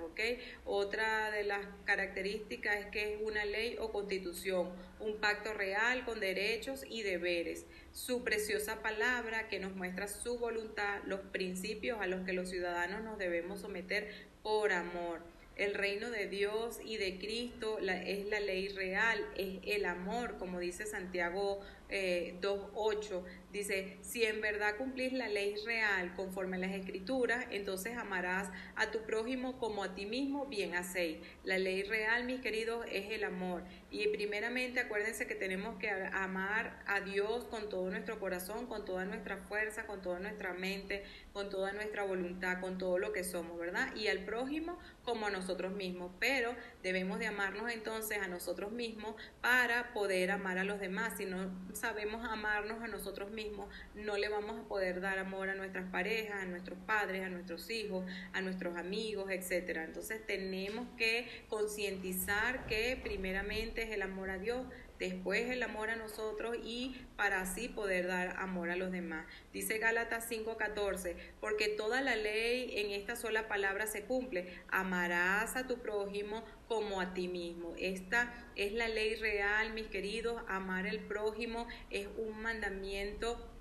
Otra 0.65 1.29
de 1.31 1.43
las 1.43 1.59
características 1.85 2.77
es 2.77 2.85
que 2.87 3.13
es 3.13 3.21
una 3.21 3.45
ley 3.45 3.75
o 3.79 3.91
constitución, 3.91 4.71
un 4.99 5.17
pacto 5.17 5.53
real 5.53 6.03
con 6.05 6.19
derechos 6.19 6.83
y 6.89 7.03
deberes. 7.03 7.65
Su 7.91 8.23
preciosa 8.23 8.81
palabra 8.81 9.49
que 9.49 9.59
nos 9.59 9.75
muestra 9.75 10.07
su 10.07 10.39
voluntad, 10.39 11.01
los 11.05 11.19
principios 11.19 11.99
a 12.01 12.07
los 12.07 12.25
que 12.25 12.33
los 12.33 12.49
ciudadanos 12.49 13.03
nos 13.03 13.17
debemos 13.17 13.59
someter 13.59 14.09
por 14.41 14.71
amor 14.71 15.21
el 15.61 15.75
reino 15.75 16.09
de 16.09 16.27
Dios 16.27 16.79
y 16.83 16.97
de 16.97 17.19
Cristo 17.19 17.77
es 17.79 18.25
la 18.25 18.39
ley 18.39 18.69
real, 18.69 19.23
es 19.37 19.59
el 19.63 19.85
amor, 19.85 20.37
como 20.39 20.59
dice 20.59 20.87
Santiago 20.87 21.61
2.8, 21.91 21.91
eh, 21.91 23.23
dice, 23.51 23.97
si 24.01 24.23
en 24.23 24.39
verdad 24.39 24.77
cumplís 24.77 25.11
la 25.11 25.27
ley 25.27 25.55
real 25.65 26.15
conforme 26.15 26.55
a 26.55 26.59
las 26.59 26.71
escrituras, 26.71 27.45
entonces 27.51 27.97
amarás 27.97 28.49
a 28.75 28.91
tu 28.91 29.01
prójimo 29.01 29.59
como 29.59 29.83
a 29.83 29.93
ti 29.93 30.05
mismo, 30.05 30.45
bien 30.45 30.75
hacéis. 30.75 31.17
La 31.43 31.57
ley 31.57 31.83
real, 31.83 32.23
mis 32.23 32.39
queridos, 32.39 32.85
es 32.89 33.11
el 33.11 33.25
amor. 33.25 33.63
Y 33.89 34.07
primeramente 34.07 34.79
acuérdense 34.79 35.27
que 35.27 35.35
tenemos 35.35 35.77
que 35.79 35.89
amar 35.89 36.81
a 36.87 37.01
Dios 37.01 37.43
con 37.45 37.67
todo 37.67 37.89
nuestro 37.89 38.19
corazón, 38.19 38.67
con 38.67 38.85
toda 38.85 39.03
nuestra 39.03 39.37
fuerza, 39.37 39.85
con 39.85 40.01
toda 40.01 40.19
nuestra 40.19 40.53
mente, 40.53 41.03
con 41.33 41.49
toda 41.49 41.73
nuestra 41.73 42.03
voluntad, 42.03 42.61
con 42.61 42.77
todo 42.77 42.99
lo 42.99 43.11
que 43.11 43.25
somos, 43.25 43.59
¿verdad? 43.59 43.93
Y 43.95 44.07
al 44.07 44.23
prójimo 44.23 44.79
como 45.03 45.25
a 45.25 45.29
nosotros 45.29 45.73
mismos. 45.73 46.13
Pero 46.19 46.55
debemos 46.83 47.19
de 47.19 47.27
amarnos 47.27 47.69
entonces 47.69 48.19
a 48.19 48.27
nosotros 48.27 48.71
mismos 48.71 49.15
para 49.41 49.91
poder 49.93 50.31
amar 50.31 50.57
a 50.57 50.63
los 50.63 50.79
demás. 50.79 51.17
Si 51.17 51.25
no 51.25 51.51
sabemos 51.81 52.23
amarnos 52.23 52.81
a 52.83 52.87
nosotros 52.87 53.31
mismos, 53.31 53.67
no 53.95 54.15
le 54.15 54.29
vamos 54.29 54.59
a 54.59 54.67
poder 54.67 55.01
dar 55.01 55.17
amor 55.17 55.49
a 55.49 55.55
nuestras 55.55 55.89
parejas, 55.89 56.43
a 56.43 56.45
nuestros 56.45 56.77
padres, 56.85 57.23
a 57.23 57.29
nuestros 57.29 57.69
hijos, 57.71 58.05
a 58.33 58.41
nuestros 58.41 58.77
amigos, 58.77 59.31
etcétera. 59.31 59.83
Entonces 59.83 60.25
tenemos 60.25 60.87
que 60.95 61.27
concientizar 61.49 62.67
que 62.67 62.99
primeramente 63.01 63.81
es 63.81 63.89
el 63.89 64.03
amor 64.03 64.29
a 64.29 64.37
Dios, 64.37 64.67
después 65.01 65.49
el 65.49 65.63
amor 65.63 65.89
a 65.89 65.95
nosotros 65.95 66.55
y 66.63 66.95
para 67.17 67.41
así 67.41 67.67
poder 67.67 68.05
dar 68.05 68.35
amor 68.37 68.69
a 68.69 68.75
los 68.75 68.91
demás. 68.91 69.25
Dice 69.51 69.79
Gálatas 69.79 70.29
5:14, 70.29 71.15
porque 71.39 71.69
toda 71.69 72.01
la 72.01 72.15
ley 72.15 72.71
en 72.77 72.91
esta 72.91 73.15
sola 73.15 73.47
palabra 73.47 73.87
se 73.87 74.03
cumple, 74.03 74.61
amarás 74.69 75.55
a 75.55 75.65
tu 75.65 75.79
prójimo 75.79 76.45
como 76.67 77.01
a 77.01 77.15
ti 77.15 77.27
mismo. 77.27 77.73
Esta 77.79 78.31
es 78.55 78.73
la 78.73 78.87
ley 78.89 79.15
real, 79.15 79.73
mis 79.73 79.87
queridos, 79.87 80.43
amar 80.47 80.87
al 80.87 80.99
prójimo 80.99 81.67
es 81.89 82.07
un 82.17 82.39
mandamiento 82.39 83.51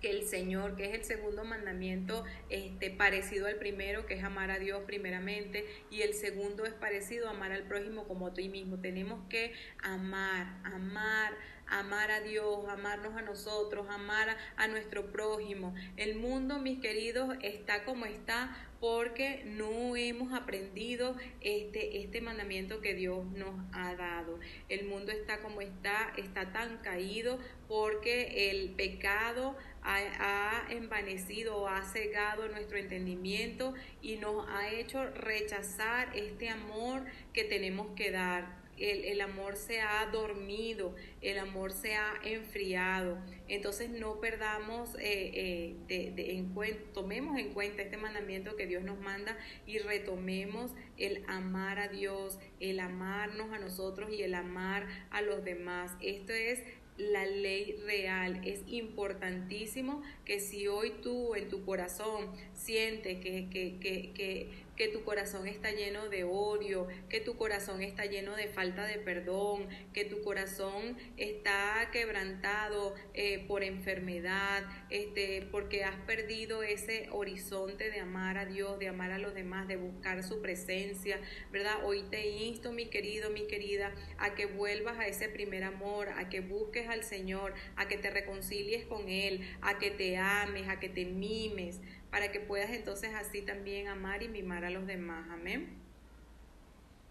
que 0.00 0.10
el 0.10 0.22
Señor, 0.22 0.76
que 0.76 0.86
es 0.86 0.94
el 0.94 1.04
segundo 1.04 1.44
mandamiento, 1.44 2.24
este, 2.48 2.90
parecido 2.90 3.46
al 3.46 3.56
primero, 3.56 4.06
que 4.06 4.14
es 4.14 4.24
amar 4.24 4.50
a 4.50 4.58
Dios 4.58 4.82
primeramente, 4.86 5.66
y 5.90 6.02
el 6.02 6.14
segundo 6.14 6.64
es 6.64 6.72
parecido 6.72 7.28
amar 7.28 7.52
al 7.52 7.64
prójimo 7.64 8.06
como 8.08 8.28
a 8.28 8.34
ti 8.34 8.48
mismo. 8.48 8.80
Tenemos 8.80 9.28
que 9.28 9.52
amar, 9.82 10.58
amar, 10.64 11.34
amar 11.70 12.10
a 12.10 12.20
Dios, 12.20 12.68
amarnos 12.68 13.16
a 13.16 13.22
nosotros, 13.22 13.88
amar 13.88 14.36
a, 14.56 14.68
nuestro 14.68 15.10
prójimo. 15.10 15.74
El 15.96 16.16
mundo, 16.16 16.58
mis 16.58 16.80
queridos, 16.80 17.36
está 17.42 17.84
como 17.84 18.06
está 18.06 18.56
porque 18.80 19.42
no 19.44 19.94
hemos 19.94 20.32
aprendido 20.32 21.14
este, 21.42 22.02
este 22.02 22.20
mandamiento 22.22 22.80
que 22.80 22.94
Dios 22.94 23.26
nos 23.32 23.54
ha 23.72 23.94
dado. 23.94 24.40
El 24.68 24.86
mundo 24.86 25.12
está 25.12 25.40
como 25.40 25.60
está, 25.60 26.12
está 26.16 26.52
tan 26.52 26.78
caído 26.78 27.38
porque 27.68 28.50
el 28.50 28.70
pecado 28.70 29.56
ha, 29.82 30.66
envanecido 30.70 31.56
o 31.56 31.68
ha 31.68 31.82
cegado 31.84 32.48
nuestro 32.48 32.78
entendimiento 32.78 33.74
y 34.02 34.16
nos 34.16 34.48
ha 34.48 34.70
hecho 34.70 35.04
rechazar 35.10 36.16
este 36.16 36.48
amor 36.48 37.04
que 37.32 37.44
tenemos 37.44 37.88
que 37.96 38.10
dar 38.10 38.59
el, 38.80 39.20
amor 39.20 39.56
se 39.56 39.80
ha 39.80 40.06
dormido, 40.06 40.94
el 41.20 41.38
amor 41.38 41.72
se 41.72 41.94
ha 41.94 42.14
enfriado. 42.24 43.18
Entonces 43.48 43.90
no 43.90 44.20
perdamos, 44.20 44.94
eh, 44.98 45.76
eh, 45.88 46.14
en 46.16 46.54
tomemos 46.94 47.38
en 47.38 47.52
cuenta 47.52 47.82
este 47.82 47.96
mandamiento 47.96 48.56
que 48.56 48.66
Dios 48.66 48.82
nos 48.82 48.98
manda 48.98 49.36
y 49.66 49.78
retomemos 49.78 50.72
el 50.96 51.24
amar 51.28 51.78
a 51.78 51.88
Dios, 51.88 52.38
el 52.58 52.80
amarnos 52.80 53.52
a 53.52 53.58
nosotros 53.58 54.10
y 54.12 54.22
el 54.22 54.34
amar 54.34 54.86
a 55.10 55.20
los 55.20 55.44
demás. 55.44 55.92
Esto 56.00 56.32
es 56.32 56.60
la 56.96 57.24
ley 57.26 57.76
real. 57.86 58.40
Es 58.44 58.62
importantísimo 58.66 60.02
que 60.24 60.40
si 60.40 60.68
hoy 60.68 60.92
tú 61.02 61.34
en 61.34 61.48
tu 61.48 61.64
corazón 61.64 62.30
sientes 62.54 63.20
que, 63.20 63.48
que, 63.50 63.78
que 64.12 64.50
que 64.80 64.88
tu 64.88 65.04
corazón 65.04 65.46
está 65.46 65.72
lleno 65.72 66.08
de 66.08 66.24
odio, 66.24 66.88
que 67.10 67.20
tu 67.20 67.36
corazón 67.36 67.82
está 67.82 68.06
lleno 68.06 68.34
de 68.34 68.48
falta 68.48 68.86
de 68.86 68.94
perdón, 68.94 69.68
que 69.92 70.06
tu 70.06 70.22
corazón 70.22 70.96
está 71.18 71.90
quebrantado 71.92 72.94
eh, 73.12 73.44
por 73.46 73.62
enfermedad, 73.62 74.64
este, 74.88 75.46
porque 75.50 75.84
has 75.84 75.96
perdido 76.06 76.62
ese 76.62 77.10
horizonte 77.12 77.90
de 77.90 78.00
amar 78.00 78.38
a 78.38 78.46
Dios, 78.46 78.78
de 78.78 78.88
amar 78.88 79.10
a 79.10 79.18
los 79.18 79.34
demás, 79.34 79.68
de 79.68 79.76
buscar 79.76 80.22
su 80.22 80.40
presencia, 80.40 81.20
¿verdad? 81.52 81.84
Hoy 81.84 82.04
te 82.10 82.30
insto, 82.30 82.72
mi 82.72 82.86
querido, 82.86 83.28
mi 83.28 83.46
querida, 83.48 83.92
a 84.16 84.34
que 84.34 84.46
vuelvas 84.46 84.98
a 84.98 85.06
ese 85.06 85.28
primer 85.28 85.62
amor, 85.62 86.08
a 86.08 86.30
que 86.30 86.40
busques 86.40 86.88
al 86.88 87.04
Señor, 87.04 87.52
a 87.76 87.86
que 87.86 87.98
te 87.98 88.08
reconcilies 88.08 88.86
con 88.86 89.10
Él, 89.10 89.46
a 89.60 89.76
que 89.76 89.90
te 89.90 90.16
ames, 90.16 90.70
a 90.70 90.80
que 90.80 90.88
te 90.88 91.04
mimes, 91.04 91.82
para 92.10 92.32
que 92.32 92.40
puedas 92.40 92.70
entonces 92.70 93.14
así 93.14 93.42
también 93.42 93.88
amar 93.88 94.22
y 94.22 94.28
mimar 94.28 94.64
a 94.64 94.70
los 94.70 94.86
demás. 94.86 95.26
Amén. 95.30 95.80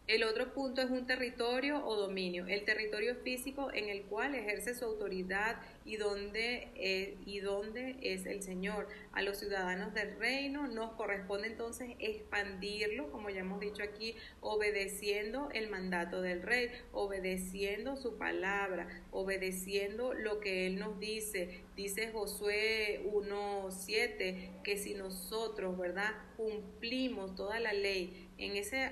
El 0.10 0.24
otro 0.24 0.52
punto 0.56 0.82
es 0.82 0.90
un 0.90 1.06
territorio 1.06 1.86
o 1.86 1.96
dominio, 1.96 2.48
el 2.48 2.66
territorio 2.66 3.14
físico 3.18 3.70
en 3.72 3.90
el 3.90 4.02
cual 4.06 4.34
ejerce 4.34 4.74
su 4.74 4.84
autoridad 4.86 5.62
y 5.86 5.98
donde, 5.98 6.70
es, 6.74 7.10
y 7.28 7.42
dónde 7.42 7.96
es 8.02 8.26
el 8.26 8.42
Señor. 8.42 8.88
A 9.12 9.22
los 9.22 9.38
ciudadanos 9.38 9.94
del 9.94 10.18
reino 10.18 10.68
nos 10.68 10.94
corresponde 10.94 11.50
entonces 11.50 11.92
expandirlo, 12.00 13.12
como 13.12 13.30
ya 13.30 13.42
hemos 13.42 13.60
dicho 13.60 13.84
aquí, 13.84 14.16
obedeciendo 14.42 15.52
el 15.54 15.70
mandato 15.70 16.24
del 16.24 16.42
rey, 16.42 16.72
obedeciendo 16.92 17.96
su 17.96 18.18
palabra, 18.18 18.88
obedeciendo 19.12 20.16
lo 20.16 20.40
que 20.40 20.66
él 20.66 20.80
nos 20.80 21.00
dice. 21.00 21.62
Dice 21.76 22.12
Josué 22.12 23.04
1.7 23.06 24.64
que 24.64 24.76
si 24.76 24.96
nosotros, 24.96 25.78
¿verdad?, 25.78 26.16
cumplimos 26.36 27.36
toda 27.36 27.60
la 27.60 27.74
ley, 27.74 28.29
en 28.40 28.56
ese, 28.56 28.90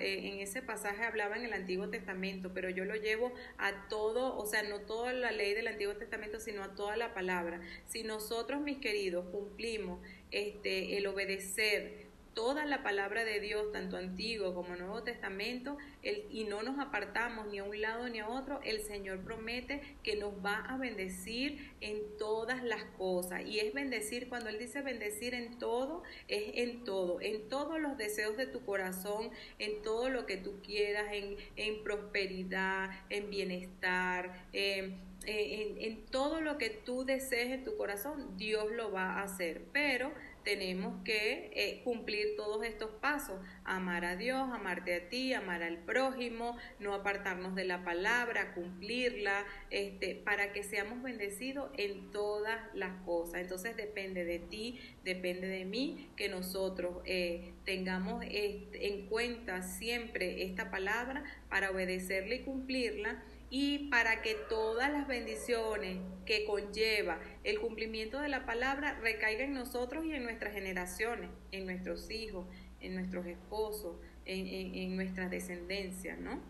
en 0.00 0.40
ese 0.40 0.60
pasaje 0.60 1.04
hablaba 1.04 1.36
en 1.36 1.44
el 1.44 1.52
Antiguo 1.52 1.88
Testamento, 1.88 2.52
pero 2.52 2.68
yo 2.70 2.84
lo 2.84 2.96
llevo 2.96 3.32
a 3.56 3.88
todo, 3.88 4.36
o 4.36 4.46
sea, 4.46 4.62
no 4.64 4.80
toda 4.80 5.12
la 5.12 5.30
ley 5.30 5.54
del 5.54 5.68
Antiguo 5.68 5.94
Testamento, 5.94 6.40
sino 6.40 6.62
a 6.62 6.74
toda 6.74 6.96
la 6.96 7.14
palabra. 7.14 7.60
Si 7.86 8.02
nosotros, 8.02 8.60
mis 8.60 8.78
queridos, 8.78 9.26
cumplimos 9.30 10.00
este, 10.32 10.96
el 10.96 11.06
obedecer 11.06 12.03
toda 12.34 12.66
la 12.66 12.82
palabra 12.82 13.24
de 13.24 13.40
Dios, 13.40 13.72
tanto 13.72 13.96
Antiguo 13.96 14.54
como 14.54 14.76
Nuevo 14.76 15.02
Testamento, 15.02 15.78
el, 16.02 16.26
y 16.30 16.44
no 16.44 16.62
nos 16.62 16.78
apartamos 16.78 17.46
ni 17.46 17.58
a 17.58 17.64
un 17.64 17.80
lado 17.80 18.08
ni 18.08 18.18
a 18.18 18.28
otro, 18.28 18.60
el 18.64 18.80
Señor 18.80 19.20
promete 19.20 19.80
que 20.02 20.16
nos 20.16 20.34
va 20.44 20.56
a 20.56 20.76
bendecir 20.76 21.72
en 21.80 21.98
todas 22.18 22.62
las 22.62 22.84
cosas. 22.96 23.42
Y 23.46 23.60
es 23.60 23.72
bendecir, 23.72 24.28
cuando 24.28 24.50
Él 24.50 24.58
dice 24.58 24.82
bendecir 24.82 25.34
en 25.34 25.58
todo, 25.58 26.02
es 26.28 26.44
en 26.54 26.84
todo, 26.84 27.20
en 27.20 27.48
todos 27.48 27.80
los 27.80 27.96
deseos 27.96 28.36
de 28.36 28.46
tu 28.46 28.64
corazón, 28.64 29.30
en 29.58 29.82
todo 29.82 30.10
lo 30.10 30.26
que 30.26 30.36
tú 30.36 30.60
quieras, 30.62 31.06
en, 31.12 31.36
en 31.56 31.82
prosperidad, 31.82 32.90
en 33.10 33.30
bienestar, 33.30 34.46
en 34.52 35.14
en, 35.26 36.06
todo 36.06 36.40
lo 36.40 36.58
que 36.58 36.70
tú 36.70 37.04
desees 37.04 37.50
en 37.50 37.64
tu 37.64 37.76
corazón, 37.76 38.36
Dios 38.36 38.70
lo 38.72 38.92
va 38.92 39.14
a 39.14 39.22
hacer. 39.22 39.62
Pero 39.72 40.12
tenemos 40.44 41.02
que 41.04 41.50
eh, 41.54 41.80
cumplir 41.84 42.36
todos 42.36 42.64
estos 42.64 42.90
pasos, 43.00 43.40
amar 43.64 44.04
a 44.04 44.16
Dios, 44.16 44.50
amarte 44.52 44.94
a 44.94 45.08
ti, 45.08 45.32
amar 45.32 45.62
al 45.62 45.78
prójimo, 45.78 46.56
no 46.78 46.94
apartarnos 46.94 47.54
de 47.54 47.64
la 47.64 47.82
palabra, 47.82 48.52
cumplirla, 48.54 49.44
este, 49.70 50.14
para 50.14 50.52
que 50.52 50.62
seamos 50.62 51.02
bendecidos 51.02 51.70
en 51.78 52.10
todas 52.10 52.58
las 52.74 53.02
cosas. 53.04 53.40
Entonces 53.40 53.76
depende 53.76 54.24
de 54.24 54.38
ti, 54.38 54.78
depende 55.02 55.48
de 55.48 55.64
mí, 55.64 56.10
que 56.16 56.28
nosotros 56.28 57.02
eh, 57.06 57.54
tengamos 57.64 58.24
este, 58.30 58.88
en 58.88 59.06
cuenta 59.06 59.62
siempre 59.62 60.44
esta 60.44 60.70
palabra 60.70 61.24
para 61.48 61.70
obedecerla 61.70 62.34
y 62.34 62.40
cumplirla 62.40 63.22
y 63.56 63.88
para 63.88 64.20
que 64.20 64.34
todas 64.34 64.90
las 64.90 65.06
bendiciones 65.06 66.00
que 66.26 66.44
conlleva 66.44 67.20
el 67.44 67.60
cumplimiento 67.60 68.18
de 68.18 68.28
la 68.28 68.46
palabra 68.46 68.98
recaigan 69.00 69.50
en 69.50 69.54
nosotros 69.54 70.04
y 70.04 70.12
en 70.12 70.24
nuestras 70.24 70.54
generaciones, 70.54 71.30
en 71.52 71.64
nuestros 71.64 72.10
hijos, 72.10 72.48
en 72.80 72.96
nuestros 72.96 73.26
esposos, 73.26 73.94
en, 74.24 74.74
en 74.74 74.96
nuestra 74.96 75.28
descendencia, 75.28 76.16
¿no? 76.16 76.42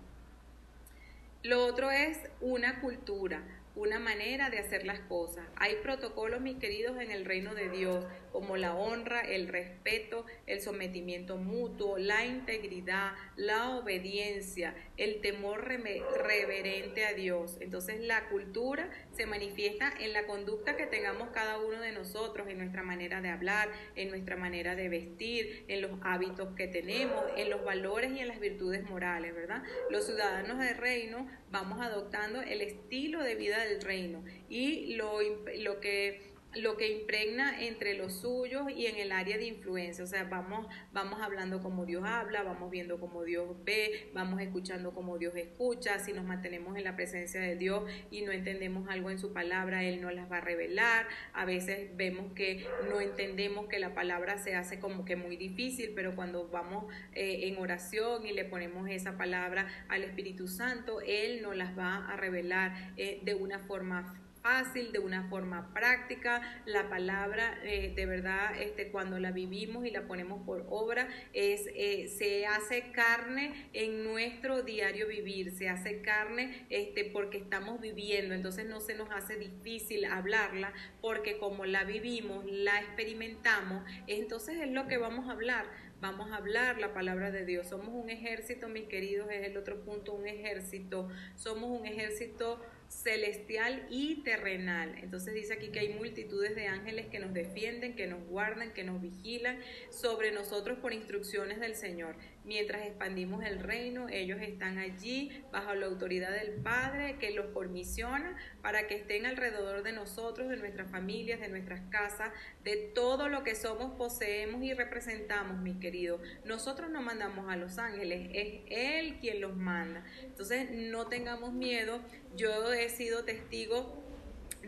Lo 1.42 1.66
otro 1.66 1.90
es 1.90 2.18
una 2.40 2.80
cultura, 2.80 3.42
una 3.74 3.98
manera 3.98 4.50
de 4.50 4.58
hacer 4.58 4.84
las 4.84 5.00
cosas. 5.00 5.46
Hay 5.56 5.76
protocolos, 5.82 6.40
mis 6.40 6.58
queridos, 6.58 7.00
en 7.00 7.10
el 7.10 7.24
reino 7.24 7.54
de 7.54 7.68
Dios, 7.68 8.04
como 8.32 8.56
la 8.56 8.74
honra, 8.74 9.20
el 9.20 9.48
respeto, 9.48 10.26
el 10.46 10.60
sometimiento 10.60 11.36
mutuo, 11.36 11.98
la 11.98 12.24
integridad, 12.24 13.12
la 13.36 13.70
obediencia, 13.70 14.74
el 14.96 15.20
temor 15.20 15.64
reverente 15.64 17.04
a 17.04 17.14
Dios. 17.14 17.58
Entonces 17.60 18.00
la 18.00 18.28
cultura 18.28 18.90
se 19.12 19.26
manifiesta 19.26 19.92
en 20.00 20.12
la 20.12 20.26
conducta 20.26 20.76
que 20.76 20.86
tengamos 20.86 21.28
cada 21.30 21.58
uno 21.58 21.80
de 21.80 21.92
nosotros, 21.92 22.48
en 22.48 22.58
nuestra 22.58 22.82
manera 22.82 23.20
de 23.20 23.28
hablar, 23.28 23.68
en 23.96 24.10
nuestra 24.10 24.36
manera 24.36 24.74
de 24.74 24.88
vestir, 24.88 25.64
en 25.68 25.80
los 25.80 25.92
hábitos 26.02 26.54
que 26.56 26.68
tenemos, 26.68 27.22
en 27.36 27.50
los 27.50 27.64
valores 27.64 28.12
y 28.12 28.20
en 28.20 28.28
las 28.28 28.40
virtudes 28.40 28.82
morales, 28.88 29.34
¿verdad? 29.34 29.62
Los 29.90 30.06
ciudadanos 30.06 30.58
del 30.58 30.76
reino 30.76 31.28
vamos 31.50 31.80
adoptando 31.80 32.42
el 32.42 32.60
estilo 32.60 33.22
de 33.22 33.36
vida 33.36 33.63
del 33.64 33.80
reino. 33.82 34.24
Y 34.48 34.94
lo, 34.96 35.20
lo 35.58 35.80
que 35.80 36.33
lo 36.56 36.76
que 36.76 36.88
impregna 36.88 37.60
entre 37.60 37.94
los 37.94 38.20
suyos 38.20 38.64
y 38.74 38.86
en 38.86 38.96
el 38.96 39.12
área 39.12 39.38
de 39.38 39.46
influencia. 39.46 40.04
O 40.04 40.06
sea, 40.06 40.24
vamos, 40.24 40.66
vamos 40.92 41.20
hablando 41.20 41.62
como 41.62 41.84
Dios 41.84 42.04
habla, 42.06 42.42
vamos 42.42 42.70
viendo 42.70 42.98
como 42.98 43.24
Dios 43.24 43.48
ve, 43.64 44.10
vamos 44.12 44.40
escuchando 44.40 44.92
como 44.92 45.18
Dios 45.18 45.34
escucha. 45.36 45.98
Si 45.98 46.12
nos 46.12 46.24
mantenemos 46.24 46.76
en 46.76 46.84
la 46.84 46.96
presencia 46.96 47.40
de 47.40 47.56
Dios 47.56 47.84
y 48.10 48.22
no 48.22 48.32
entendemos 48.32 48.88
algo 48.88 49.10
en 49.10 49.18
su 49.18 49.32
palabra, 49.32 49.84
Él 49.84 50.00
nos 50.00 50.14
las 50.14 50.30
va 50.30 50.38
a 50.38 50.40
revelar. 50.40 51.06
A 51.32 51.44
veces 51.44 51.96
vemos 51.96 52.32
que 52.32 52.66
no 52.88 53.00
entendemos 53.00 53.66
que 53.66 53.78
la 53.78 53.94
palabra 53.94 54.38
se 54.38 54.54
hace 54.54 54.78
como 54.78 55.04
que 55.04 55.16
muy 55.16 55.36
difícil, 55.36 55.92
pero 55.94 56.14
cuando 56.14 56.48
vamos 56.48 56.86
eh, 57.12 57.48
en 57.48 57.58
oración 57.58 58.26
y 58.26 58.32
le 58.32 58.44
ponemos 58.44 58.88
esa 58.88 59.16
palabra 59.16 59.68
al 59.88 60.02
Espíritu 60.04 60.48
Santo, 60.48 61.00
Él 61.00 61.42
nos 61.42 61.56
las 61.56 61.76
va 61.78 62.06
a 62.06 62.16
revelar 62.16 62.92
eh, 62.96 63.20
de 63.22 63.34
una 63.34 63.58
forma 63.60 64.20
fácil, 64.44 64.92
de 64.92 64.98
una 64.98 65.26
forma 65.30 65.72
práctica. 65.72 66.42
La 66.66 66.90
palabra, 66.90 67.58
eh, 67.64 67.94
de 67.96 68.04
verdad, 68.04 68.54
este, 68.60 68.90
cuando 68.90 69.18
la 69.18 69.32
vivimos 69.32 69.86
y 69.86 69.90
la 69.90 70.06
ponemos 70.06 70.44
por 70.44 70.66
obra, 70.68 71.08
es, 71.32 71.66
eh, 71.74 72.08
se 72.08 72.44
hace 72.46 72.92
carne 72.92 73.70
en 73.72 74.04
nuestro 74.04 74.62
diario 74.62 75.08
vivir, 75.08 75.50
se 75.50 75.70
hace 75.70 76.02
carne 76.02 76.66
este, 76.68 77.06
porque 77.06 77.38
estamos 77.38 77.80
viviendo, 77.80 78.34
entonces 78.34 78.66
no 78.66 78.80
se 78.80 78.94
nos 78.94 79.10
hace 79.10 79.36
difícil 79.36 80.04
hablarla, 80.04 80.74
porque 81.00 81.38
como 81.38 81.64
la 81.64 81.84
vivimos, 81.84 82.44
la 82.44 82.80
experimentamos, 82.80 83.82
entonces 84.06 84.60
es 84.60 84.70
lo 84.70 84.86
que 84.88 84.98
vamos 84.98 85.26
a 85.28 85.32
hablar 85.32 85.64
vamos 86.00 86.32
a 86.32 86.36
hablar 86.36 86.78
la 86.78 86.92
palabra 86.92 87.30
de 87.30 87.46
Dios. 87.46 87.68
Somos 87.68 87.88
un 87.88 88.10
ejército, 88.10 88.68
mis 88.68 88.88
queridos, 88.88 89.30
es 89.30 89.46
el 89.46 89.56
otro 89.56 89.80
punto, 89.84 90.12
un 90.12 90.26
ejército. 90.26 91.08
Somos 91.34 91.70
un 91.70 91.86
ejército 91.86 92.60
celestial 93.02 93.86
y 93.90 94.22
terrenal. 94.22 94.96
Entonces 95.02 95.34
dice 95.34 95.54
aquí 95.54 95.68
que 95.68 95.80
hay 95.80 95.94
multitudes 95.94 96.54
de 96.54 96.68
ángeles 96.68 97.06
que 97.06 97.18
nos 97.18 97.34
defienden, 97.34 97.96
que 97.96 98.06
nos 98.06 98.24
guardan, 98.24 98.72
que 98.72 98.84
nos 98.84 99.00
vigilan 99.00 99.58
sobre 99.90 100.32
nosotros 100.32 100.78
por 100.78 100.92
instrucciones 100.92 101.60
del 101.60 101.74
Señor. 101.74 102.16
Mientras 102.44 102.84
expandimos 102.84 103.42
el 103.42 103.60
reino, 103.60 104.06
ellos 104.10 104.38
están 104.42 104.76
allí 104.76 105.42
bajo 105.50 105.74
la 105.74 105.86
autoridad 105.86 106.30
del 106.30 106.52
Padre 106.62 107.16
que 107.18 107.30
los 107.30 107.50
formisiona 107.54 108.36
para 108.60 108.86
que 108.86 108.96
estén 108.96 109.24
alrededor 109.24 109.82
de 109.82 109.92
nosotros, 109.92 110.50
de 110.50 110.58
nuestras 110.58 110.90
familias, 110.90 111.40
de 111.40 111.48
nuestras 111.48 111.80
casas, 111.88 112.32
de 112.62 112.76
todo 112.94 113.30
lo 113.30 113.44
que 113.44 113.54
somos, 113.54 113.96
poseemos 113.96 114.62
y 114.62 114.74
representamos, 114.74 115.62
mis 115.62 115.78
queridos. 115.78 116.20
Nosotros 116.44 116.90
no 116.90 117.00
mandamos 117.00 117.50
a 117.50 117.56
los 117.56 117.78
ángeles, 117.78 118.28
es 118.34 118.60
Él 118.66 119.18
quien 119.20 119.40
los 119.40 119.56
manda. 119.56 120.04
Entonces 120.22 120.70
no 120.70 121.06
tengamos 121.06 121.54
miedo. 121.54 122.00
Yo 122.36 122.74
he 122.74 122.90
sido 122.90 123.24
testigo 123.24 124.03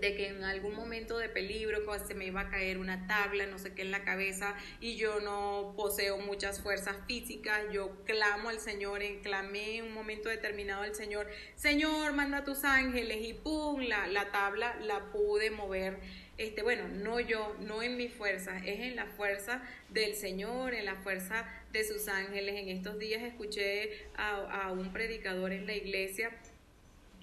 de 0.01 0.15
que 0.15 0.29
en 0.29 0.45
algún 0.45 0.75
momento 0.75 1.19
de 1.19 1.29
peligro 1.29 1.77
se 2.07 2.15
me 2.15 2.27
iba 2.27 2.43
a 2.43 2.49
caer 2.49 2.79
una 2.79 3.07
tabla, 3.07 3.47
no 3.47 3.59
sé 3.59 3.73
qué 3.75 3.83
en 3.83 3.91
la 3.91 4.05
cabeza 4.05 4.55
y 4.81 4.97
yo 4.97 5.21
no 5.21 5.75
poseo 5.77 6.19
muchas 6.19 6.61
fuerzas 6.61 6.97
físicas, 7.07 7.63
yo 7.73 8.05
clamo 8.05 8.49
al 8.49 8.61
Señor, 8.61 9.01
clamé 9.23 9.79
en 9.79 9.87
un 9.87 9.93
momento 9.95 10.29
determinado 10.29 10.83
al 10.83 10.95
Señor, 10.95 11.29
Señor, 11.55 12.13
manda 12.13 12.39
a 12.39 12.45
tus 12.45 12.65
ángeles 12.65 13.19
y 13.21 13.35
pum, 13.35 13.81
la, 13.81 14.07
la 14.07 14.31
tabla 14.31 14.77
la 14.83 15.11
pude 15.13 15.51
mover. 15.51 15.99
Este, 16.39 16.63
bueno, 16.63 16.87
no 16.89 17.19
yo, 17.19 17.57
no 17.61 17.83
en 17.83 17.97
mi 17.97 18.09
fuerza, 18.09 18.59
es 18.59 18.81
en 18.81 18.97
la 18.97 19.07
fuerza 19.07 19.63
del 19.89 20.15
Señor, 20.15 20.75
en 20.75 20.85
la 20.85 20.97
fuerza 20.97 21.47
de 21.73 21.83
sus 21.83 22.09
ángeles. 22.09 22.57
En 22.57 22.69
estos 22.69 22.99
días 22.99 23.23
escuché 23.23 24.07
a 24.17 24.71
un 24.71 24.93
predicador 24.93 25.53
en 25.53 25.67
la 25.67 25.75
iglesia 25.75 26.31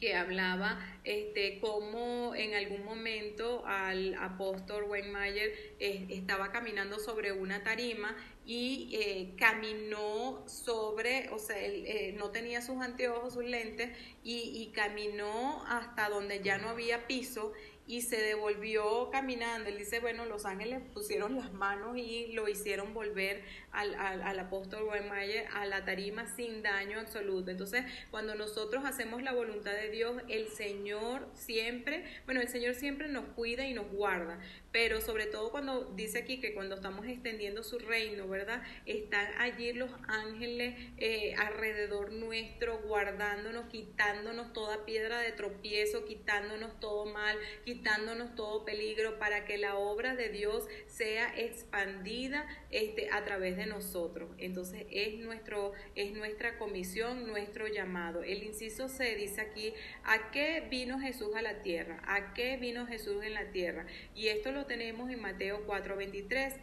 que 0.04 0.16
hablaba 0.16 0.86
este, 1.06 1.60
cómo 1.62 2.36
en 2.36 2.56
algún 2.56 2.84
momento 2.84 3.66
al 3.66 4.16
apóstol 4.16 4.84
Weinmayer 4.84 5.54
eh, 5.80 6.08
estaba 6.10 6.52
caminando 6.52 7.00
sobre 7.00 7.32
una 7.32 7.64
tarima 7.64 8.14
y 8.46 8.90
eh, 8.92 9.34
caminó 9.38 10.44
sobre, 10.46 11.30
o 11.30 11.40
sea, 11.40 11.58
él 11.58 11.86
eh, 11.88 12.14
no 12.18 12.32
tenía 12.32 12.62
sus 12.62 12.82
anteojos, 12.82 13.36
sus 13.36 13.46
lentes, 13.46 13.98
y, 14.26 14.52
y 14.62 14.74
caminó 14.74 15.64
hasta 15.68 16.10
donde 16.10 16.42
ya 16.42 16.58
no 16.58 16.68
había 16.68 17.08
piso 17.08 17.54
y 17.86 18.02
se 18.02 18.18
devolvió 18.18 19.10
caminando. 19.12 19.70
Él 19.70 19.78
dice, 19.78 20.00
bueno, 20.00 20.26
los 20.26 20.46
ángeles 20.46 20.82
pusieron 20.94 21.36
las 21.36 21.54
manos 21.54 21.98
y 21.98 22.28
lo 22.34 22.48
hicieron 22.48 22.94
volver 22.94 23.44
al, 23.72 23.96
al, 23.96 24.40
apóstol 24.40 24.84
Weinmayer 24.84 25.48
a 25.54 25.66
la 25.66 25.84
tarima 25.84 26.26
sin 26.28 26.62
daño 26.64 27.00
absoluto. 27.00 27.52
Entonces, 27.52 27.84
cuando 28.12 28.36
nosotros 28.36 28.86
hacemos 28.86 29.22
la 29.22 29.34
voluntad 29.34 29.74
de 29.74 29.90
Dios, 29.90 30.22
el 30.30 30.48
Señor 30.48 31.28
siempre, 31.34 32.06
bueno, 32.26 32.42
el 32.42 32.48
Señor 32.48 32.76
siempre 32.76 33.08
nos 33.10 33.26
cuida 33.36 33.68
y 33.68 33.74
nos 33.74 33.92
guarda, 33.92 34.40
pero 34.74 35.02
sobre 35.02 35.28
todo 35.28 35.52
cuando 35.52 35.86
dice 35.96 36.18
aquí 36.18 36.40
que 36.42 36.56
cuando 36.56 36.74
estamos 36.76 37.06
extendiendo 37.06 37.62
su 37.62 37.78
reino, 37.78 38.28
¿verdad? 38.28 38.64
Están 38.88 39.28
allí 39.38 39.72
los 39.72 39.92
ángeles 40.08 40.76
eh, 40.98 41.36
alrededor 41.36 42.12
nuestro, 42.12 42.80
guardándonos, 42.80 43.68
quitándonos 43.68 44.52
toda 44.52 44.84
piedra 44.84 45.20
de 45.20 45.32
tropiezo, 45.32 46.06
quitándonos 46.06 46.80
todo 46.80 47.06
mal, 47.06 47.38
quitándonos 47.64 48.34
todo 48.36 48.66
peligro 48.66 49.20
para 49.20 49.46
que 49.46 49.60
la 49.60 49.76
obra 49.76 50.16
de 50.16 50.30
Dios 50.30 50.68
sea 50.88 51.32
expandida 51.38 52.48
este, 52.72 53.12
a 53.12 53.24
través 53.24 53.56
de 53.58 53.68
nosotros. 53.68 54.32
Entonces 54.40 54.88
es, 54.90 55.20
nuestro, 55.20 55.74
es 55.94 56.14
nuestra 56.14 56.58
comisión, 56.58 57.28
nuestro 57.28 57.68
llamado. 57.68 58.24
El 58.24 58.42
inciso 58.42 58.90
C 58.90 59.16
dice 59.18 59.40
aquí, 59.40 59.76
¿a 60.04 60.32
qué 60.32 60.66
vino 60.68 61.00
Jesús 61.00 61.36
a 61.36 61.44
la 61.44 61.62
tierra? 61.62 62.02
¿A 62.08 62.34
qué 62.34 62.58
vino 62.58 62.88
Jesús 62.88 63.24
en 63.24 63.36
la 63.36 63.52
tierra? 63.52 63.86
Y 64.16 64.30
esto 64.30 64.52
lo 64.52 64.63
tenemos 64.66 65.10
en 65.10 65.22
Mateo 65.22 65.66
4:23. 65.66 66.54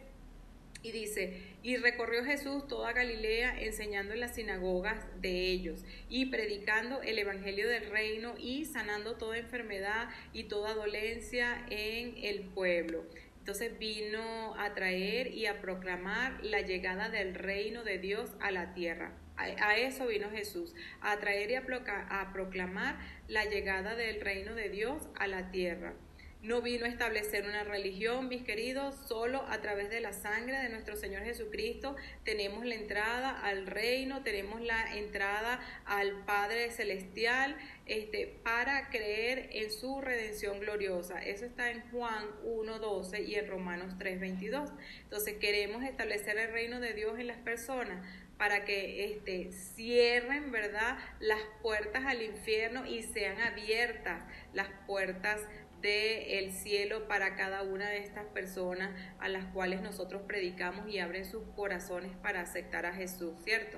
Y 0.83 0.91
dice, 0.91 1.37
y 1.61 1.77
recorrió 1.77 2.23
Jesús 2.23 2.67
toda 2.67 2.91
Galilea 2.91 3.61
enseñando 3.61 4.15
en 4.15 4.19
las 4.19 4.33
sinagogas 4.33 5.05
de 5.21 5.51
ellos 5.51 5.85
y 6.09 6.25
predicando 6.25 7.03
el 7.03 7.19
Evangelio 7.19 7.69
del 7.69 7.91
reino 7.91 8.33
y 8.39 8.65
sanando 8.65 9.15
toda 9.15 9.37
enfermedad 9.37 10.09
y 10.33 10.45
toda 10.45 10.73
dolencia 10.73 11.63
en 11.69 12.15
el 12.23 12.41
pueblo. 12.41 13.05
Entonces 13.37 13.77
vino 13.77 14.55
a 14.57 14.73
traer 14.73 15.27
y 15.27 15.45
a 15.45 15.61
proclamar 15.61 16.43
la 16.43 16.61
llegada 16.61 17.09
del 17.09 17.35
reino 17.35 17.83
de 17.83 17.99
Dios 17.99 18.31
a 18.39 18.49
la 18.49 18.73
tierra. 18.73 19.13
A, 19.37 19.77
eso 19.77 20.05
vino 20.05 20.29
Jesús, 20.29 20.75
a 21.01 21.19
traer 21.19 21.49
y 21.49 21.55
a, 21.55 21.63
a 22.09 22.33
proclamar 22.33 22.99
la 23.27 23.45
llegada 23.45 23.95
del 23.95 24.21
reino 24.21 24.53
de 24.53 24.69
Dios 24.69 25.09
a 25.15 25.25
la 25.25 25.49
tierra. 25.49 25.95
No 26.41 26.63
vino 26.63 26.85
a 26.85 26.89
establecer 26.89 27.45
una 27.47 27.63
religión, 27.63 28.27
mis 28.27 28.43
queridos, 28.43 28.95
solo 29.07 29.45
a 29.47 29.61
través 29.61 29.91
de 29.91 30.01
la 30.01 30.11
sangre 30.11 30.57
de 30.57 30.69
nuestro 30.69 30.95
Señor 30.95 31.21
Jesucristo 31.21 31.95
tenemos 32.23 32.65
la 32.65 32.73
entrada 32.73 33.39
al 33.41 33.67
reino, 33.67 34.23
tenemos 34.23 34.59
la 34.59 34.97
entrada 34.97 35.59
al 35.85 36.25
Padre 36.25 36.71
Celestial, 36.71 37.55
este, 37.85 38.39
para 38.43 38.89
creer 38.89 39.49
en 39.51 39.71
su 39.71 40.01
redención 40.01 40.59
gloriosa. 40.59 41.23
Eso 41.23 41.45
está 41.45 41.69
en 41.69 41.81
Juan 41.91 42.25
1.12 42.43 43.23
y 43.23 43.35
en 43.35 43.47
Romanos 43.47 43.93
3.22. 43.99 44.73
Entonces 45.03 45.35
queremos 45.35 45.83
establecer 45.83 46.39
el 46.39 46.51
reino 46.51 46.79
de 46.79 46.93
Dios 46.93 47.19
en 47.19 47.27
las 47.27 47.37
personas 47.37 48.03
para 48.39 48.65
que 48.65 49.05
este, 49.05 49.51
cierren, 49.51 50.51
¿verdad?, 50.51 50.97
las 51.19 51.41
puertas 51.61 52.03
al 52.07 52.23
infierno 52.23 52.87
y 52.87 53.03
sean 53.03 53.39
abiertas 53.39 54.23
las 54.53 54.69
puertas 54.87 55.39
del 55.81 56.51
cielo 56.51 57.07
para 57.07 57.35
cada 57.35 57.63
una 57.63 57.89
de 57.89 57.97
estas 57.97 58.25
personas 58.27 58.91
a 59.19 59.27
las 59.27 59.45
cuales 59.45 59.81
nosotros 59.81 60.21
predicamos 60.27 60.87
y 60.87 60.99
abren 60.99 61.25
sus 61.25 61.43
corazones 61.55 62.11
para 62.21 62.41
aceptar 62.41 62.85
a 62.85 62.93
Jesús, 62.93 63.33
¿cierto? 63.43 63.77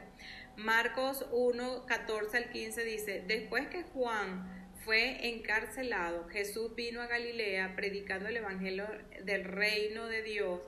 Marcos 0.55 1.25
1, 1.31 1.85
14 1.85 2.37
al 2.37 2.49
15 2.51 2.83
dice, 2.83 3.23
después 3.25 3.67
que 3.67 3.83
Juan 3.83 4.69
fue 4.83 5.29
encarcelado, 5.29 6.27
Jesús 6.27 6.75
vino 6.75 7.01
a 7.01 7.07
Galilea 7.07 7.75
predicando 7.75 8.27
el 8.27 8.37
Evangelio 8.37 8.85
del 9.23 9.45
reino 9.45 10.07
de 10.07 10.21
Dios, 10.21 10.59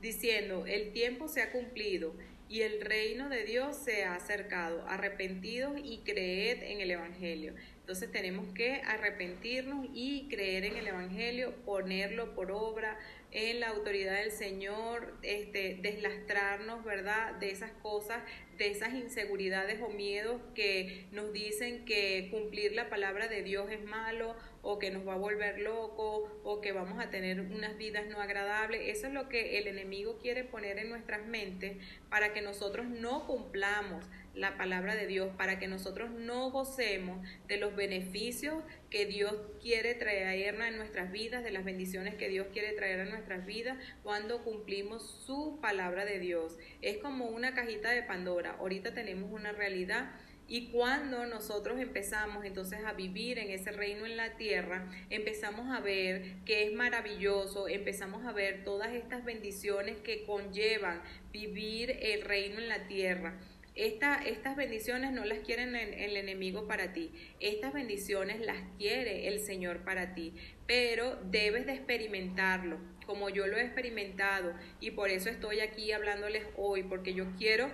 diciendo, 0.00 0.66
el 0.66 0.92
tiempo 0.92 1.28
se 1.28 1.42
ha 1.42 1.52
cumplido 1.52 2.14
y 2.52 2.60
el 2.60 2.82
reino 2.82 3.30
de 3.30 3.44
Dios 3.44 3.78
se 3.78 4.04
ha 4.04 4.14
acercado, 4.14 4.84
arrepentidos 4.86 5.72
y 5.82 6.00
creed 6.04 6.62
en 6.64 6.82
el 6.82 6.90
Evangelio. 6.90 7.54
Entonces 7.80 8.12
tenemos 8.12 8.46
que 8.52 8.82
arrepentirnos 8.84 9.86
y 9.94 10.28
creer 10.28 10.66
en 10.66 10.76
el 10.76 10.86
Evangelio, 10.86 11.54
ponerlo 11.64 12.34
por 12.34 12.52
obra 12.52 12.98
en 13.30 13.60
la 13.60 13.68
autoridad 13.68 14.18
del 14.18 14.32
Señor, 14.32 15.16
este, 15.22 15.78
deslastrarnos, 15.80 16.84
¿verdad?, 16.84 17.32
de 17.36 17.50
esas 17.52 17.70
cosas, 17.80 18.22
de 18.58 18.70
esas 18.70 18.92
inseguridades 18.92 19.80
o 19.80 19.88
miedos 19.88 20.38
que 20.54 21.06
nos 21.10 21.32
dicen 21.32 21.86
que 21.86 22.28
cumplir 22.30 22.72
la 22.72 22.90
palabra 22.90 23.28
de 23.28 23.42
Dios 23.42 23.70
es 23.70 23.82
malo 23.82 24.36
o 24.62 24.78
que 24.78 24.90
nos 24.90 25.06
va 25.06 25.14
a 25.14 25.18
volver 25.18 25.58
loco 25.58 26.40
o 26.44 26.60
que 26.60 26.72
vamos 26.72 27.04
a 27.04 27.10
tener 27.10 27.40
unas 27.40 27.76
vidas 27.76 28.06
no 28.06 28.20
agradables. 28.20 28.96
Eso 28.96 29.08
es 29.08 29.12
lo 29.12 29.28
que 29.28 29.58
el 29.58 29.66
enemigo 29.66 30.18
quiere 30.18 30.44
poner 30.44 30.78
en 30.78 30.88
nuestras 30.88 31.26
mentes 31.26 31.76
para 32.08 32.32
que 32.32 32.42
nosotros 32.42 32.86
no 32.86 33.26
cumplamos 33.26 34.06
la 34.34 34.56
palabra 34.56 34.94
de 34.94 35.06
Dios, 35.06 35.30
para 35.36 35.58
que 35.58 35.68
nosotros 35.68 36.10
no 36.10 36.50
gocemos 36.50 37.26
de 37.48 37.58
los 37.58 37.76
beneficios 37.76 38.62
que 38.88 39.04
Dios 39.04 39.34
quiere 39.60 39.94
traer 39.94 40.54
en 40.54 40.76
nuestras 40.76 41.12
vidas, 41.12 41.44
de 41.44 41.50
las 41.50 41.64
bendiciones 41.64 42.14
que 42.14 42.28
Dios 42.28 42.46
quiere 42.52 42.72
traer 42.72 43.00
a 43.00 43.04
nuestras 43.04 43.44
vidas 43.44 43.76
cuando 44.02 44.42
cumplimos 44.42 45.22
su 45.26 45.58
palabra 45.60 46.04
de 46.04 46.18
Dios. 46.18 46.56
Es 46.80 46.98
como 46.98 47.26
una 47.26 47.54
cajita 47.54 47.90
de 47.90 48.02
Pandora. 48.02 48.56
Ahorita 48.58 48.94
tenemos 48.94 49.30
una 49.32 49.52
realidad 49.52 50.12
y 50.52 50.66
cuando 50.66 51.24
nosotros 51.24 51.80
empezamos 51.80 52.44
entonces 52.44 52.80
a 52.84 52.92
vivir 52.92 53.38
en 53.38 53.50
ese 53.50 53.72
reino 53.72 54.04
en 54.04 54.18
la 54.18 54.36
tierra, 54.36 54.86
empezamos 55.08 55.74
a 55.74 55.80
ver 55.80 56.44
que 56.44 56.64
es 56.64 56.74
maravilloso, 56.74 57.68
empezamos 57.68 58.26
a 58.26 58.32
ver 58.32 58.62
todas 58.62 58.92
estas 58.92 59.24
bendiciones 59.24 59.96
que 59.96 60.26
conllevan 60.26 61.00
vivir 61.32 61.96
el 62.02 62.20
reino 62.20 62.58
en 62.58 62.68
la 62.68 62.86
tierra. 62.86 63.40
estas 63.74 64.54
bendiciones 64.54 65.12
no 65.12 65.24
las 65.24 65.38
quiere 65.38 65.62
el, 65.62 65.74
el 65.74 66.18
enemigo 66.18 66.68
para 66.68 66.92
ti, 66.92 67.10
estas 67.40 67.72
bendiciones 67.72 68.38
las 68.42 68.58
quiere 68.76 69.28
el 69.28 69.40
Señor 69.40 69.78
para 69.84 70.14
ti, 70.14 70.34
pero 70.66 71.16
debes 71.30 71.64
de 71.64 71.72
experimentarlo, 71.72 72.76
como 73.06 73.30
yo 73.30 73.46
lo 73.46 73.56
he 73.56 73.62
experimentado, 73.62 74.52
y 74.80 74.90
por 74.90 75.08
eso 75.08 75.30
estoy 75.30 75.60
aquí 75.60 75.92
hablándoles 75.92 76.44
hoy, 76.58 76.82
porque 76.82 77.14
yo 77.14 77.24
quiero 77.38 77.70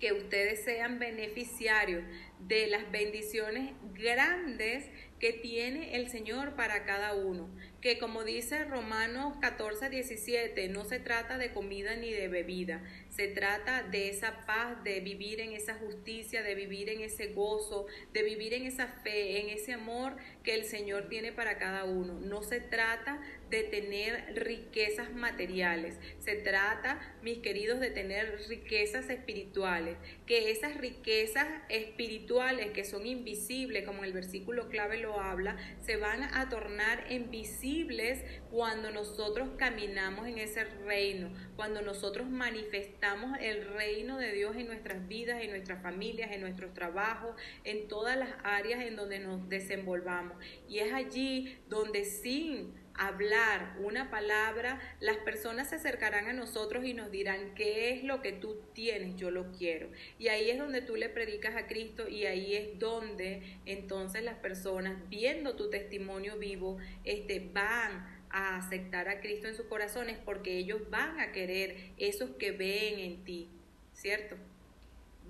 que 0.00 0.12
ustedes 0.12 0.62
sean 0.62 0.98
beneficiarios 0.98 2.04
de 2.40 2.66
las 2.66 2.90
bendiciones 2.90 3.72
grandes 3.94 4.90
que 5.18 5.32
tiene 5.32 5.96
el 5.96 6.10
Señor 6.10 6.54
para 6.54 6.84
cada 6.84 7.14
uno. 7.14 7.48
Que 7.80 7.98
como 7.98 8.24
dice 8.24 8.64
Romanos 8.64 9.38
14, 9.40 9.88
17, 9.88 10.68
no 10.68 10.84
se 10.84 10.98
trata 10.98 11.38
de 11.38 11.52
comida 11.52 11.96
ni 11.96 12.12
de 12.12 12.28
bebida, 12.28 12.82
se 13.16 13.28
trata 13.28 13.82
de 13.82 14.10
esa 14.10 14.44
paz, 14.46 14.82
de 14.84 15.00
vivir 15.00 15.40
en 15.40 15.52
esa 15.52 15.74
justicia, 15.74 16.42
de 16.42 16.54
vivir 16.54 16.90
en 16.90 17.00
ese 17.00 17.28
gozo, 17.28 17.86
de 18.12 18.22
vivir 18.22 18.52
en 18.52 18.66
esa 18.66 18.88
fe, 18.88 19.40
en 19.40 19.48
ese 19.48 19.72
amor 19.72 20.16
que 20.42 20.54
el 20.54 20.64
Señor 20.64 21.08
tiene 21.08 21.32
para 21.32 21.58
cada 21.58 21.84
uno. 21.84 22.20
No 22.20 22.42
se 22.42 22.60
trata 22.60 23.20
de 23.48 23.62
tener 23.62 24.34
riquezas 24.34 25.12
materiales, 25.14 25.98
se 26.18 26.34
trata, 26.34 27.00
mis 27.22 27.38
queridos, 27.38 27.80
de 27.80 27.90
tener 27.90 28.38
riquezas 28.48 29.08
espirituales, 29.08 29.96
que 30.26 30.50
esas 30.50 30.76
riquezas 30.76 31.46
espirituales 31.68 32.72
que 32.72 32.84
son 32.84 33.06
invisibles, 33.06 33.84
como 33.86 34.04
el 34.04 34.12
versículo 34.12 34.68
clave 34.68 34.98
lo 34.98 35.20
habla, 35.20 35.56
se 35.80 35.96
van 35.96 36.22
a 36.22 36.48
tornar 36.48 37.06
en 37.08 37.30
visibles 37.30 37.46
visibles 37.46 38.22
cuando 38.50 38.90
nosotros 38.90 39.50
caminamos 39.56 40.26
en 40.26 40.38
ese 40.38 40.64
reino, 40.84 41.30
cuando 41.54 41.80
nosotros 41.82 42.28
manifestamos 42.28 43.05
el 43.40 43.66
reino 43.68 44.18
de 44.18 44.32
Dios 44.32 44.56
en 44.56 44.66
nuestras 44.66 45.06
vidas, 45.06 45.42
en 45.42 45.50
nuestras 45.50 45.82
familias, 45.82 46.30
en 46.32 46.40
nuestros 46.40 46.74
trabajos, 46.74 47.36
en 47.64 47.88
todas 47.88 48.16
las 48.16 48.30
áreas 48.42 48.84
en 48.84 48.96
donde 48.96 49.18
nos 49.18 49.48
desenvolvamos. 49.48 50.36
Y 50.68 50.78
es 50.78 50.92
allí 50.92 51.58
donde 51.68 52.04
sin 52.04 52.74
hablar 52.98 53.76
una 53.78 54.10
palabra, 54.10 54.80
las 55.00 55.18
personas 55.18 55.68
se 55.68 55.76
acercarán 55.76 56.28
a 56.28 56.32
nosotros 56.32 56.84
y 56.84 56.94
nos 56.94 57.10
dirán, 57.10 57.54
¿qué 57.54 57.90
es 57.90 58.04
lo 58.04 58.22
que 58.22 58.32
tú 58.32 58.60
tienes? 58.72 59.16
Yo 59.16 59.30
lo 59.30 59.52
quiero. 59.52 59.90
Y 60.18 60.28
ahí 60.28 60.50
es 60.50 60.58
donde 60.58 60.80
tú 60.80 60.96
le 60.96 61.08
predicas 61.08 61.56
a 61.56 61.66
Cristo 61.66 62.08
y 62.08 62.24
ahí 62.26 62.54
es 62.54 62.78
donde 62.78 63.42
entonces 63.66 64.22
las 64.22 64.36
personas, 64.36 64.96
viendo 65.08 65.56
tu 65.56 65.70
testimonio 65.70 66.38
vivo, 66.38 66.78
este, 67.04 67.50
van 67.52 68.15
a 68.30 68.56
aceptar 68.56 69.08
a 69.08 69.20
Cristo 69.20 69.48
en 69.48 69.54
sus 69.54 69.66
corazones 69.66 70.18
porque 70.24 70.56
ellos 70.56 70.88
van 70.90 71.20
a 71.20 71.32
querer 71.32 71.92
esos 71.96 72.30
que 72.30 72.52
ven 72.52 72.98
en 72.98 73.24
ti, 73.24 73.48
¿cierto? 73.92 74.36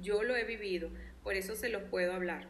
Yo 0.00 0.22
lo 0.22 0.36
he 0.36 0.44
vivido, 0.44 0.90
por 1.22 1.34
eso 1.34 1.56
se 1.56 1.68
los 1.68 1.82
puedo 1.84 2.12
hablar. 2.12 2.48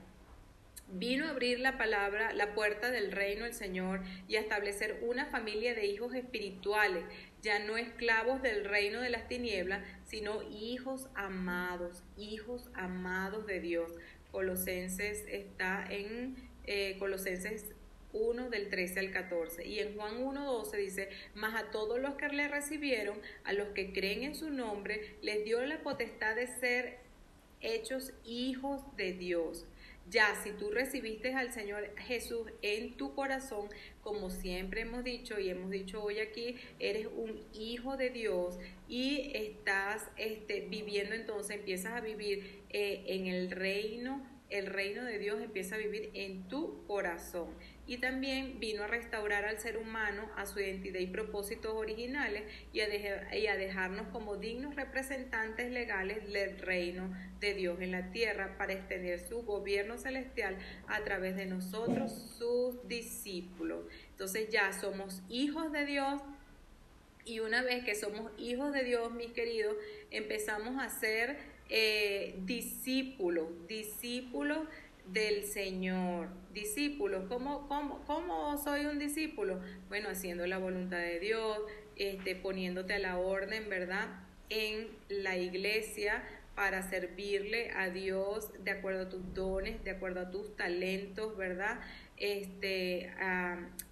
Vino 0.89 1.27
a 1.27 1.31
abrir 1.31 1.59
la 1.59 1.79
palabra, 1.79 2.33
la 2.33 2.55
puerta 2.55 2.91
del 2.91 3.11
reino 3.11 3.45
del 3.45 3.55
Señor 3.55 4.03
y 4.29 4.37
a 4.37 4.41
establecer 4.41 5.01
una 5.03 5.27
familia 5.27 5.75
de 5.75 5.87
hijos 5.87 6.15
espirituales, 6.15 7.05
ya 7.43 7.59
no 7.59 7.77
esclavos 7.77 8.41
del 8.41 8.65
reino 8.65 9.01
de 9.01 9.11
las 9.11 9.27
tinieblas, 9.27 9.85
sino 10.05 10.43
hijos 10.43 11.09
amados, 11.15 12.05
hijos 12.17 12.71
amados 12.75 13.47
de 13.47 13.61
Dios. 13.61 13.93
Colosenses 14.31 15.25
está 15.29 15.85
en 15.91 16.37
eh, 16.67 16.97
Colosenses 16.99 17.76
1 18.17 18.51
del 18.51 18.69
13 18.69 19.01
al 19.01 19.11
14. 19.11 19.67
Y 19.67 19.81
en 19.81 19.95
Juan 19.95 20.23
1, 20.23 20.45
12 20.45 20.77
dice, 20.77 21.09
mas 21.35 21.55
a 21.55 21.71
todos 21.71 22.01
los 22.01 22.15
que 22.15 22.29
le 22.29 22.49
recibieron, 22.49 23.19
a 23.45 23.53
los 23.53 23.69
que 23.69 23.93
creen 23.93 24.23
en 24.23 24.35
su 24.35 24.51
nombre, 24.51 25.17
les 25.23 25.45
dio 25.45 25.65
la 25.65 25.83
potestad 25.83 26.37
de 26.37 26.47
ser 26.47 26.99
hechos 27.61 28.13
hijos 28.25 28.83
de 28.97 29.13
Dios 29.13 29.67
ya, 30.09 30.37
si 30.41 30.53
tú 30.53 30.71
recibiste 30.71 31.35
al 31.35 31.53
Señor 31.53 31.91
Jesús 31.99 32.47
en 32.63 32.97
tu 32.97 33.15
corazón, 33.15 33.69
como 34.03 34.31
siempre 34.31 34.83
hemos 34.83 35.03
dicho 35.03 35.41
y 35.41 35.51
hemos 35.51 35.69
dicho 35.69 36.01
hoy 36.01 36.21
aquí, 36.21 36.57
eres 36.79 37.09
un 37.17 37.41
hijo 37.53 37.97
de 37.97 38.11
Dios 38.11 38.57
y 38.89 39.33
estás 39.35 40.09
este, 40.17 40.61
viviendo 40.61 41.17
entonces, 41.17 41.57
empiezas 41.57 41.95
a 41.95 42.01
vivir 42.01 42.63
eh, 42.71 43.03
en 43.09 43.27
el 43.27 43.51
reino, 43.51 44.25
el 44.49 44.67
reino 44.67 45.03
de 45.03 45.19
Dios 45.19 45.43
empieza 45.43 45.75
a 45.75 45.79
vivir 45.79 46.11
en 46.15 46.47
tu 46.47 46.87
corazón 46.87 47.49
y 47.87 47.99
también 47.99 48.59
vino 48.59 48.83
a 48.83 48.87
restaurar 48.87 49.44
al 49.44 49.59
ser 49.59 49.77
humano 49.77 50.29
a 50.37 50.46
su 50.46 50.59
identidad 50.59 50.99
y 50.99 51.07
propósitos 51.07 51.72
originales 51.72 52.42
y 52.72 52.81
a, 52.81 53.35
y 53.37 53.46
a, 53.46 53.57
dejarnos 53.57 54.09
como 54.09 54.37
dignos 54.37 54.75
representantes 54.75 55.70
legales 55.70 56.33
del 56.33 56.59
reino 56.59 57.14
de 57.40 57.55
Dios 57.55 57.81
en 57.81 57.92
la 57.92 58.11
tierra 58.11 58.57
para 58.59 58.72
extender 58.72 59.20
su 59.20 59.42
gobierno 59.42 59.99
celestial 59.99 60.57
a 60.88 61.03
través 61.05 61.37
de 61.37 61.46
nosotros, 61.46 62.12
sus 62.38 62.88
discípulos. 62.88 63.87
Entonces 64.11 64.49
ya 64.51 64.72
somos 64.72 65.22
hijos 65.29 65.70
de 65.72 65.87
Dios. 65.87 66.20
Y 67.25 67.40
una 67.40 67.62
vez 67.62 67.85
que 67.85 67.96
somos 67.96 68.31
hijos 68.38 68.72
de 68.72 68.85
Dios, 68.85 69.12
mis 69.12 69.33
queridos, 69.33 69.75
empezamos 70.12 70.81
a 70.81 70.88
ser 70.88 71.37
eh, 71.68 72.37
discípulos, 72.44 73.49
discípulos 73.66 74.68
del 75.09 75.45
Señor. 75.45 76.29
Discípulos, 76.53 77.25
¿cómo, 77.29 77.69
cómo, 77.69 78.03
cómo 78.07 78.57
soy 78.62 78.87
un 78.87 78.99
discípulo? 78.99 79.61
Bueno, 79.88 80.09
haciendo 80.09 80.47
la 80.47 80.59
voluntad 80.59 80.99
de 80.99 81.21
Dios, 81.21 81.59
este, 81.97 82.35
poniéndote 82.35 82.95
a 82.95 82.99
la 82.99 83.19
orden, 83.19 83.69
¿verdad? 83.69 84.09
En 84.49 84.88
la 85.09 85.37
iglesia 85.37 86.23
para 86.55 86.83
servirle 86.83 87.71
a 87.73 87.90
Dios 87.90 88.51
de 88.64 88.71
acuerdo 88.71 89.03
a 89.03 89.09
tus 89.11 89.35
dones, 89.35 89.85
de 89.85 89.90
acuerdo 89.90 90.21
a 90.21 90.31
tus 90.31 90.57
talentos, 90.57 91.37
¿verdad? 91.37 91.81
Este, 92.16 93.12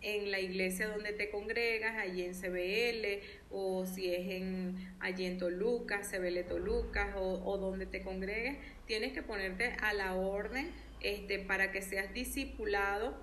en 0.01 0.31
la 0.31 0.41
iglesia 0.41 0.89
donde 0.89 1.13
te 1.13 1.31
congregas, 1.31 1.97
allí 1.99 2.23
en 2.23 2.33
CBL, 2.33 3.23
o 3.51 3.85
si 3.85 4.15
es 4.15 4.31
en, 4.31 4.77
allí 4.99 5.27
en 5.27 5.37
Toluca, 5.37 6.01
CBL 6.01 6.43
Toluca, 6.49 7.15
o, 7.19 7.45
o 7.45 7.59
donde 7.59 7.85
te 7.85 8.01
congregues, 8.01 8.57
tienes 8.87 9.13
que 9.13 9.23
ponerte 9.23 9.77
a 9.83 9.93
la 9.93 10.15
orden 10.15 10.73
este, 11.05 11.39
para 11.39 11.71
que 11.71 11.83
seas 11.83 12.13
discipulado 12.15 13.15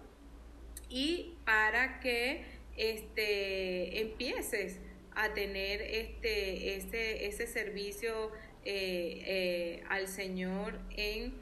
y 0.87 1.33
para 1.45 1.99
que 1.99 2.45
este, 2.77 4.01
empieces 4.01 4.79
a 5.13 5.33
tener 5.33 5.81
este, 5.81 6.75
ese, 6.75 7.25
ese 7.25 7.47
servicio 7.47 8.31
eh, 8.63 9.23
eh, 9.25 9.83
al 9.89 10.07
Señor 10.07 10.79
en, 10.95 11.33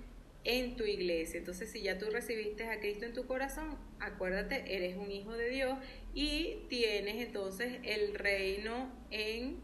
en 0.45 0.77
tu 0.77 0.85
iglesia. 0.85 1.39
Entonces, 1.39 1.69
si 1.69 1.81
ya 1.81 1.97
tú 1.97 2.09
recibiste 2.09 2.63
a 2.67 2.79
Cristo 2.79 3.05
en 3.05 3.13
tu 3.13 3.27
corazón, 3.27 3.77
acuérdate, 3.99 4.63
eres 4.75 4.95
un 4.95 5.11
hijo 5.11 5.33
de 5.33 5.49
Dios 5.49 5.77
y 6.13 6.59
tienes 6.69 7.17
entonces 7.17 7.79
el 7.83 8.15
reino 8.15 8.91
en 9.11 9.57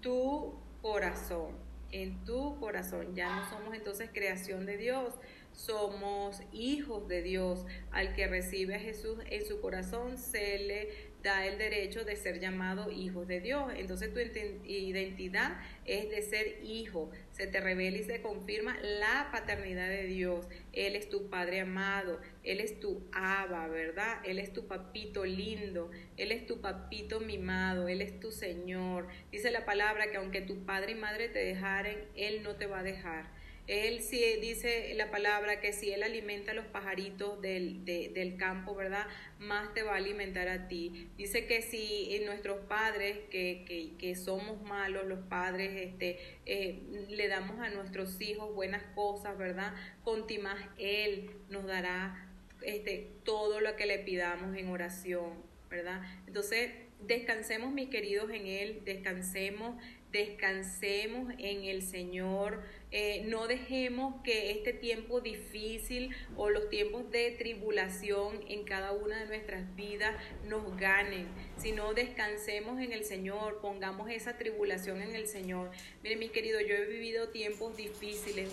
tu 0.00 0.58
corazón, 0.80 1.56
en 1.90 2.24
tu 2.24 2.58
corazón. 2.58 3.14
Ya 3.14 3.36
no 3.36 3.50
somos 3.50 3.74
entonces 3.74 4.10
creación 4.12 4.66
de 4.66 4.78
Dios, 4.78 5.14
somos 5.52 6.40
hijos 6.52 7.08
de 7.08 7.22
Dios. 7.22 7.64
Al 7.90 8.14
que 8.14 8.26
recibe 8.26 8.74
a 8.74 8.80
Jesús 8.80 9.18
en 9.30 9.46
su 9.46 9.60
corazón 9.60 10.18
se 10.18 10.58
le 10.58 11.12
da 11.22 11.46
el 11.46 11.56
derecho 11.56 12.04
de 12.04 12.16
ser 12.16 12.40
llamado 12.40 12.90
hijos 12.90 13.28
de 13.28 13.40
Dios. 13.40 13.72
Entonces 13.76 14.12
tu 14.12 14.18
identidad 14.18 15.60
es 15.84 16.10
de 16.10 16.22
ser 16.22 16.58
hijo. 16.64 17.10
Se 17.30 17.46
te 17.46 17.60
revela 17.60 17.98
y 17.98 18.02
se 18.02 18.20
confirma 18.20 18.76
la 18.80 19.28
paternidad 19.30 19.88
de 19.88 20.04
Dios. 20.04 20.46
Él 20.72 20.96
es 20.96 21.08
tu 21.08 21.30
Padre 21.30 21.60
amado. 21.60 22.20
Él 22.42 22.60
es 22.60 22.80
tu 22.80 23.06
Abba, 23.12 23.68
¿verdad? 23.68 24.20
Él 24.24 24.38
es 24.38 24.52
tu 24.52 24.66
papito 24.66 25.24
lindo. 25.24 25.90
Él 26.16 26.32
es 26.32 26.46
tu 26.46 26.60
papito 26.60 27.20
mimado. 27.20 27.88
Él 27.88 28.02
es 28.02 28.18
tu 28.18 28.32
Señor. 28.32 29.06
Dice 29.30 29.50
la 29.50 29.64
palabra 29.64 30.10
que 30.10 30.16
aunque 30.16 30.40
tu 30.40 30.64
padre 30.64 30.92
y 30.92 30.96
madre 30.96 31.28
te 31.28 31.38
dejaren, 31.38 31.98
Él 32.16 32.42
no 32.42 32.56
te 32.56 32.66
va 32.66 32.80
a 32.80 32.82
dejar. 32.82 33.41
Él 33.68 34.02
sí 34.02 34.20
dice 34.40 34.92
la 34.94 35.10
palabra 35.10 35.60
que 35.60 35.72
si 35.72 35.92
Él 35.92 36.02
alimenta 36.02 36.50
a 36.50 36.54
los 36.54 36.66
pajaritos 36.66 37.40
del, 37.40 37.84
del 37.84 38.36
campo, 38.36 38.74
¿verdad? 38.74 39.06
Más 39.38 39.72
te 39.72 39.82
va 39.82 39.92
a 39.92 39.96
alimentar 39.96 40.48
a 40.48 40.66
ti. 40.66 41.08
Dice 41.16 41.46
que 41.46 41.62
si 41.62 42.20
nuestros 42.24 42.66
padres, 42.66 43.18
que, 43.30 43.64
que, 43.66 43.96
que 43.98 44.16
somos 44.16 44.60
malos, 44.62 45.06
los 45.06 45.20
padres, 45.20 45.70
este, 45.76 46.18
eh, 46.46 46.80
le 47.08 47.28
damos 47.28 47.60
a 47.60 47.70
nuestros 47.70 48.20
hijos 48.20 48.52
buenas 48.54 48.82
cosas, 48.94 49.38
¿verdad? 49.38 49.74
Conti 50.02 50.38
más 50.38 50.58
Él 50.78 51.30
nos 51.48 51.64
dará 51.66 52.28
este, 52.62 53.10
todo 53.24 53.60
lo 53.60 53.76
que 53.76 53.86
le 53.86 53.98
pidamos 53.98 54.56
en 54.56 54.68
oración, 54.68 55.34
¿verdad? 55.70 56.02
Entonces, 56.26 56.72
descansemos, 57.00 57.72
mis 57.72 57.88
queridos, 57.88 58.30
en 58.30 58.46
Él, 58.46 58.82
descansemos, 58.84 59.80
descansemos 60.10 61.32
en 61.38 61.64
el 61.64 61.82
Señor 61.82 62.62
eh, 62.94 63.24
no 63.26 63.46
dejemos 63.46 64.22
que 64.22 64.50
este 64.50 64.74
tiempo 64.74 65.22
difícil 65.22 66.14
o 66.36 66.50
los 66.50 66.68
tiempos 66.68 67.10
de 67.10 67.30
tribulación 67.30 68.40
en 68.48 68.64
cada 68.64 68.92
una 68.92 69.20
de 69.20 69.26
nuestras 69.26 69.74
vidas 69.74 70.14
nos 70.46 70.76
ganen, 70.76 71.26
sino 71.56 71.94
descansemos 71.94 72.80
en 72.82 72.92
el 72.92 73.04
Señor, 73.04 73.60
pongamos 73.62 74.10
esa 74.10 74.36
tribulación 74.36 75.00
en 75.00 75.14
el 75.14 75.26
Señor. 75.26 75.70
Miren, 76.02 76.18
mi 76.18 76.28
querido, 76.28 76.60
yo 76.60 76.74
he 76.74 76.84
vivido 76.84 77.30
tiempos 77.30 77.78
difíciles, 77.78 78.50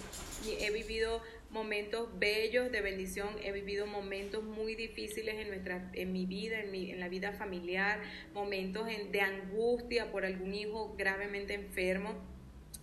he 0.62 0.72
vivido 0.72 1.22
momentos 1.50 2.08
bellos 2.18 2.72
de 2.72 2.80
bendición, 2.80 3.36
he 3.44 3.52
vivido 3.52 3.88
momentos 3.88 4.44
muy 4.44 4.76
difíciles 4.76 5.36
en, 5.36 5.50
nuestra, 5.50 5.92
en 5.94 6.14
mi 6.14 6.26
vida, 6.26 6.62
en, 6.62 6.72
mi, 6.72 6.92
en 6.92 7.02
la 7.02 7.10
vida 7.10 7.34
familiar, 7.34 8.00
momentos 8.34 8.88
de 8.88 9.20
angustia 9.20 10.14
por 10.14 10.24
algún 10.24 10.54
hijo 10.54 10.96
gravemente 10.98 11.56
enfermo 11.56 12.39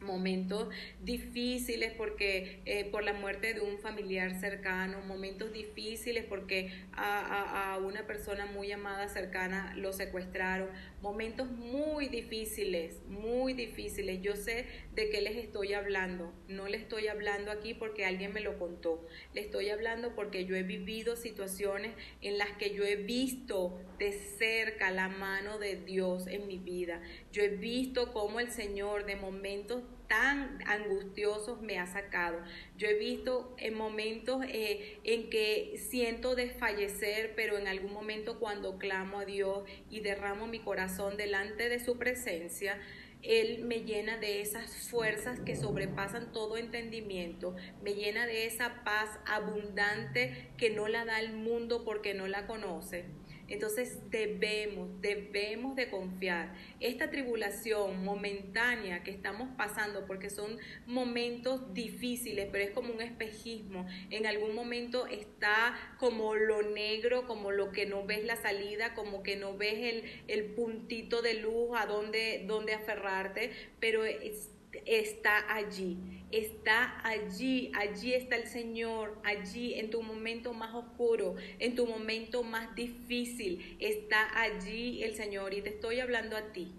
momentos 0.07 0.69
difíciles 1.03 1.93
porque 1.93 2.61
eh, 2.65 2.85
por 2.87 3.05
la 3.05 3.13
muerte 3.13 3.53
de 3.55 3.61
un 3.61 3.79
familiar 3.79 4.39
cercano, 4.41 5.01
momentos 5.03 5.53
difíciles 5.53 6.25
porque 6.25 6.73
a, 6.93 7.79
una 7.85 8.07
persona 8.07 8.47
muy 8.47 8.73
amada 8.73 9.09
cercana 9.09 9.75
lo 9.77 9.93
secuestraron, 9.93 10.69
momentos 11.03 11.51
muy 11.51 12.09
difíciles, 12.09 13.03
muy 13.07 13.53
difíciles. 13.53 14.23
Yo 14.23 14.35
sé 14.35 14.65
de 14.95 15.11
qué 15.11 15.21
les 15.21 15.37
estoy 15.37 15.75
hablando, 15.75 16.33
no 16.49 16.69
les 16.69 16.83
estoy 16.83 17.09
hablando 17.09 17.51
aquí 17.51 17.75
porque 17.75 18.07
alguien 18.07 18.33
me 18.33 18.41
lo 18.41 18.59
contó, 18.59 19.07
le 19.35 19.43
estoy 19.43 19.69
hablando 19.69 20.15
porque 20.15 20.47
yo 20.47 20.57
he 20.57 20.63
vivido 20.63 21.17
situaciones 21.17 21.93
en 22.23 22.39
las 22.39 22.51
que 22.53 22.75
yo 22.75 22.85
he 22.85 22.97
visto 22.97 23.79
de 23.99 24.13
cerca 24.13 24.91
la 24.91 25.09
mano 25.09 25.59
de 25.59 25.77
Dios 25.77 26.27
en 26.27 26.47
mi 26.47 26.59
vida. 26.59 27.03
Yo 27.33 27.43
he 27.43 27.49
visto 27.49 28.13
cómo 28.13 28.41
el 28.41 28.51
Señor 28.51 29.07
de 29.07 29.17
momentos 29.17 29.83
tan 30.09 30.59
angustiosos 30.67 31.61
me 31.61 31.79
ha 31.79 31.87
sacado. 31.87 32.39
Yo 32.77 32.89
he 32.89 32.95
visto 32.95 33.55
en 33.59 33.75
momentos 33.75 34.45
eh, 34.49 34.99
en 35.05 35.31
que 35.31 35.77
siento 35.79 36.35
desfallecer, 36.35 37.35
pero 37.35 37.59
en 37.59 37.69
algún 37.69 37.93
momento 37.93 38.39
cuando 38.39 38.79
clamo 38.79 39.21
a 39.21 39.25
Dios 39.25 39.69
y 39.91 40.01
derramo 40.01 40.47
mi 40.47 40.61
corazón 40.61 41.17
delante 41.17 41.69
de 41.69 41.81
su 41.81 41.99
presencia, 41.99 42.81
él 43.23 43.65
me 43.65 43.81
llena 43.81 44.19
de 44.19 44.41
esas 44.41 44.89
fuerzas 44.89 45.41
que 45.41 45.57
sobrepasan 45.57 46.33
todo 46.33 46.57
entendimiento, 46.57 47.57
me 47.83 47.95
llena 47.95 48.27
de 48.27 48.47
esa 48.47 48.85
paz 48.85 49.11
abundante 49.27 50.51
que 50.57 50.71
no 50.71 50.87
la 50.87 51.05
da 51.05 51.21
el 51.21 51.33
mundo 51.33 51.85
porque 51.85 52.15
no 52.15 52.29
la 52.29 52.47
conoce. 52.47 53.05
Entonces 53.49 53.99
debemos, 54.11 55.01
debemos 55.01 55.77
de 55.77 55.89
confiar. 55.89 56.55
Esta 56.81 57.11
tribulación 57.11 58.05
momentánea 58.05 59.03
que 59.03 59.11
estamos 59.11 59.49
pasando, 59.57 60.07
porque 60.07 60.31
son 60.31 60.59
momentos 60.87 61.73
difíciles, 61.73 62.49
pero 62.51 62.65
es 62.65 62.71
como 62.71 62.93
un 62.93 63.01
espejismo. 63.01 63.87
En 64.11 64.27
algún 64.27 64.55
momento 64.55 65.07
está 65.07 65.77
como 65.99 66.35
lo 66.35 66.63
negro, 66.63 67.27
como 67.27 67.53
lo 67.53 67.71
que 67.71 67.87
no 67.87 68.05
ves 68.05 68.25
la 68.25 68.37
salida, 68.37 68.95
como 68.95 69.23
que 69.23 69.37
no 69.37 69.57
ves 69.57 69.95
el, 69.95 70.05
el 70.29 70.45
puntito 70.55 71.23
de 71.23 71.35
luz 71.35 71.71
a 71.77 71.87
dónde, 71.87 72.45
dónde 72.47 72.75
aferrarte, 72.75 73.53
pero 73.81 74.05
es, 74.05 74.56
está 74.85 75.55
allí, 75.55 75.97
está 76.31 77.01
allí, 77.07 77.73
allí 77.75 78.15
está 78.15 78.37
el 78.37 78.47
Señor, 78.47 79.19
allí 79.25 79.75
en 79.75 79.91
tu 79.91 80.03
momento 80.03 80.53
más 80.53 80.75
oscuro, 80.75 81.37
en 81.59 81.75
tu 81.75 81.87
momento 81.87 82.43
más 82.43 82.75
difícil, 82.75 83.77
está 83.81 84.41
allí 84.41 85.03
el 85.03 85.15
Señor 85.15 85.55
y 85.55 85.63
te 85.63 85.71
estoy 85.71 86.01
hablando 86.01 86.37
a 86.37 86.53
ti, 86.53 86.73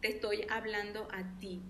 te 0.00 0.08
estoy 0.08 0.46
hablando 0.48 1.08
a 1.10 1.38
ti, 1.38 1.62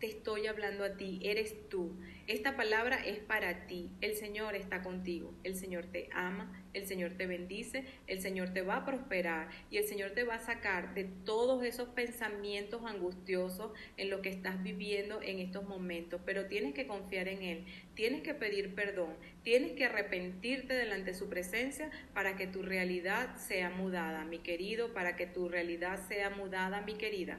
te 0.00 0.06
estoy 0.06 0.46
hablando 0.46 0.84
a 0.84 0.96
ti, 0.96 1.20
eres 1.22 1.68
tú. 1.68 1.92
Esta 2.26 2.56
palabra 2.56 3.04
es 3.04 3.18
para 3.18 3.66
ti. 3.66 3.90
El 4.00 4.14
Señor 4.14 4.54
está 4.54 4.82
contigo. 4.82 5.34
El 5.42 5.56
Señor 5.56 5.86
te 5.86 6.08
ama. 6.12 6.59
El 6.72 6.86
Señor 6.86 7.12
te 7.16 7.26
bendice. 7.26 7.84
El 8.06 8.20
Señor 8.20 8.50
te 8.50 8.62
va 8.62 8.76
a 8.76 8.84
prosperar. 8.84 9.48
Y 9.70 9.78
el 9.78 9.84
Señor 9.84 10.10
te 10.10 10.24
va 10.24 10.34
a 10.34 10.38
sacar 10.40 10.94
de 10.94 11.04
todos 11.04 11.64
esos 11.64 11.88
pensamientos 11.88 12.82
angustiosos 12.84 13.72
en 13.96 14.10
lo 14.10 14.22
que 14.22 14.28
estás 14.28 14.62
viviendo 14.62 15.20
en 15.22 15.38
estos 15.38 15.64
momentos. 15.64 16.20
Pero 16.24 16.46
tienes 16.46 16.74
que 16.74 16.86
confiar 16.86 17.28
en 17.28 17.42
Él. 17.42 17.64
Tienes 17.94 18.22
que 18.22 18.34
pedir 18.34 18.74
perdón. 18.74 19.14
Tienes 19.42 19.72
que 19.72 19.86
arrepentirte 19.86 20.74
delante 20.74 21.12
de 21.12 21.18
su 21.18 21.28
presencia 21.28 21.90
para 22.14 22.36
que 22.36 22.46
tu 22.46 22.62
realidad 22.62 23.36
sea 23.36 23.70
mudada, 23.70 24.24
mi 24.24 24.38
querido. 24.38 24.92
Para 24.94 25.16
que 25.16 25.26
tu 25.26 25.48
realidad 25.48 26.00
sea 26.08 26.30
mudada, 26.30 26.80
mi 26.82 26.94
querida. 26.94 27.38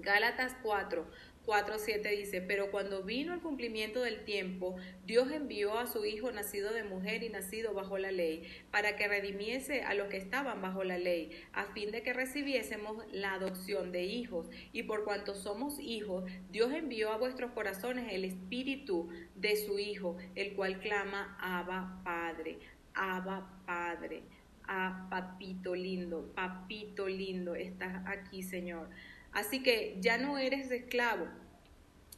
Gálatas 0.00 0.54
4 0.62 1.06
4.7 1.48 2.14
dice, 2.14 2.42
pero 2.42 2.70
cuando 2.70 3.02
vino 3.04 3.32
el 3.32 3.40
cumplimiento 3.40 4.02
del 4.02 4.22
tiempo, 4.26 4.76
Dios 5.06 5.32
envió 5.32 5.78
a 5.78 5.86
su 5.86 6.04
Hijo 6.04 6.30
nacido 6.30 6.74
de 6.74 6.84
mujer 6.84 7.22
y 7.22 7.30
nacido 7.30 7.72
bajo 7.72 7.96
la 7.96 8.12
ley, 8.12 8.42
para 8.70 8.96
que 8.96 9.08
redimiese 9.08 9.82
a 9.82 9.94
los 9.94 10.08
que 10.08 10.18
estaban 10.18 10.60
bajo 10.60 10.84
la 10.84 10.98
ley, 10.98 11.30
a 11.54 11.64
fin 11.72 11.90
de 11.90 12.02
que 12.02 12.12
recibiésemos 12.12 13.02
la 13.12 13.32
adopción 13.32 13.92
de 13.92 14.04
hijos. 14.04 14.50
Y 14.74 14.82
por 14.82 15.04
cuanto 15.04 15.34
somos 15.34 15.80
hijos, 15.80 16.30
Dios 16.50 16.70
envió 16.74 17.12
a 17.12 17.16
vuestros 17.16 17.52
corazones 17.52 18.12
el 18.12 18.26
espíritu 18.26 19.08
de 19.34 19.56
su 19.56 19.78
Hijo, 19.78 20.18
el 20.34 20.54
cual 20.54 20.80
clama, 20.80 21.38
Abba 21.40 22.02
Padre, 22.04 22.58
Abba 22.92 23.62
Padre, 23.64 24.22
a 24.64 25.06
papito 25.08 25.74
lindo, 25.74 26.30
papito 26.34 27.08
lindo, 27.08 27.54
estás 27.54 28.02
aquí, 28.06 28.42
Señor. 28.42 28.90
Así 29.38 29.62
que 29.62 29.96
ya 30.00 30.18
no 30.18 30.36
eres 30.36 30.68
esclavo, 30.72 31.28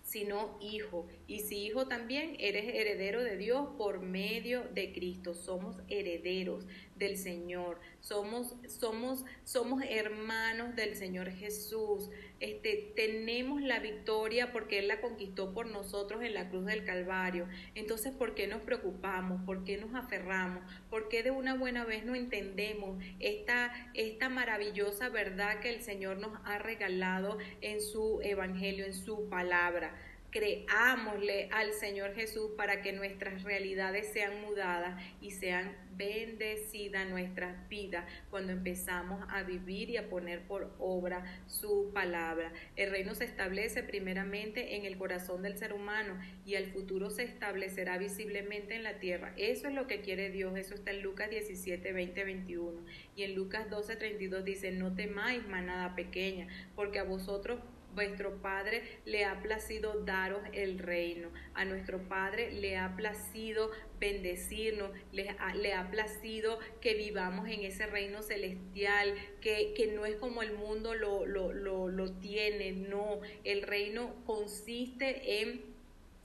sino 0.02 0.56
hijo. 0.62 1.06
Y 1.26 1.40
si 1.40 1.58
hijo 1.58 1.86
también, 1.86 2.34
eres 2.38 2.74
heredero 2.74 3.22
de 3.22 3.36
Dios 3.36 3.68
por 3.76 4.00
medio 4.00 4.64
de 4.72 4.90
Cristo. 4.94 5.34
Somos 5.34 5.76
herederos 5.88 6.66
del 7.01 7.16
Señor. 7.16 7.80
Somos, 7.98 8.55
somos, 8.68 9.24
somos 9.42 9.82
hermanos 9.88 10.76
del 10.76 10.94
Señor 10.94 11.30
Jesús. 11.30 12.11
Este, 12.38 12.92
tenemos 12.94 13.62
la 13.62 13.80
victoria 13.80 14.53
porque 14.53 14.78
Él 14.78 14.88
la 14.88 15.01
conquistó 15.01 15.53
por 15.53 15.66
nosotros 15.66 16.22
en 16.22 16.34
la 16.34 16.48
cruz 16.51 16.66
del 16.66 16.84
Calvario. 16.84 17.48
Entonces, 17.74 18.14
¿por 18.14 18.34
qué 18.34 18.46
nos 18.46 18.61
preocupamos? 18.62 19.42
¿Por 19.44 19.64
qué 19.64 19.78
nos 19.78 19.94
aferramos? 19.94 20.62
¿Por 20.88 21.09
qué 21.09 21.22
de 21.22 21.30
una 21.30 21.55
buena 21.55 21.84
vez 21.84 22.05
no 22.05 22.14
entendemos 22.14 23.03
esta, 23.18 23.72
esta 23.94 24.28
maravillosa 24.28 25.09
verdad 25.09 25.61
que 25.61 25.70
el 25.70 25.80
Señor 25.82 26.18
nos 26.18 26.38
ha 26.44 26.59
regalado 26.59 27.38
en 27.62 27.80
su 27.80 28.20
Evangelio, 28.22 28.84
en 28.84 28.94
su 28.94 29.28
palabra? 29.28 29.96
Creámosle 30.30 31.48
al 31.52 31.72
Señor 31.72 32.14
Jesús 32.14 32.52
para 32.56 32.82
que 32.82 32.92
nuestras 32.92 33.42
realidades 33.42 34.12
sean 34.12 34.40
mudadas 34.42 35.00
y 35.20 35.32
sean 35.32 35.76
bendecidas 35.96 37.06
nuestras 37.10 37.68
vidas 37.68 38.06
cuando 38.30 38.52
empezamos 38.52 39.22
a 39.28 39.42
vivir 39.42 39.90
y 39.90 39.98
a 39.98 40.08
poner 40.08 40.46
por 40.46 40.74
obra 40.78 41.24
su 41.46 41.90
palabra. 41.92 42.52
El 42.76 42.90
reino 42.90 43.14
se 43.14 43.24
establece 43.24 43.82
primeramente 43.82 44.76
en 44.76 44.86
el 44.86 44.96
corazón 44.96 45.42
del 45.42 45.58
ser 45.58 45.74
humano 45.74 46.18
y 46.46 46.54
al 46.54 46.66
futuro 46.72 47.10
se 47.10 47.24
establecerá 47.24 47.98
visiblemente 47.98 48.76
en 48.76 48.82
la 48.82 48.98
tierra. 48.98 49.34
Eso 49.36 49.68
es 49.68 49.74
lo 49.74 49.86
que 49.86 50.00
quiere 50.00 50.30
Dios. 50.30 50.56
Eso 50.56 50.74
está 50.74 50.90
en 50.90 51.02
Lucas 51.02 51.28
17, 51.28 51.92
20, 51.92 52.24
21. 52.24 52.80
Y 53.14 53.24
en 53.24 53.34
Lucas 53.34 53.68
12, 53.68 53.96
32 53.96 54.44
dice, 54.44 54.72
no 54.72 54.94
temáis 54.94 55.46
manada 55.48 55.94
pequeña, 55.94 56.48
porque 56.74 56.98
a 56.98 57.04
vosotros 57.04 57.60
vuestro 57.95 58.41
Padre 58.41 58.82
le 59.05 59.24
ha 59.24 59.41
placido 59.43 60.01
daros 60.05 60.43
el 60.53 60.78
reino. 60.78 61.28
A 61.55 61.64
nuestro 61.64 61.99
Padre 62.09 62.53
le 62.53 62.76
ha 62.76 62.97
placido 62.97 63.70
bendecirnos, 63.99 64.91
le 65.12 65.28
ha, 65.72 65.91
placido 65.91 66.59
que 66.80 66.95
vivamos 66.95 67.49
en 67.49 67.64
ese 67.64 67.86
reino 67.86 68.22
celestial, 68.22 69.14
que, 69.41 69.74
que 69.76 69.88
no 69.88 70.07
es 70.07 70.16
como 70.16 70.43
el 70.43 70.55
mundo 70.55 70.95
lo, 70.95 71.26
lo, 71.26 71.53
lo, 71.53 71.88
lo 71.88 72.12
tiene, 72.14 72.72
no. 72.72 73.20
El 73.45 73.62
reino 73.62 74.14
consiste 74.24 75.43
en 75.43 75.69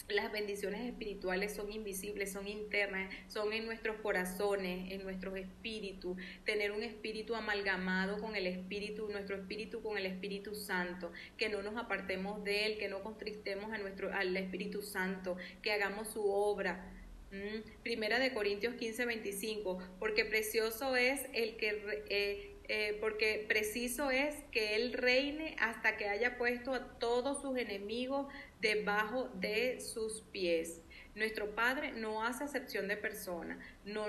las 0.09 0.31
bendiciones 0.31 0.81
espirituales 0.81 1.55
son 1.55 1.71
invisibles, 1.71 2.31
son 2.31 2.47
internas, 2.47 3.11
son 3.27 3.53
en 3.53 3.65
nuestros 3.65 3.97
corazones, 3.97 4.91
en 4.91 5.03
nuestros 5.03 5.37
espíritus. 5.37 6.17
Tener 6.43 6.71
un 6.71 6.83
espíritu 6.83 7.35
amalgamado 7.35 8.19
con 8.19 8.35
el 8.35 8.45
espíritu, 8.45 9.09
nuestro 9.09 9.35
espíritu 9.35 9.81
con 9.81 9.97
el 9.97 10.05
Espíritu 10.05 10.53
Santo, 10.55 11.11
que 11.37 11.49
no 11.49 11.61
nos 11.63 11.75
apartemos 11.75 12.43
de 12.43 12.65
él, 12.65 12.77
que 12.77 12.87
no 12.87 13.01
contristemos 13.01 13.71
a 13.73 13.77
nuestro, 13.77 14.13
al 14.13 14.35
Espíritu 14.37 14.81
Santo, 14.81 15.37
que 15.61 15.71
hagamos 15.71 16.09
su 16.09 16.29
obra. 16.29 16.91
Mm, 17.31 17.81
primera 17.81 18.19
de 18.19 18.33
Corintios 18.33 18.75
15, 18.75 19.05
25, 19.05 19.79
porque 19.99 20.25
precioso 20.25 20.95
es 20.95 21.21
el 21.33 21.57
que 21.57 22.03
eh, 22.09 22.54
eh, 22.67 22.97
porque 22.99 23.45
preciso 23.47 24.09
es 24.11 24.35
que 24.51 24.75
Él 24.75 24.93
reine 24.93 25.55
hasta 25.59 25.97
que 25.97 26.09
haya 26.09 26.37
puesto 26.37 26.73
a 26.73 26.97
todos 26.99 27.41
sus 27.41 27.57
enemigos 27.57 28.27
debajo 28.59 29.29
de 29.35 29.79
sus 29.79 30.21
pies. 30.31 30.81
Nuestro 31.15 31.55
Padre 31.55 31.93
no 31.93 32.25
hace 32.25 32.43
acepción 32.43 32.89
de 32.89 32.97
personas, 32.97 33.57
no, 33.85 34.05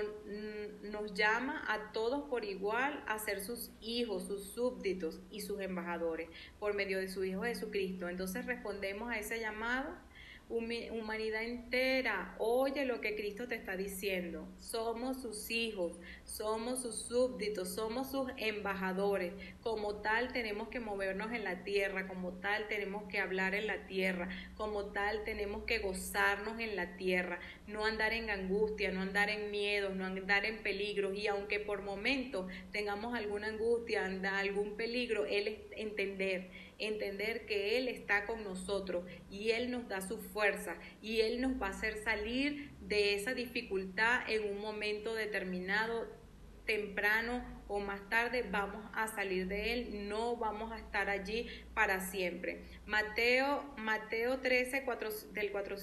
nos 0.83 1.13
llama 1.13 1.63
a 1.67 1.93
todos 1.93 2.29
por 2.29 2.43
igual 2.43 3.01
a 3.07 3.17
ser 3.17 3.39
sus 3.39 3.71
hijos, 3.79 4.27
sus 4.27 4.43
súbditos 4.43 5.21
y 5.31 5.39
sus 5.39 5.61
embajadores 5.61 6.29
por 6.59 6.73
medio 6.73 6.99
de 6.99 7.07
su 7.07 7.23
Hijo 7.23 7.43
Jesucristo. 7.43 8.09
Entonces 8.09 8.45
respondemos 8.45 9.09
a 9.09 9.19
ese 9.19 9.39
llamado 9.39 9.87
humanidad 10.49 11.43
entera, 11.43 12.35
oye 12.39 12.85
lo 12.85 13.01
que 13.01 13.15
Cristo 13.15 13.47
te 13.47 13.55
está 13.55 13.75
diciendo. 13.75 14.47
Somos 14.59 15.21
sus 15.21 15.51
hijos, 15.51 15.99
somos 16.23 16.81
sus 16.81 16.95
súbditos, 16.95 17.75
somos 17.75 18.11
sus 18.11 18.31
embajadores. 18.37 19.33
Como 19.61 19.95
tal 19.95 20.31
tenemos 20.31 20.69
que 20.69 20.79
movernos 20.79 21.33
en 21.33 21.43
la 21.43 21.63
tierra, 21.63 22.07
como 22.07 22.33
tal 22.33 22.67
tenemos 22.69 23.03
que 23.09 23.19
hablar 23.19 23.55
en 23.55 23.67
la 23.67 23.87
tierra, 23.87 24.29
como 24.55 24.85
tal 24.85 25.23
tenemos 25.25 25.63
que 25.63 25.79
gozarnos 25.79 26.59
en 26.59 26.75
la 26.77 26.95
tierra, 26.95 27.39
no 27.67 27.85
andar 27.85 28.13
en 28.13 28.29
angustia, 28.29 28.91
no 28.91 29.01
andar 29.01 29.29
en 29.29 29.51
miedo, 29.51 29.89
no 29.89 30.05
andar 30.05 30.45
en 30.45 30.63
peligro. 30.63 31.13
Y 31.13 31.27
aunque 31.27 31.59
por 31.59 31.81
momentos 31.81 32.49
tengamos 32.71 33.13
alguna 33.13 33.47
angustia, 33.47 34.05
algún 34.37 34.77
peligro, 34.77 35.25
Él 35.25 35.47
es 35.49 35.57
entender 35.75 36.66
entender 36.79 37.45
que 37.45 37.77
Él 37.77 37.87
está 37.87 38.25
con 38.25 38.43
nosotros 38.43 39.05
y 39.29 39.51
Él 39.51 39.71
nos 39.71 39.87
da 39.87 40.01
su 40.01 40.19
fuerza 40.19 40.75
y 41.01 41.21
Él 41.21 41.41
nos 41.41 41.61
va 41.61 41.67
a 41.67 41.71
hacer 41.71 41.97
salir 42.03 42.71
de 42.81 43.15
esa 43.15 43.33
dificultad 43.33 44.29
en 44.29 44.49
un 44.49 44.61
momento 44.61 45.13
determinado, 45.13 46.07
temprano 46.65 47.43
o 47.67 47.79
más 47.79 48.07
tarde 48.09 48.45
vamos 48.49 48.83
a 48.93 49.07
salir 49.07 49.47
de 49.47 49.73
él, 49.73 50.07
no 50.07 50.37
vamos 50.37 50.71
a 50.71 50.77
estar 50.77 51.09
allí 51.09 51.47
para 51.73 51.99
siempre. 51.99 52.63
Mateo, 52.85 53.63
Mateo 53.77 54.39
13, 54.39 54.85
del 55.33 55.51
4, 55.51 55.77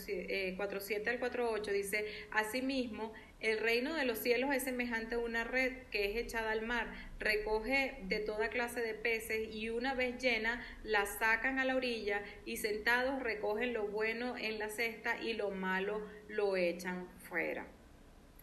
47 0.56 1.10
al 1.10 1.18
48 1.18 1.72
dice, 1.72 2.04
asimismo, 2.30 3.12
El 3.44 3.58
reino 3.58 3.92
de 3.92 4.06
los 4.06 4.16
cielos 4.16 4.54
es 4.54 4.62
semejante 4.62 5.16
a 5.16 5.18
una 5.18 5.44
red 5.44 5.74
que 5.90 6.06
es 6.06 6.16
echada 6.16 6.50
al 6.50 6.62
mar, 6.62 6.90
recoge 7.18 7.98
de 8.04 8.20
toda 8.20 8.48
clase 8.48 8.80
de 8.80 8.94
peces 8.94 9.54
y 9.54 9.68
una 9.68 9.92
vez 9.92 10.16
llena 10.16 10.64
la 10.82 11.04
sacan 11.04 11.58
a 11.58 11.66
la 11.66 11.76
orilla 11.76 12.22
y 12.46 12.56
sentados 12.56 13.22
recogen 13.22 13.74
lo 13.74 13.86
bueno 13.86 14.38
en 14.38 14.58
la 14.58 14.70
cesta 14.70 15.20
y 15.20 15.34
lo 15.34 15.50
malo 15.50 16.00
lo 16.26 16.56
echan 16.56 17.06
fuera. 17.28 17.66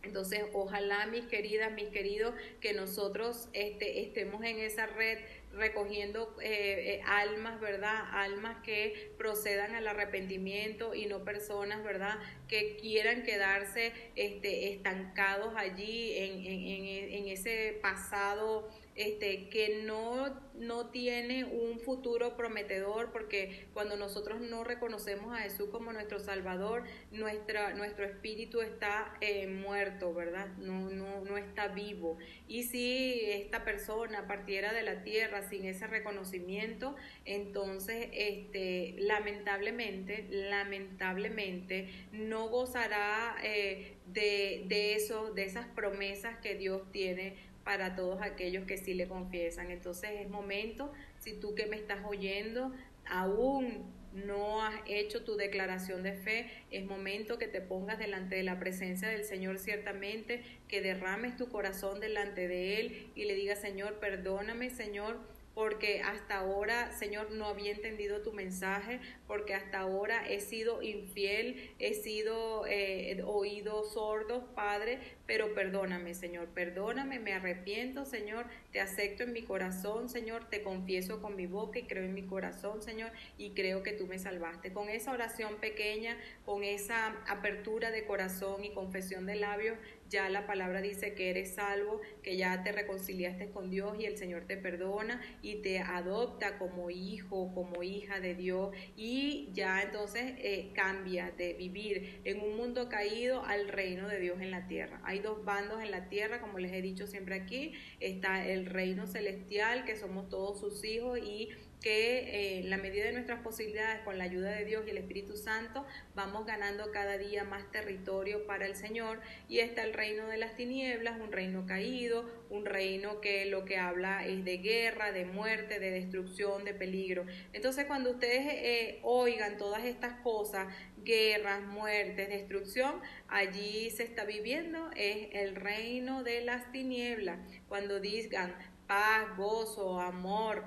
Entonces, 0.04 0.44
ojalá, 0.54 1.08
mis 1.08 1.26
queridas, 1.26 1.72
mis 1.72 1.90
queridos, 1.90 2.36
que 2.60 2.74
nosotros 2.74 3.50
este, 3.54 4.02
estemos 4.02 4.44
en 4.44 4.60
esa 4.60 4.86
red 4.86 5.18
recogiendo 5.54 6.36
eh, 6.42 6.96
eh, 6.96 7.02
almas, 7.06 7.60
¿verdad? 7.60 8.04
Almas 8.12 8.58
que 8.64 9.14
procedan 9.18 9.76
al 9.76 9.88
arrepentimiento 9.88 10.94
y 10.96 11.06
no 11.06 11.24
personas, 11.24 11.84
¿verdad? 11.84 12.18
Que 12.48 12.78
quieran 12.78 13.24
quedarse 13.24 13.92
este, 14.16 14.72
estancados 14.74 15.54
allí 15.56 16.18
en, 16.18 16.46
en, 16.46 17.14
en 17.14 17.28
ese 17.28 17.80
pasado 17.82 18.70
este, 18.96 19.50
que 19.50 19.84
no, 19.84 20.42
no 20.56 20.90
tiene 20.90 21.46
un 21.46 21.80
futuro 21.80 22.36
prometedor, 22.36 23.12
porque 23.12 23.68
cuando 23.74 23.96
nosotros 23.96 24.42
no 24.42 24.64
reconocemos 24.64 25.34
a 25.34 25.42
Jesús 25.44 25.70
como 25.72 25.94
nuestro 25.94 26.20
Salvador, 26.20 26.84
nuestra, 27.12 27.74
nuestro 27.74 28.06
espíritu 28.06 28.62
está 28.62 29.14
eh, 29.22 29.48
muerto, 29.48 30.14
¿verdad? 30.14 30.48
No, 30.58 30.90
no, 30.90 31.22
no 31.22 31.38
está 31.38 31.70
vivo. 31.70 32.18
Y 32.48 32.64
si 32.64 33.22
esta 33.32 33.64
persona 33.64 34.28
partiera 34.28 34.74
de 34.74 34.84
la 34.84 35.04
tierra 35.04 35.42
sin 35.42 35.66
ese 35.66 35.88
reconocimiento, 35.88 36.96
entonces, 37.26 38.10
este, 38.14 38.96
lamentablemente, 39.00 40.28
lamentablemente, 40.30 41.90
no 42.12 42.50
gozará 42.50 43.36
eh, 43.44 43.96
de, 44.08 44.64
de 44.68 44.96
eso, 44.96 45.34
de 45.34 45.46
esas 45.46 45.68
promesas 45.68 46.38
que 46.40 46.56
Dios 46.56 46.82
tiene 46.92 47.51
para 47.64 47.96
todos 47.96 48.22
aquellos 48.22 48.66
que 48.66 48.78
sí 48.78 48.94
le 48.94 49.08
confiesan. 49.08 49.72
Entonces 49.72 50.12
es 50.20 50.30
momento, 50.30 50.92
si 51.20 51.34
tú 51.34 51.56
que 51.56 51.66
me 51.68 51.78
estás 51.78 52.00
oyendo, 52.06 52.72
aún 53.06 53.86
no 54.14 54.62
has 54.62 54.76
hecho 54.88 55.24
tu 55.24 55.36
declaración 55.36 56.04
de 56.04 56.14
fe, 56.14 56.50
es 56.70 56.86
momento 56.86 57.38
que 57.38 57.48
te 57.48 57.62
pongas 57.62 57.98
delante 57.98 58.36
de 58.36 58.44
la 58.44 58.60
presencia 58.60 59.08
del 59.08 59.24
Señor 59.24 59.58
ciertamente, 59.58 60.44
que 60.68 60.82
derrames 60.82 61.38
tu 61.38 61.50
corazón 61.50 62.00
delante 62.00 62.48
de 62.48 62.80
Él 62.80 63.12
y 63.16 63.26
le 63.26 63.36
digas, 63.36 63.62
Señor, 63.62 64.00
perdóname, 64.00 64.70
Señor, 64.70 65.20
porque 65.54 66.02
hasta 66.02 66.38
ahora, 66.38 66.92
Señor, 66.92 67.32
no 67.32 67.46
había 67.46 67.72
entendido 67.72 68.22
tu 68.22 68.32
mensaje, 68.32 69.00
porque 69.28 69.54
hasta 69.54 69.80
ahora 69.80 70.28
he 70.28 70.40
sido 70.40 70.82
infiel, 70.82 71.74
he 71.80 71.94
sido 71.94 72.66
eh, 72.68 73.22
oído 73.26 73.84
sordo, 73.84 74.54
Padre, 74.56 75.00
pero 75.26 75.54
perdóname, 75.54 76.14
Señor, 76.14 76.48
perdóname, 76.50 77.20
me 77.20 77.34
arrepiento, 77.34 78.06
Señor, 78.06 78.46
te 78.72 78.80
acepto 78.80 79.24
en 79.24 79.34
mi 79.34 79.44
corazón, 79.44 80.10
Señor, 80.10 80.50
te 80.50 80.64
confieso 80.64 81.22
con 81.22 81.36
mi 81.36 81.48
boca 81.48 81.80
y 81.80 81.84
creo 81.84 82.04
en 82.04 82.14
mi 82.14 82.24
corazón, 82.24 82.82
Señor, 82.82 83.12
y 83.38 83.52
creo 83.52 83.84
que 83.84 83.94
tú 83.94 84.08
me 84.08 84.20
salvaste. 84.20 84.74
Con 84.74 84.90
esa 84.90 85.12
oración 85.12 85.56
pequeña, 85.58 86.18
con 86.46 86.64
esa 86.64 87.08
apertura 87.28 87.92
de 87.92 88.06
corazón 88.06 88.64
y 88.64 88.72
confesión 88.72 89.26
de 89.26 89.36
labios, 89.36 89.78
ya 90.12 90.30
la 90.30 90.46
palabra 90.46 90.82
dice 90.82 91.14
que 91.14 91.30
eres 91.30 91.56
salvo, 91.56 92.02
que 92.22 92.36
ya 92.36 92.62
te 92.64 92.74
reconciliaste 92.74 93.50
con 93.50 93.70
Dios 93.70 93.98
y 93.98 94.06
el 94.06 94.18
Señor 94.18 94.44
te 94.46 94.58
perdona 94.58 95.22
y 95.42 95.62
te 95.62 95.80
adopta 95.80 96.58
como 96.58 96.90
hijo, 96.90 97.52
como 97.56 97.82
hija 97.82 98.20
de 98.20 98.36
Dios 98.36 98.76
y 98.98 99.50
ya 99.54 99.82
entonces 99.82 100.34
eh, 100.38 100.72
cambia 100.76 101.32
de 101.32 101.54
vivir 101.54 102.20
en 102.26 102.42
un 102.42 102.58
mundo 102.58 102.90
caído 102.90 103.46
al 103.46 103.70
reino 103.70 104.10
de 104.10 104.20
Dios 104.20 104.42
en 104.42 104.52
la 104.52 104.68
tierra. 104.68 105.00
Hay 105.06 105.20
dos 105.20 105.46
bandos 105.46 105.82
en 105.82 105.92
la 105.92 106.10
tierra, 106.10 106.42
como 106.42 106.60
les 106.60 106.74
he 106.74 106.82
dicho 106.82 107.08
siempre 107.08 107.36
aquí, 107.36 107.74
está 108.02 108.46
el 108.46 108.66
reino 108.66 109.08
celestial, 109.08 109.86
que 109.86 109.96
somos 109.96 110.28
todos 110.28 110.60
sus 110.60 110.84
hijos 110.84 111.20
y 111.20 111.50
que 111.82 112.60
eh, 112.60 112.64
la 112.66 112.78
medida 112.78 113.06
de 113.06 113.12
nuestras 113.12 113.42
posibilidades, 113.42 114.02
con 114.04 114.18
la 114.18 114.24
ayuda 114.24 114.52
de 114.52 114.66
Dios 114.66 114.84
y 114.86 114.92
el 114.92 114.98
Espíritu 115.00 115.36
Santo, 115.36 115.86
vamos 116.14 116.46
ganando 116.46 116.92
cada 116.92 117.18
día 117.18 117.44
más 117.44 117.70
territorio 117.72 118.46
para 118.46 118.68
el 118.68 118.76
Señor. 118.76 119.20
Y 119.50 119.60
está 119.60 119.82
reino 120.02 120.26
de 120.30 120.38
las 120.38 120.56
tinieblas, 120.56 121.20
un 121.20 121.32
reino 121.32 121.68
caído, 121.68 122.28
un 122.50 122.66
reino 122.66 123.22
que 123.22 123.46
lo 123.46 123.66
que 123.66 123.78
habla 123.78 124.26
es 124.26 124.44
de 124.44 124.58
guerra, 124.58 125.12
de 125.12 125.26
muerte, 125.26 125.80
de 125.80 125.92
destrucción, 125.92 126.66
de 126.66 126.74
peligro. 126.74 127.28
Entonces, 127.54 127.86
cuando 127.86 128.10
ustedes 128.10 128.48
eh, 128.48 129.00
oigan 129.04 129.60
todas 129.60 129.86
estas 129.86 130.14
cosas, 130.22 130.74
guerras, 131.04 131.62
muertes, 131.62 132.30
destrucción, 132.30 133.00
allí 133.28 133.92
se 133.92 134.02
está 134.02 134.26
viviendo 134.26 134.90
es 134.96 135.30
el 135.34 135.56
reino 135.56 136.24
de 136.24 136.46
las 136.46 136.72
tinieblas. 136.72 137.38
Cuando 137.70 138.00
digan 138.00 138.56
paz, 138.88 139.38
gozo, 139.38 140.00
amor, 140.00 140.64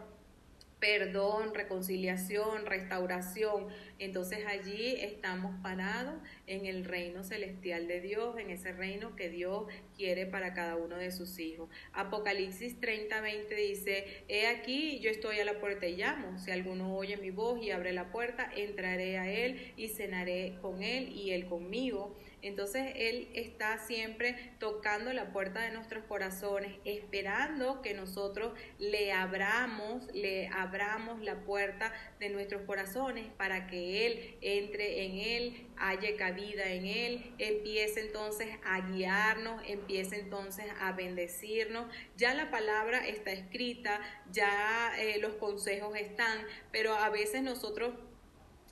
perdón, 0.78 1.54
reconciliación, 1.54 2.66
restauración. 2.66 3.68
Entonces 3.98 4.44
allí 4.46 4.96
estamos 5.00 5.54
parados 5.62 6.14
en 6.46 6.66
el 6.66 6.84
reino 6.84 7.24
celestial 7.24 7.86
de 7.88 8.00
Dios, 8.00 8.38
en 8.38 8.50
ese 8.50 8.72
reino 8.72 9.16
que 9.16 9.28
Dios 9.28 9.66
quiere 9.96 10.26
para 10.26 10.54
cada 10.54 10.76
uno 10.76 10.96
de 10.96 11.10
sus 11.10 11.38
hijos. 11.38 11.68
Apocalipsis 11.92 12.80
30, 12.80 13.20
20 13.20 13.54
dice, 13.54 14.24
he 14.28 14.46
aquí, 14.46 14.98
yo 15.00 15.10
estoy 15.10 15.38
a 15.38 15.44
la 15.44 15.60
puerta 15.60 15.86
y 15.86 15.96
llamo. 15.96 16.38
Si 16.38 16.50
alguno 16.50 16.96
oye 16.96 17.16
mi 17.16 17.30
voz 17.30 17.62
y 17.62 17.70
abre 17.70 17.92
la 17.92 18.10
puerta, 18.10 18.50
entraré 18.56 19.18
a 19.18 19.30
él 19.30 19.72
y 19.76 19.88
cenaré 19.88 20.58
con 20.60 20.82
él 20.82 21.08
y 21.10 21.30
él 21.30 21.46
conmigo. 21.46 22.16
Entonces 22.44 22.92
Él 22.96 23.28
está 23.32 23.78
siempre 23.78 24.52
tocando 24.58 25.14
la 25.14 25.32
puerta 25.32 25.62
de 25.62 25.70
nuestros 25.70 26.04
corazones, 26.04 26.76
esperando 26.84 27.80
que 27.80 27.94
nosotros 27.94 28.52
le 28.78 29.12
abramos, 29.12 30.06
le 30.12 30.48
abramos 30.48 31.22
la 31.22 31.40
puerta 31.40 31.90
de 32.20 32.28
nuestros 32.28 32.60
corazones 32.62 33.24
para 33.38 33.66
que 33.66 34.06
Él 34.06 34.36
entre 34.42 35.06
en 35.06 35.16
Él, 35.16 35.66
haya 35.78 36.16
cabida 36.18 36.70
en 36.70 36.84
Él, 36.84 37.32
empiece 37.38 38.00
entonces 38.00 38.48
a 38.62 38.82
guiarnos, 38.90 39.62
empiece 39.66 40.20
entonces 40.20 40.66
a 40.80 40.92
bendecirnos. 40.92 41.86
Ya 42.18 42.34
la 42.34 42.50
palabra 42.50 43.08
está 43.08 43.32
escrita, 43.32 44.00
ya 44.30 44.92
eh, 44.98 45.18
los 45.18 45.32
consejos 45.36 45.96
están, 45.96 46.44
pero 46.70 46.92
a 46.94 47.08
veces 47.08 47.42
nosotros 47.42 47.94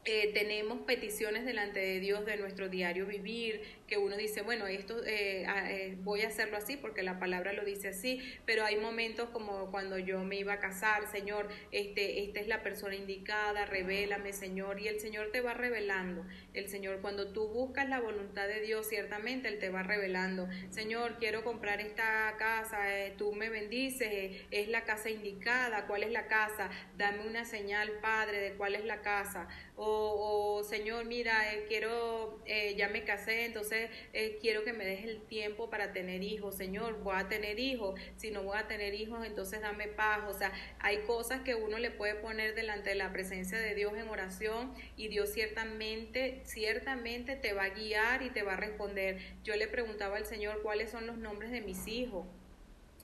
eh, 0.04 0.32
tenemos 0.34 0.80
peticiones 0.80 1.44
delante 1.44 1.78
de 1.78 2.00
Dios 2.00 2.26
de 2.26 2.36
nuestro 2.36 2.68
diario 2.68 3.06
vivir, 3.06 3.62
que 3.92 3.98
uno 3.98 4.16
dice, 4.16 4.40
bueno, 4.40 4.66
esto 4.68 5.04
eh, 5.04 5.44
eh, 5.68 5.98
voy 6.00 6.22
a 6.22 6.28
hacerlo 6.28 6.56
así 6.56 6.78
porque 6.78 7.02
la 7.02 7.18
palabra 7.18 7.52
lo 7.52 7.62
dice 7.62 7.88
así, 7.88 8.22
pero 8.46 8.64
hay 8.64 8.76
momentos 8.76 9.28
como 9.28 9.70
cuando 9.70 9.98
yo 9.98 10.24
me 10.24 10.36
iba 10.36 10.54
a 10.54 10.60
casar, 10.60 11.12
Señor, 11.12 11.46
este, 11.72 12.24
esta 12.24 12.40
es 12.40 12.48
la 12.48 12.62
persona 12.62 12.94
indicada, 12.94 13.66
revélame, 13.66 14.32
Señor, 14.32 14.80
y 14.80 14.88
el 14.88 14.98
Señor 14.98 15.30
te 15.30 15.42
va 15.42 15.52
revelando. 15.52 16.24
El 16.54 16.70
Señor, 16.70 17.02
cuando 17.02 17.34
tú 17.34 17.48
buscas 17.48 17.86
la 17.86 18.00
voluntad 18.00 18.48
de 18.48 18.62
Dios, 18.62 18.88
ciertamente 18.88 19.48
Él 19.48 19.58
te 19.58 19.68
va 19.68 19.82
revelando, 19.82 20.48
Señor, 20.70 21.18
quiero 21.18 21.44
comprar 21.44 21.82
esta 21.82 22.34
casa, 22.38 22.98
eh, 22.98 23.12
tú 23.18 23.34
me 23.34 23.50
bendices, 23.50 24.40
es 24.50 24.68
la 24.68 24.84
casa 24.84 25.10
indicada, 25.10 25.86
¿cuál 25.86 26.02
es 26.02 26.12
la 26.12 26.28
casa? 26.28 26.70
Dame 26.96 27.26
una 27.26 27.44
señal, 27.44 27.90
Padre, 28.00 28.40
de 28.40 28.52
cuál 28.54 28.74
es 28.74 28.86
la 28.86 29.02
casa. 29.02 29.48
O 29.76 30.62
Señor, 30.64 31.04
mira, 31.04 31.34
quiero, 31.68 32.42
ya 32.76 32.88
me 32.88 33.04
casé, 33.04 33.44
entonces 33.44 33.81
eh, 34.12 34.38
quiero 34.40 34.64
que 34.64 34.72
me 34.72 34.84
des 34.84 35.04
el 35.04 35.22
tiempo 35.22 35.70
para 35.70 35.92
tener 35.92 36.22
hijos, 36.22 36.56
Señor, 36.56 37.02
voy 37.02 37.14
a 37.16 37.28
tener 37.28 37.58
hijos, 37.58 37.98
si 38.16 38.30
no 38.30 38.42
voy 38.42 38.58
a 38.58 38.66
tener 38.66 38.94
hijos, 38.94 39.24
entonces 39.26 39.60
dame 39.60 39.88
paz, 39.88 40.20
o 40.28 40.32
sea, 40.32 40.52
hay 40.78 40.98
cosas 41.06 41.42
que 41.42 41.54
uno 41.54 41.78
le 41.78 41.90
puede 41.90 42.14
poner 42.14 42.54
delante 42.54 42.90
de 42.90 42.96
la 42.96 43.12
presencia 43.12 43.58
de 43.58 43.74
Dios 43.74 43.92
en 43.96 44.08
oración 44.08 44.74
y 44.96 45.08
Dios 45.08 45.30
ciertamente, 45.32 46.40
ciertamente 46.44 47.36
te 47.36 47.52
va 47.52 47.64
a 47.64 47.68
guiar 47.70 48.22
y 48.22 48.30
te 48.30 48.42
va 48.42 48.54
a 48.54 48.56
responder. 48.56 49.18
Yo 49.44 49.56
le 49.56 49.68
preguntaba 49.68 50.16
al 50.16 50.26
Señor 50.26 50.62
cuáles 50.62 50.90
son 50.90 51.06
los 51.06 51.18
nombres 51.18 51.50
de 51.50 51.60
mis 51.60 51.86
hijos 51.86 52.26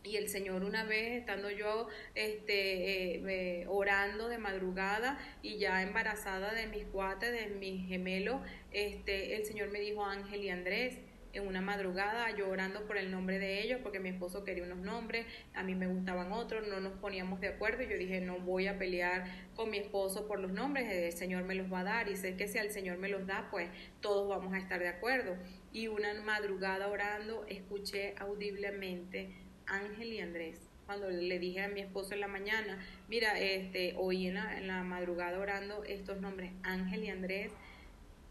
y 0.04 0.16
el 0.16 0.28
Señor 0.28 0.64
una 0.64 0.84
vez, 0.84 1.18
estando 1.18 1.50
yo 1.50 1.88
este, 2.14 3.16
eh, 3.60 3.66
orando 3.68 4.28
de 4.28 4.38
madrugada 4.38 5.18
y 5.42 5.58
ya 5.58 5.82
embarazada 5.82 6.52
de 6.54 6.66
mis 6.66 6.84
cuates, 6.84 7.32
de 7.32 7.54
mis 7.54 7.86
gemelos, 7.88 8.40
este, 8.72 9.36
el 9.36 9.44
Señor 9.44 9.68
me 9.70 9.80
dijo 9.80 10.04
Ángel 10.04 10.42
y 10.44 10.50
Andrés 10.50 10.98
en 11.32 11.46
una 11.46 11.60
madrugada 11.60 12.34
yo 12.36 12.48
orando 12.48 12.86
por 12.86 12.96
el 12.96 13.10
nombre 13.10 13.38
de 13.38 13.62
ellos 13.62 13.80
porque 13.82 14.00
mi 14.00 14.08
esposo 14.08 14.44
quería 14.44 14.64
unos 14.64 14.78
nombres, 14.78 15.26
a 15.54 15.62
mí 15.62 15.74
me 15.74 15.86
gustaban 15.86 16.32
otros, 16.32 16.66
no 16.66 16.80
nos 16.80 16.94
poníamos 16.94 17.40
de 17.40 17.48
acuerdo 17.48 17.82
y 17.82 17.88
yo 17.88 17.96
dije 17.96 18.20
no 18.20 18.38
voy 18.38 18.66
a 18.66 18.78
pelear 18.78 19.24
con 19.54 19.70
mi 19.70 19.78
esposo 19.78 20.26
por 20.26 20.40
los 20.40 20.52
nombres, 20.52 20.90
el 20.90 21.12
Señor 21.12 21.44
me 21.44 21.54
los 21.54 21.72
va 21.72 21.80
a 21.80 21.84
dar 21.84 22.08
y 22.08 22.16
sé 22.16 22.36
que 22.36 22.48
si 22.48 22.58
el 22.58 22.70
Señor 22.70 22.98
me 22.98 23.08
los 23.08 23.26
da 23.26 23.48
pues 23.50 23.68
todos 24.00 24.28
vamos 24.28 24.54
a 24.54 24.58
estar 24.58 24.80
de 24.80 24.88
acuerdo. 24.88 25.36
Y 25.72 25.88
una 25.88 26.14
madrugada 26.22 26.88
orando 26.88 27.44
escuché 27.46 28.14
audiblemente 28.18 29.47
Ángel 29.68 30.12
y 30.12 30.20
Andrés. 30.20 30.58
Cuando 30.86 31.10
le 31.10 31.38
dije 31.38 31.60
a 31.60 31.68
mi 31.68 31.80
esposo 31.80 32.14
en 32.14 32.20
la 32.20 32.28
mañana, 32.28 32.78
mira, 33.08 33.38
este, 33.38 33.94
hoy 33.98 34.26
en 34.26 34.34
la, 34.34 34.82
madrugada 34.82 35.38
orando 35.38 35.84
estos 35.84 36.20
nombres, 36.20 36.50
Ángel 36.62 37.04
y 37.04 37.10
Andrés, 37.10 37.52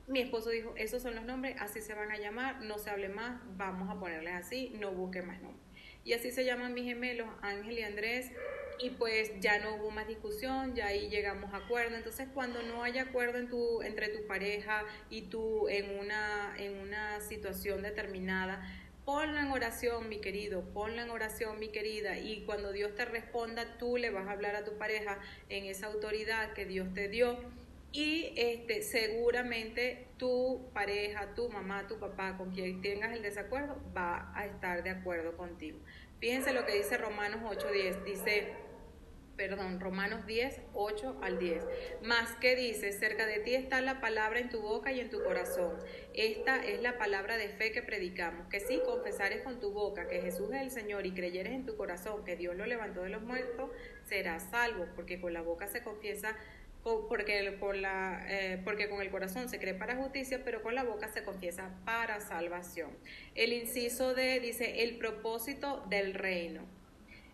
mi 0.07 0.21
esposo 0.21 0.49
dijo, 0.49 0.73
esos 0.75 1.03
son 1.03 1.15
los 1.15 1.25
nombres, 1.25 1.55
así 1.59 1.81
se 1.81 1.93
van 1.93 2.11
a 2.11 2.17
llamar, 2.17 2.61
no 2.61 2.79
se 2.79 2.89
hable 2.89 3.09
más, 3.09 3.41
vamos 3.57 3.89
a 3.89 3.99
ponerles 3.99 4.33
así, 4.33 4.73
no 4.79 4.91
busque 4.91 5.21
más 5.21 5.41
nombres. 5.41 5.63
Y 6.03 6.13
así 6.13 6.31
se 6.31 6.45
llaman 6.45 6.73
mis 6.73 6.85
gemelos, 6.85 7.27
Ángel 7.41 7.77
y 7.77 7.83
Andrés, 7.83 8.31
y 8.79 8.91
pues 8.91 9.31
ya 9.39 9.59
no 9.59 9.75
hubo 9.75 9.91
más 9.91 10.07
discusión, 10.07 10.75
ya 10.75 10.88
ahí 10.88 11.09
llegamos 11.09 11.53
a 11.53 11.57
acuerdo. 11.57 11.95
Entonces, 11.95 12.27
cuando 12.33 12.61
no 12.63 12.83
hay 12.83 12.97
acuerdo 12.97 13.38
en 13.38 13.49
tu, 13.49 13.81
entre 13.81 14.09
tu 14.09 14.25
pareja 14.27 14.83
y 15.09 15.23
tú 15.23 15.67
en 15.67 15.99
una, 15.99 16.55
en 16.57 16.79
una 16.79 17.19
situación 17.21 17.81
determinada, 17.81 18.61
ponla 19.08 19.39
en 19.39 19.51
oración, 19.51 20.10
mi 20.10 20.18
querido, 20.20 20.64
ponla 20.74 21.03
en 21.03 21.10
oración, 21.12 21.60
mi 21.60 21.70
querida, 21.70 22.20
y 22.20 22.41
cuando 22.41 22.74
Dios 22.74 22.93
te 22.93 23.05
responda, 23.05 23.78
tú 23.78 23.95
le 23.95 24.10
vas 24.10 24.28
a 24.28 24.32
hablar 24.32 24.58
a 24.58 24.66
tu 24.66 24.78
pareja 24.78 25.18
en 25.47 25.64
esa 25.64 25.88
autoridad 25.88 26.51
que 26.51 26.66
Dios 26.66 26.93
te 26.93 27.08
dio. 27.08 27.38
Y 27.93 28.34
este, 28.36 28.82
seguramente 28.82 30.08
tu 30.18 30.70
pareja, 30.74 31.34
tu 31.36 31.47
mamá, 31.47 31.88
tu 31.88 31.97
papá, 31.99 32.36
con 32.36 32.51
quien 32.51 32.82
tengas 32.82 33.14
el 33.14 33.22
desacuerdo, 33.22 33.82
va 33.95 34.30
a 34.36 34.45
estar 34.45 34.84
de 34.84 34.89
acuerdo 34.89 35.38
contigo. 35.38 35.80
Fíjense 36.20 36.51
lo 36.51 36.66
que 36.66 36.74
dice 36.76 36.97
Romanos 36.97 37.39
8:10. 37.45 38.03
Dice, 38.03 38.55
perdón, 39.38 39.79
Romanos 39.79 40.25
10, 40.25 40.59
8 40.73 41.19
al 41.21 41.38
10. 41.38 41.63
Más 42.01 42.31
que 42.38 42.55
dice, 42.55 42.91
cerca 42.91 43.27
de 43.27 43.39
ti 43.39 43.53
está 43.53 43.79
la 43.81 44.01
palabra 44.01 44.39
en 44.39 44.49
tu 44.49 44.61
boca 44.61 44.91
y 44.91 44.99
en 44.99 45.09
tu 45.09 45.23
corazón. 45.23 45.77
Esta 46.15 46.65
es 46.65 46.81
la 46.81 46.97
palabra 46.97 47.38
de 47.38 47.49
fe 47.49 47.71
que 47.71 47.83
predicamos, 47.83 48.47
que 48.47 48.59
si 48.59 48.79
confesares 48.79 49.43
con 49.43 49.59
tu 49.59 49.71
boca 49.71 50.07
que 50.07 50.21
Jesús 50.21 50.49
es 50.53 50.61
el 50.61 50.71
Señor 50.71 51.05
y 51.05 51.13
creyeres 51.13 51.53
en 51.53 51.65
tu 51.65 51.77
corazón 51.77 52.25
que 52.25 52.35
Dios 52.35 52.55
lo 52.55 52.65
levantó 52.65 53.03
de 53.03 53.09
los 53.09 53.21
muertos, 53.21 53.69
serás 54.05 54.49
salvo, 54.49 54.88
porque 54.95 55.21
con 55.21 55.33
la 55.33 55.43
boca 55.43 55.67
se 55.67 55.83
confiesa 55.83 56.35
eh, 56.89 58.61
porque 58.63 58.89
con 58.89 59.01
el 59.01 59.09
corazón 59.09 59.49
se 59.49 59.59
cree 59.59 59.73
para 59.73 59.97
justicia, 59.97 60.41
pero 60.45 60.63
con 60.63 60.73
la 60.73 60.83
boca 60.83 61.09
se 61.09 61.23
confiesa 61.23 61.69
para 61.85 62.21
salvación. 62.21 62.91
El 63.35 63.51
inciso 63.51 64.13
de 64.13 64.39
dice 64.39 64.83
el 64.83 64.97
propósito 64.97 65.85
del 65.89 66.13
reino. 66.13 66.76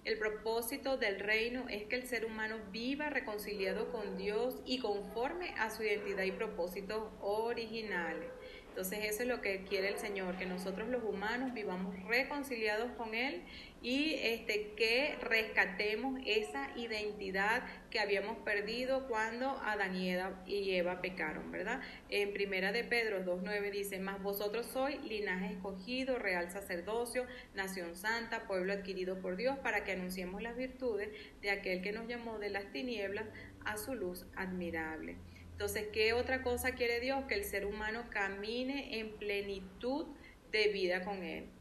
El 0.05 0.19
propósito 0.19 0.97
del 0.97 1.21
reino 1.21 1.69
es 1.69 1.85
que 1.85 1.95
el 1.95 2.05
ser 2.05 2.25
humano 2.25 2.57
viva 2.71 3.09
reconciliado 3.09 3.89
con 3.89 4.17
Dios 4.17 4.61
y 4.65 4.79
conforme 4.79 5.51
a 5.57 5.69
su 5.69 5.83
identidad 5.83 6.23
y 6.23 6.31
propósitos 6.33 7.09
originales. 7.21 8.32
Entonces 8.73 9.05
eso 9.05 9.21
es 9.21 9.29
lo 9.29 9.39
que 9.39 9.65
quiere 9.65 9.89
el 9.89 9.99
Señor, 9.99 10.35
que 10.35 10.47
nosotros 10.47 10.89
los 10.89 11.03
humanos 11.03 11.53
vivamos 11.53 11.95
reconciliados 12.07 12.91
con 12.93 13.13
Él 13.13 13.43
y 13.83 14.15
este, 14.15 14.71
que 14.75 15.15
rescatemos 15.21 16.19
esa 16.25 16.75
identidad 16.75 17.61
que 17.91 17.99
habíamos 17.99 18.39
perdido 18.39 19.07
cuando 19.07 19.61
Adán 19.61 19.95
y 19.95 20.71
Eva, 20.71 21.01
pecaron, 21.01 21.51
¿verdad? 21.51 21.81
En 22.09 22.33
primera 22.33 22.71
de 22.71 22.83
Pedro 22.83 23.23
2.9 23.23 23.69
dice, 23.69 23.99
más 23.99 24.19
vosotros 24.23 24.65
sois 24.65 24.99
linaje 25.03 25.53
escogido, 25.53 26.17
real 26.17 26.49
sacerdocio, 26.49 27.27
nación 27.53 27.95
santa, 27.95 28.47
pueblo 28.47 28.73
adquirido 28.73 29.21
por 29.21 29.35
Dios, 29.35 29.59
para 29.59 29.83
que 29.83 29.91
anunciemos 29.91 30.41
las 30.41 30.57
virtudes 30.57 31.09
de 31.43 31.51
aquel 31.51 31.83
que 31.83 31.91
nos 31.91 32.07
llamó 32.07 32.39
de 32.39 32.49
las 32.49 32.71
tinieblas 32.71 33.25
a 33.65 33.77
su 33.77 33.93
luz 33.93 34.25
admirable. 34.35 35.17
Entonces, 35.63 35.87
¿qué 35.93 36.11
otra 36.11 36.41
cosa 36.43 36.73
quiere 36.73 36.99
Dios? 36.99 37.23
Que 37.23 37.35
el 37.35 37.45
ser 37.45 37.65
humano 37.65 38.03
camine 38.09 38.99
en 38.99 39.17
plenitud 39.17 40.07
de 40.51 40.67
vida 40.67 41.05
con 41.05 41.23
Él 41.23 41.52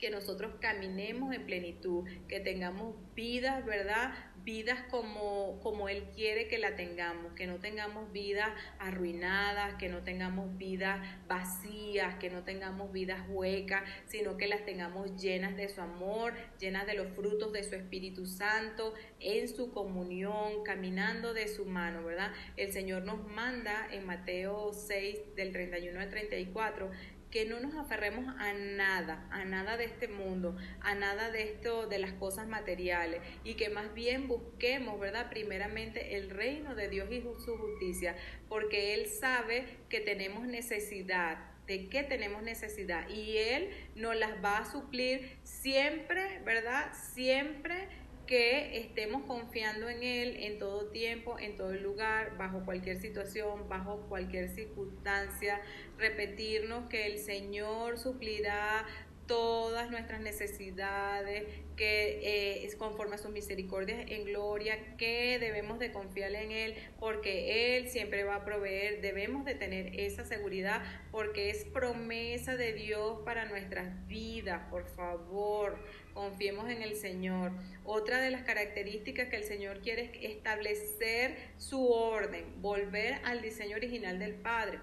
que 0.00 0.10
nosotros 0.10 0.54
caminemos 0.60 1.34
en 1.34 1.44
plenitud, 1.44 2.08
que 2.26 2.40
tengamos 2.40 2.96
vidas, 3.14 3.64
¿verdad? 3.66 4.14
Vidas 4.42 4.80
como, 4.90 5.60
como 5.60 5.90
Él 5.90 6.04
quiere 6.14 6.48
que 6.48 6.56
la 6.56 6.74
tengamos, 6.74 7.34
que 7.34 7.46
no 7.46 7.58
tengamos 7.60 8.10
vidas 8.10 8.48
arruinadas, 8.78 9.74
que 9.74 9.90
no 9.90 10.02
tengamos 10.02 10.56
vidas 10.56 11.06
vacías, 11.28 12.14
que 12.14 12.30
no 12.30 12.42
tengamos 12.42 12.90
vidas 12.90 13.20
huecas, 13.28 13.84
sino 14.06 14.38
que 14.38 14.48
las 14.48 14.64
tengamos 14.64 15.20
llenas 15.20 15.54
de 15.56 15.68
su 15.68 15.82
amor, 15.82 16.32
llenas 16.58 16.86
de 16.86 16.94
los 16.94 17.08
frutos 17.08 17.52
de 17.52 17.62
su 17.62 17.74
Espíritu 17.74 18.24
Santo, 18.24 18.94
en 19.18 19.48
su 19.48 19.70
comunión, 19.72 20.64
caminando 20.64 21.34
de 21.34 21.46
su 21.46 21.66
mano, 21.66 22.02
¿verdad? 22.02 22.32
El 22.56 22.72
Señor 22.72 23.02
nos 23.02 23.26
manda 23.26 23.86
en 23.92 24.06
Mateo 24.06 24.72
6, 24.72 25.36
del 25.36 25.52
31 25.52 26.00
al 26.00 26.08
34, 26.08 26.90
que 27.30 27.44
no 27.44 27.60
nos 27.60 27.74
aferremos 27.74 28.34
a 28.38 28.52
nada, 28.52 29.26
a 29.30 29.44
nada 29.44 29.76
de 29.76 29.84
este 29.84 30.08
mundo, 30.08 30.56
a 30.80 30.94
nada 30.94 31.30
de 31.30 31.42
esto, 31.44 31.86
de 31.86 31.98
las 31.98 32.12
cosas 32.14 32.48
materiales, 32.48 33.20
y 33.44 33.54
que 33.54 33.70
más 33.70 33.94
bien 33.94 34.26
busquemos, 34.26 34.98
¿verdad? 34.98 35.30
Primeramente 35.30 36.16
el 36.16 36.30
reino 36.30 36.74
de 36.74 36.88
Dios 36.88 37.08
y 37.10 37.22
su 37.22 37.56
justicia, 37.56 38.16
porque 38.48 38.94
Él 38.94 39.06
sabe 39.06 39.66
que 39.88 40.00
tenemos 40.00 40.46
necesidad, 40.46 41.38
de 41.66 41.88
qué 41.88 42.02
tenemos 42.02 42.42
necesidad, 42.42 43.08
y 43.08 43.36
Él 43.38 43.70
nos 43.94 44.16
las 44.16 44.44
va 44.44 44.58
a 44.58 44.70
suplir 44.70 45.38
siempre, 45.44 46.40
¿verdad? 46.44 46.92
Siempre 47.12 47.88
que 48.30 48.78
estemos 48.78 49.22
confiando 49.26 49.88
en 49.88 50.04
Él 50.04 50.36
en 50.38 50.60
todo 50.60 50.86
tiempo, 50.92 51.36
en 51.40 51.56
todo 51.56 51.72
lugar, 51.72 52.38
bajo 52.38 52.64
cualquier 52.64 53.00
situación, 53.00 53.68
bajo 53.68 54.06
cualquier 54.08 54.48
circunstancia, 54.48 55.60
repetirnos 55.98 56.88
que 56.88 57.06
el 57.06 57.18
Señor 57.18 57.98
suplirá 57.98 58.86
todas 59.30 59.88
nuestras 59.92 60.20
necesidades, 60.20 61.44
que 61.76 62.18
eh, 62.18 62.64
es 62.64 62.74
conforme 62.74 63.14
a 63.14 63.18
sus 63.18 63.30
misericordias 63.30 64.10
en 64.10 64.24
gloria, 64.24 64.96
que 64.96 65.38
debemos 65.38 65.78
de 65.78 65.92
confiar 65.92 66.34
en 66.34 66.50
Él, 66.50 66.74
porque 66.98 67.76
Él 67.76 67.88
siempre 67.90 68.24
va 68.24 68.34
a 68.34 68.44
proveer, 68.44 69.00
debemos 69.02 69.44
de 69.44 69.54
tener 69.54 70.00
esa 70.00 70.24
seguridad, 70.24 70.82
porque 71.12 71.48
es 71.48 71.64
promesa 71.64 72.56
de 72.56 72.72
Dios 72.72 73.20
para 73.24 73.44
nuestras 73.44 74.04
vidas, 74.08 74.62
por 74.68 74.88
favor, 74.88 75.78
confiemos 76.12 76.68
en 76.68 76.82
el 76.82 76.96
Señor. 76.96 77.52
Otra 77.84 78.20
de 78.20 78.32
las 78.32 78.42
características 78.42 79.28
que 79.28 79.36
el 79.36 79.44
Señor 79.44 79.78
quiere 79.78 80.10
es 80.12 80.32
establecer 80.32 81.36
su 81.56 81.86
orden, 81.86 82.60
volver 82.60 83.20
al 83.22 83.42
diseño 83.42 83.76
original 83.76 84.18
del 84.18 84.34
Padre. 84.34 84.80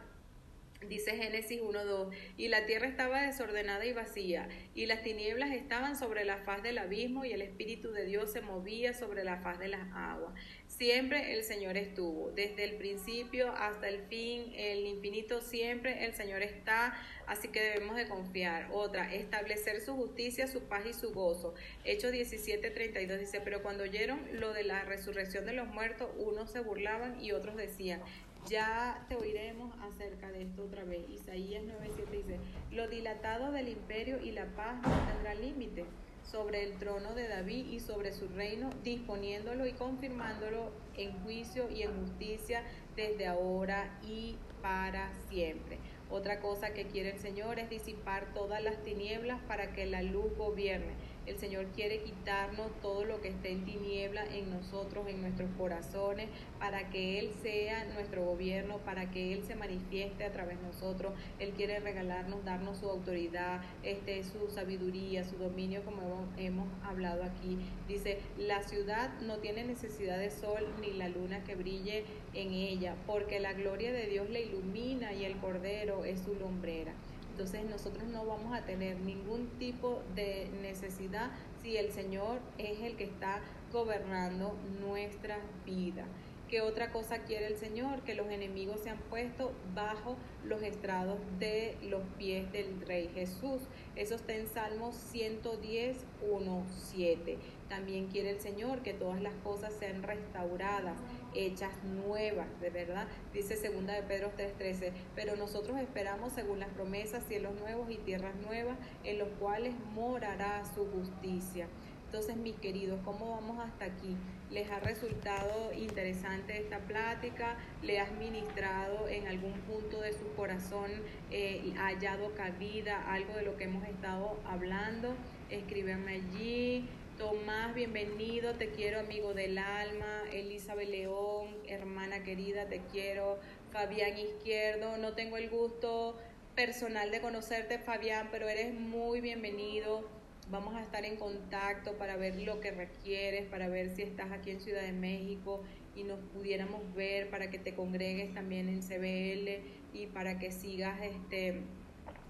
Dice 0.81 1.17
Génesis 1.17 1.59
1.2, 1.59 2.11
y 2.37 2.49
la 2.49 2.65
tierra 2.67 2.87
estaba 2.87 3.23
desordenada 3.23 3.83
y 3.85 3.93
vacía, 3.93 4.47
y 4.75 4.85
las 4.85 5.01
tinieblas 5.01 5.51
estaban 5.51 5.95
sobre 5.97 6.23
la 6.23 6.37
faz 6.37 6.61
del 6.61 6.77
abismo, 6.77 7.25
y 7.25 7.31
el 7.31 7.41
Espíritu 7.41 7.91
de 7.91 8.05
Dios 8.05 8.31
se 8.31 8.41
movía 8.41 8.93
sobre 8.93 9.23
la 9.23 9.37
faz 9.37 9.57
de 9.57 9.69
las 9.69 9.87
aguas. 9.95 10.35
Siempre 10.67 11.33
el 11.33 11.43
Señor 11.43 11.77
estuvo, 11.77 12.31
desde 12.31 12.63
el 12.63 12.75
principio 12.75 13.51
hasta 13.53 13.89
el 13.89 14.03
fin, 14.03 14.53
el 14.55 14.85
infinito, 14.85 15.41
siempre 15.41 16.05
el 16.05 16.13
Señor 16.13 16.43
está, 16.43 16.95
así 17.25 17.47
que 17.47 17.59
debemos 17.59 17.95
de 17.95 18.07
confiar. 18.07 18.69
Otra, 18.71 19.13
establecer 19.13 19.81
su 19.81 19.95
justicia, 19.95 20.47
su 20.47 20.67
paz 20.67 20.85
y 20.85 20.93
su 20.93 21.11
gozo. 21.11 21.55
Hechos 21.85 22.11
17.32 22.11 23.17
dice, 23.17 23.41
pero 23.41 23.63
cuando 23.63 23.83
oyeron 23.83 24.21
lo 24.33 24.53
de 24.53 24.63
la 24.63 24.83
resurrección 24.83 25.45
de 25.45 25.53
los 25.53 25.67
muertos, 25.67 26.09
unos 26.17 26.51
se 26.51 26.59
burlaban 26.59 27.19
y 27.19 27.31
otros 27.31 27.55
decían, 27.55 28.01
ya 28.49 29.05
te 29.09 29.15
oiremos 29.15 29.73
acerca 29.81 30.31
de 30.31 30.43
esto 30.43 30.63
otra 30.63 30.83
vez. 30.83 31.09
Isaías 31.09 31.63
9:7 31.63 32.09
dice, 32.11 32.39
lo 32.71 32.87
dilatado 32.87 33.51
del 33.51 33.69
imperio 33.69 34.19
y 34.21 34.31
la 34.31 34.45
paz 34.55 34.81
no 34.81 35.07
tendrá 35.07 35.35
límite 35.35 35.85
sobre 36.23 36.63
el 36.63 36.77
trono 36.77 37.13
de 37.13 37.27
David 37.27 37.67
y 37.67 37.79
sobre 37.79 38.11
su 38.11 38.27
reino, 38.27 38.69
disponiéndolo 38.83 39.65
y 39.65 39.73
confirmándolo 39.73 40.71
en 40.97 41.13
juicio 41.23 41.69
y 41.69 41.83
en 41.83 41.95
justicia 42.01 42.63
desde 42.95 43.27
ahora 43.27 43.97
y 44.05 44.37
para 44.61 45.13
siempre. 45.29 45.79
Otra 46.09 46.39
cosa 46.39 46.73
que 46.73 46.87
quiere 46.87 47.11
el 47.11 47.19
Señor 47.19 47.59
es 47.59 47.69
disipar 47.69 48.33
todas 48.33 48.61
las 48.61 48.81
tinieblas 48.83 49.41
para 49.43 49.73
que 49.73 49.85
la 49.85 50.01
luz 50.01 50.35
gobierne. 50.37 50.93
El 51.27 51.37
Señor 51.37 51.65
quiere 51.75 51.99
quitarnos 52.03 52.71
todo 52.81 53.03
lo 53.03 53.19
que 53.19 53.27
esté 53.27 53.51
en 53.51 53.65
tiniebla 53.65 54.25
en 54.33 54.49
nosotros, 54.49 55.07
en 55.09 55.21
nuestros 55.21 55.49
corazones, 55.57 56.29
para 56.57 56.89
que 56.89 57.19
Él 57.19 57.31
sea 57.41 57.83
nuestro 57.93 58.23
gobierno, 58.23 58.77
para 58.77 59.11
que 59.11 59.33
Él 59.33 59.43
se 59.43 59.55
manifieste 59.55 60.23
a 60.23 60.31
través 60.31 60.57
de 60.57 60.67
nosotros. 60.67 61.11
Él 61.39 61.51
quiere 61.51 61.81
regalarnos, 61.81 62.45
darnos 62.45 62.77
su 62.77 62.89
autoridad, 62.89 63.61
este, 63.83 64.23
su 64.23 64.49
sabiduría, 64.49 65.25
su 65.25 65.35
dominio, 65.35 65.83
como 65.83 66.25
hemos 66.37 66.69
hablado 66.81 67.23
aquí. 67.23 67.57
Dice, 67.89 68.19
la 68.37 68.63
ciudad 68.63 69.09
no 69.19 69.39
tiene 69.39 69.65
necesidad 69.65 70.17
de 70.17 70.31
sol 70.31 70.65
ni 70.79 70.93
la 70.93 71.09
luna 71.09 71.43
que 71.43 71.55
brille 71.55 72.05
en 72.33 72.53
ella, 72.53 72.95
porque 73.05 73.41
la 73.41 73.51
gloria 73.51 73.91
de 73.91 74.07
Dios 74.07 74.29
le 74.29 74.43
ilumina 74.43 75.11
y 75.11 75.25
el 75.25 75.35
Cordero 75.37 76.05
es 76.05 76.21
su 76.21 76.35
lumbrera. 76.35 76.93
Entonces 77.37 77.69
nosotros 77.69 78.07
no 78.07 78.25
vamos 78.25 78.51
a 78.57 78.65
tener 78.65 78.99
ningún 78.99 79.45
tipo 79.59 80.01
de 80.15 80.49
necesidad 80.63 81.29
si 81.61 81.77
el 81.77 81.91
Señor 81.91 82.39
es 82.57 82.79
el 82.79 82.95
que 82.95 83.03
está 83.03 83.41
gobernando 83.71 84.55
nuestra 84.81 85.37
vida. 85.63 86.05
¿Qué 86.49 86.61
otra 86.61 86.91
cosa 86.91 87.19
quiere 87.25 87.45
el 87.45 87.55
Señor? 87.55 88.01
Que 88.01 88.15
los 88.15 88.25
enemigos 88.31 88.79
se 88.79 88.89
han 88.89 88.97
puesto 88.97 89.51
bajo 89.75 90.15
los 90.45 90.63
estrados 90.63 91.19
de 91.37 91.77
los 91.83 92.01
pies 92.17 92.51
del 92.51 92.81
Rey 92.81 93.11
Jesús. 93.13 93.61
Eso 93.95 94.15
está 94.15 94.33
en 94.33 94.47
Salmos 94.47 94.95
110, 94.95 95.95
1, 96.31 96.63
7. 96.89 97.37
También 97.69 98.07
quiere 98.07 98.31
el 98.31 98.39
Señor 98.39 98.81
que 98.81 98.95
todas 98.95 99.21
las 99.21 99.35
cosas 99.43 99.73
sean 99.77 100.01
restauradas, 100.01 100.97
hechas 101.37 101.71
nuevas, 101.83 102.47
de 102.59 102.69
verdad. 102.69 103.07
Dice 103.33 103.55
segunda 103.55 103.93
de 103.93 104.03
Pedro 104.03 104.31
3:13, 104.35 104.91
pero 105.15 105.35
nosotros 105.35 105.77
esperamos 105.79 106.33
según 106.33 106.59
las 106.59 106.69
promesas 106.69 107.23
cielos 107.27 107.53
nuevos 107.59 107.89
y 107.91 107.97
tierras 107.97 108.35
nuevas 108.35 108.77
en 109.03 109.19
los 109.19 109.29
cuales 109.39 109.73
morará 109.93 110.63
su 110.73 110.85
justicia. 110.87 111.67
Entonces, 112.07 112.37
mis 112.37 112.55
queridos, 112.55 112.99
¿cómo 113.03 113.31
vamos 113.31 113.59
hasta 113.59 113.83
aquí? 113.83 114.15
¿Les 114.49 114.69
ha 114.71 114.79
resultado 114.79 115.73
interesante 115.73 116.57
esta 116.57 116.79
plática? 116.79 117.57
¿Le 117.83 117.99
has 117.99 118.13
ministrado 118.13 119.09
en 119.09 119.27
algún 119.27 119.51
punto 119.67 119.99
de 119.99 120.13
su 120.13 120.33
corazón, 120.37 120.89
eh, 121.31 121.73
ha 121.77 121.87
hallado 121.87 122.33
cabida 122.33 123.11
algo 123.11 123.33
de 123.35 123.43
lo 123.43 123.57
que 123.57 123.65
hemos 123.65 123.85
estado 123.85 124.39
hablando? 124.45 125.15
Escríbeme 125.49 126.13
allí. 126.13 126.87
Tomás, 127.17 127.73
bienvenido, 127.73 128.53
te 128.53 128.69
quiero, 128.69 128.99
amigo 128.99 129.33
del 129.33 129.57
alma. 129.57 130.21
Elizabeth 130.31 130.87
León, 130.87 131.47
hermana 131.67 132.21
querida, 132.21 132.67
te 132.67 132.81
quiero. 132.91 133.39
Fabián 133.71 134.15
Izquierdo, 134.19 134.97
no 134.97 135.13
tengo 135.13 135.37
el 135.37 135.49
gusto 135.49 136.15
personal 136.55 137.09
de 137.09 137.19
conocerte, 137.19 137.79
Fabián, 137.79 138.27
pero 138.31 138.47
eres 138.47 138.71
muy 138.71 139.19
bienvenido. 139.19 140.07
Vamos 140.51 140.75
a 140.75 140.83
estar 140.83 141.05
en 141.05 141.15
contacto 141.15 141.97
para 141.97 142.17
ver 142.17 142.35
lo 142.39 142.59
que 142.59 142.69
requieres, 142.69 143.49
para 143.49 143.67
ver 143.67 143.95
si 143.95 144.03
estás 144.03 144.31
aquí 144.31 144.51
en 144.51 144.61
Ciudad 144.61 144.83
de 144.83 144.93
México 144.93 145.63
y 145.95 146.03
nos 146.03 146.19
pudiéramos 146.35 146.93
ver 146.93 147.31
para 147.31 147.49
que 147.49 147.57
te 147.57 147.73
congregues 147.73 148.31
también 148.35 148.69
en 148.69 148.81
CBL 148.81 149.63
y 149.91 150.05
para 150.13 150.37
que 150.37 150.51
sigas 150.51 151.01
este, 151.01 151.61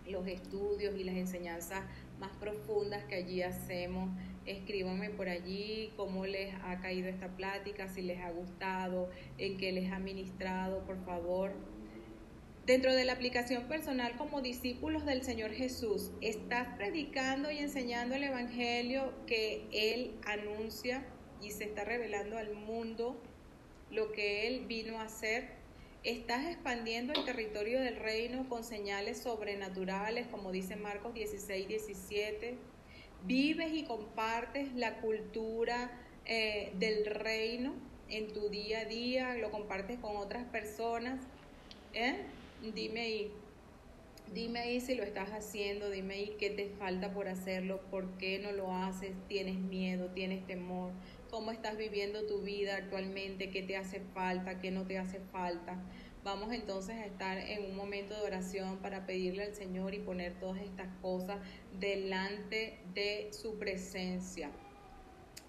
los 0.08 0.26
estudios 0.28 0.96
y 0.98 1.04
las 1.04 1.16
enseñanzas 1.16 1.84
más 2.22 2.32
profundas 2.40 3.04
que 3.04 3.16
allí 3.16 3.42
hacemos. 3.42 4.10
Escríbanme 4.48 5.12
por 5.12 5.30
allí 5.30 5.92
cómo 5.96 6.26
les 6.26 6.54
ha 6.64 6.80
caído 6.82 7.08
esta 7.08 7.28
plática, 7.36 7.88
si 7.88 8.02
les 8.02 8.20
ha 8.20 8.32
gustado, 8.32 9.10
en 9.38 9.58
qué 9.58 9.72
les 9.72 9.92
ha 9.92 10.00
ministrado, 10.00 10.84
por 10.86 11.04
favor 11.06 11.52
Dentro 12.68 12.94
de 12.94 13.06
la 13.06 13.14
aplicación 13.14 13.70
personal 13.70 14.18
como 14.18 14.42
discípulos 14.42 15.06
del 15.06 15.24
Señor 15.24 15.52
Jesús, 15.52 16.12
¿estás 16.20 16.68
predicando 16.76 17.50
y 17.50 17.60
enseñando 17.60 18.14
el 18.14 18.24
Evangelio 18.24 19.14
que 19.26 19.66
Él 19.72 20.20
anuncia 20.26 21.06
y 21.42 21.52
se 21.52 21.64
está 21.64 21.86
revelando 21.86 22.38
al 22.38 22.54
mundo 22.56 23.24
lo 23.90 24.12
que 24.12 24.48
Él 24.48 24.66
vino 24.66 25.00
a 25.00 25.04
hacer? 25.04 25.48
¿Estás 26.04 26.46
expandiendo 26.46 27.14
el 27.14 27.24
territorio 27.24 27.80
del 27.80 27.96
reino 27.96 28.50
con 28.50 28.66
señales 28.66 29.20
sobrenaturales, 29.20 30.28
como 30.28 30.52
dice 30.52 30.76
Marcos 30.76 31.14
16, 31.14 31.70
17? 31.70 32.58
¿Vives 33.26 33.74
y 33.74 33.84
compartes 33.84 34.74
la 34.74 35.00
cultura 35.02 35.92
eh, 36.26 36.72
del 36.80 37.06
reino 37.06 37.74
en 38.10 38.32
tu 38.34 38.50
día 38.50 38.82
a 38.82 38.86
día? 38.86 39.36
¿Lo 39.36 39.52
compartes 39.52 40.00
con 40.00 40.16
otras 40.16 40.46
personas? 40.46 41.20
¿Eh? 41.94 42.16
Dime 42.74 43.02
ahí, 43.02 43.32
dime 44.34 44.60
ahí 44.60 44.82
si 44.82 44.96
lo 44.96 45.04
estás 45.04 45.30
haciendo, 45.30 45.90
dime 45.90 46.16
ahí 46.16 46.36
qué 46.40 46.50
te 46.50 46.70
falta 46.70 47.14
por 47.14 47.28
hacerlo, 47.28 47.82
por 47.92 48.18
qué 48.18 48.40
no 48.40 48.52
lo 48.52 48.74
haces, 48.74 49.12
tienes 49.28 49.58
miedo, 49.58 50.10
tienes 50.12 50.46
temor, 50.48 50.92
cómo 51.30 51.52
estás 51.52 51.78
viviendo 51.78 52.26
tu 52.26 52.42
vida 52.42 52.78
actualmente, 52.78 53.50
qué 53.50 53.62
te 53.62 53.78
hace 53.78 54.02
falta, 54.14 54.60
qué 54.60 54.72
no 54.72 54.86
te 54.86 54.98
hace 54.98 55.20
falta. 55.32 55.78
Vamos 56.24 56.52
entonces 56.52 56.96
a 56.96 57.06
estar 57.06 57.38
en 57.38 57.66
un 57.66 57.76
momento 57.76 58.14
de 58.16 58.22
oración 58.22 58.78
para 58.78 59.06
pedirle 59.06 59.44
al 59.44 59.56
Señor 59.56 59.94
y 59.94 60.00
poner 60.00 60.34
todas 60.40 60.62
estas 60.62 60.90
cosas 61.02 61.38
delante 61.80 62.80
de 62.94 63.30
su 63.32 63.58
presencia. 63.58 64.52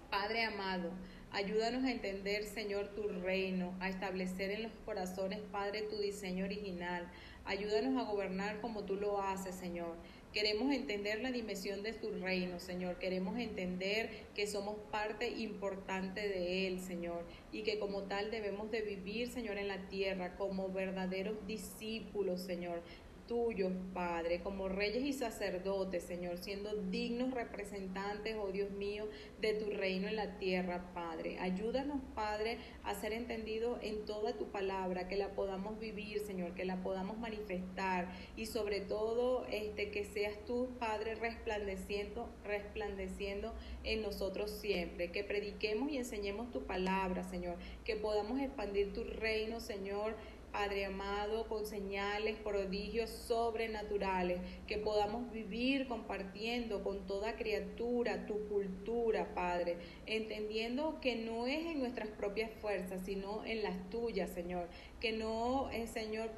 Padre 0.09 0.45
amado, 0.45 0.91
Ayúdanos 1.31 1.83
a 1.83 1.91
entender, 1.91 2.43
Señor, 2.43 2.87
tu 2.95 3.07
reino, 3.07 3.75
a 3.79 3.87
establecer 3.87 4.49
en 4.49 4.63
los 4.63 4.71
corazones, 4.83 5.39
Padre, 5.51 5.83
tu 5.83 5.99
diseño 5.99 6.45
original. 6.45 7.07
Ayúdanos 7.45 8.01
a 8.01 8.09
gobernar 8.09 8.59
como 8.61 8.83
tú 8.83 8.95
lo 8.95 9.21
haces, 9.21 9.53
Señor. 9.53 9.95
Queremos 10.33 10.71
entender 10.71 11.21
la 11.21 11.31
dimensión 11.31 11.81
de 11.81 11.93
tu 11.93 12.11
reino, 12.11 12.59
Señor. 12.59 12.99
Queremos 12.99 13.39
entender 13.39 14.11
que 14.35 14.45
somos 14.45 14.77
parte 14.91 15.27
importante 15.29 16.21
de 16.21 16.67
Él, 16.67 16.79
Señor. 16.79 17.25
Y 17.51 17.63
que 17.63 17.79
como 17.79 18.03
tal 18.03 18.29
debemos 18.29 18.69
de 18.69 18.81
vivir, 18.81 19.29
Señor, 19.29 19.57
en 19.57 19.67
la 19.67 19.87
tierra 19.87 20.35
como 20.35 20.69
verdaderos 20.69 21.47
discípulos, 21.47 22.41
Señor 22.41 22.83
tuyos, 23.29 23.71
Padre, 23.93 24.41
como 24.41 24.69
reyes 24.69 25.03
y 25.03 25.13
sacerdotes, 25.13 26.01
Señor, 26.01 26.39
siendo 26.39 26.73
dignos 26.89 27.31
representantes, 27.31 28.35
oh 28.41 28.51
Dios 28.51 28.71
mío, 28.71 29.07
de 29.39 29.53
tu 29.53 29.69
reino 29.69 30.07
en 30.07 30.15
la 30.15 30.39
tierra, 30.39 30.91
Padre. 30.95 31.37
Ayúdanos, 31.37 32.01
Padre, 32.15 32.57
a 32.83 32.95
ser 32.95 33.13
entendidos 33.13 33.77
en 33.83 34.03
toda 34.05 34.35
tu 34.35 34.47
palabra, 34.47 35.07
que 35.07 35.15
la 35.15 35.35
podamos 35.35 35.79
vivir, 35.79 36.21
Señor, 36.21 36.55
que 36.55 36.65
la 36.65 36.81
podamos 36.81 37.19
manifestar 37.19 38.11
y 38.35 38.47
sobre 38.47 38.81
todo 38.81 39.45
este 39.51 39.91
que 39.91 40.05
seas 40.05 40.33
tú, 40.47 40.69
Padre, 40.79 41.13
resplandeciendo, 41.13 42.27
resplandeciendo 42.43 43.53
en 43.83 44.01
nosotros 44.01 44.49
siempre, 44.49 45.11
que 45.11 45.23
prediquemos 45.23 45.91
y 45.91 45.97
enseñemos 45.97 46.49
tu 46.49 46.63
palabra, 46.63 47.23
Señor, 47.23 47.57
que 47.85 47.95
podamos 47.95 48.39
expandir 48.39 48.91
tu 48.91 49.03
reino, 49.03 49.59
Señor, 49.59 50.15
Padre 50.51 50.85
amado, 50.85 51.47
con 51.47 51.65
señales, 51.65 52.37
prodigios 52.37 53.09
sobrenaturales, 53.09 54.39
que 54.67 54.77
podamos 54.77 55.31
vivir 55.31 55.87
compartiendo 55.87 56.83
con 56.83 57.05
toda 57.05 57.35
criatura 57.35 58.25
tu 58.25 58.47
cultura, 58.47 59.33
Padre, 59.33 59.77
entendiendo 60.05 60.99
que 61.01 61.15
no 61.15 61.47
es 61.47 61.65
en 61.65 61.79
nuestras 61.79 62.09
propias 62.09 62.51
fuerzas, 62.61 63.01
sino 63.05 63.45
en 63.45 63.63
las 63.63 63.89
tuyas, 63.89 64.29
Señor, 64.31 64.67
que 64.99 65.11
no 65.11 65.69
es, 65.69 65.89
Señor, 65.91 66.29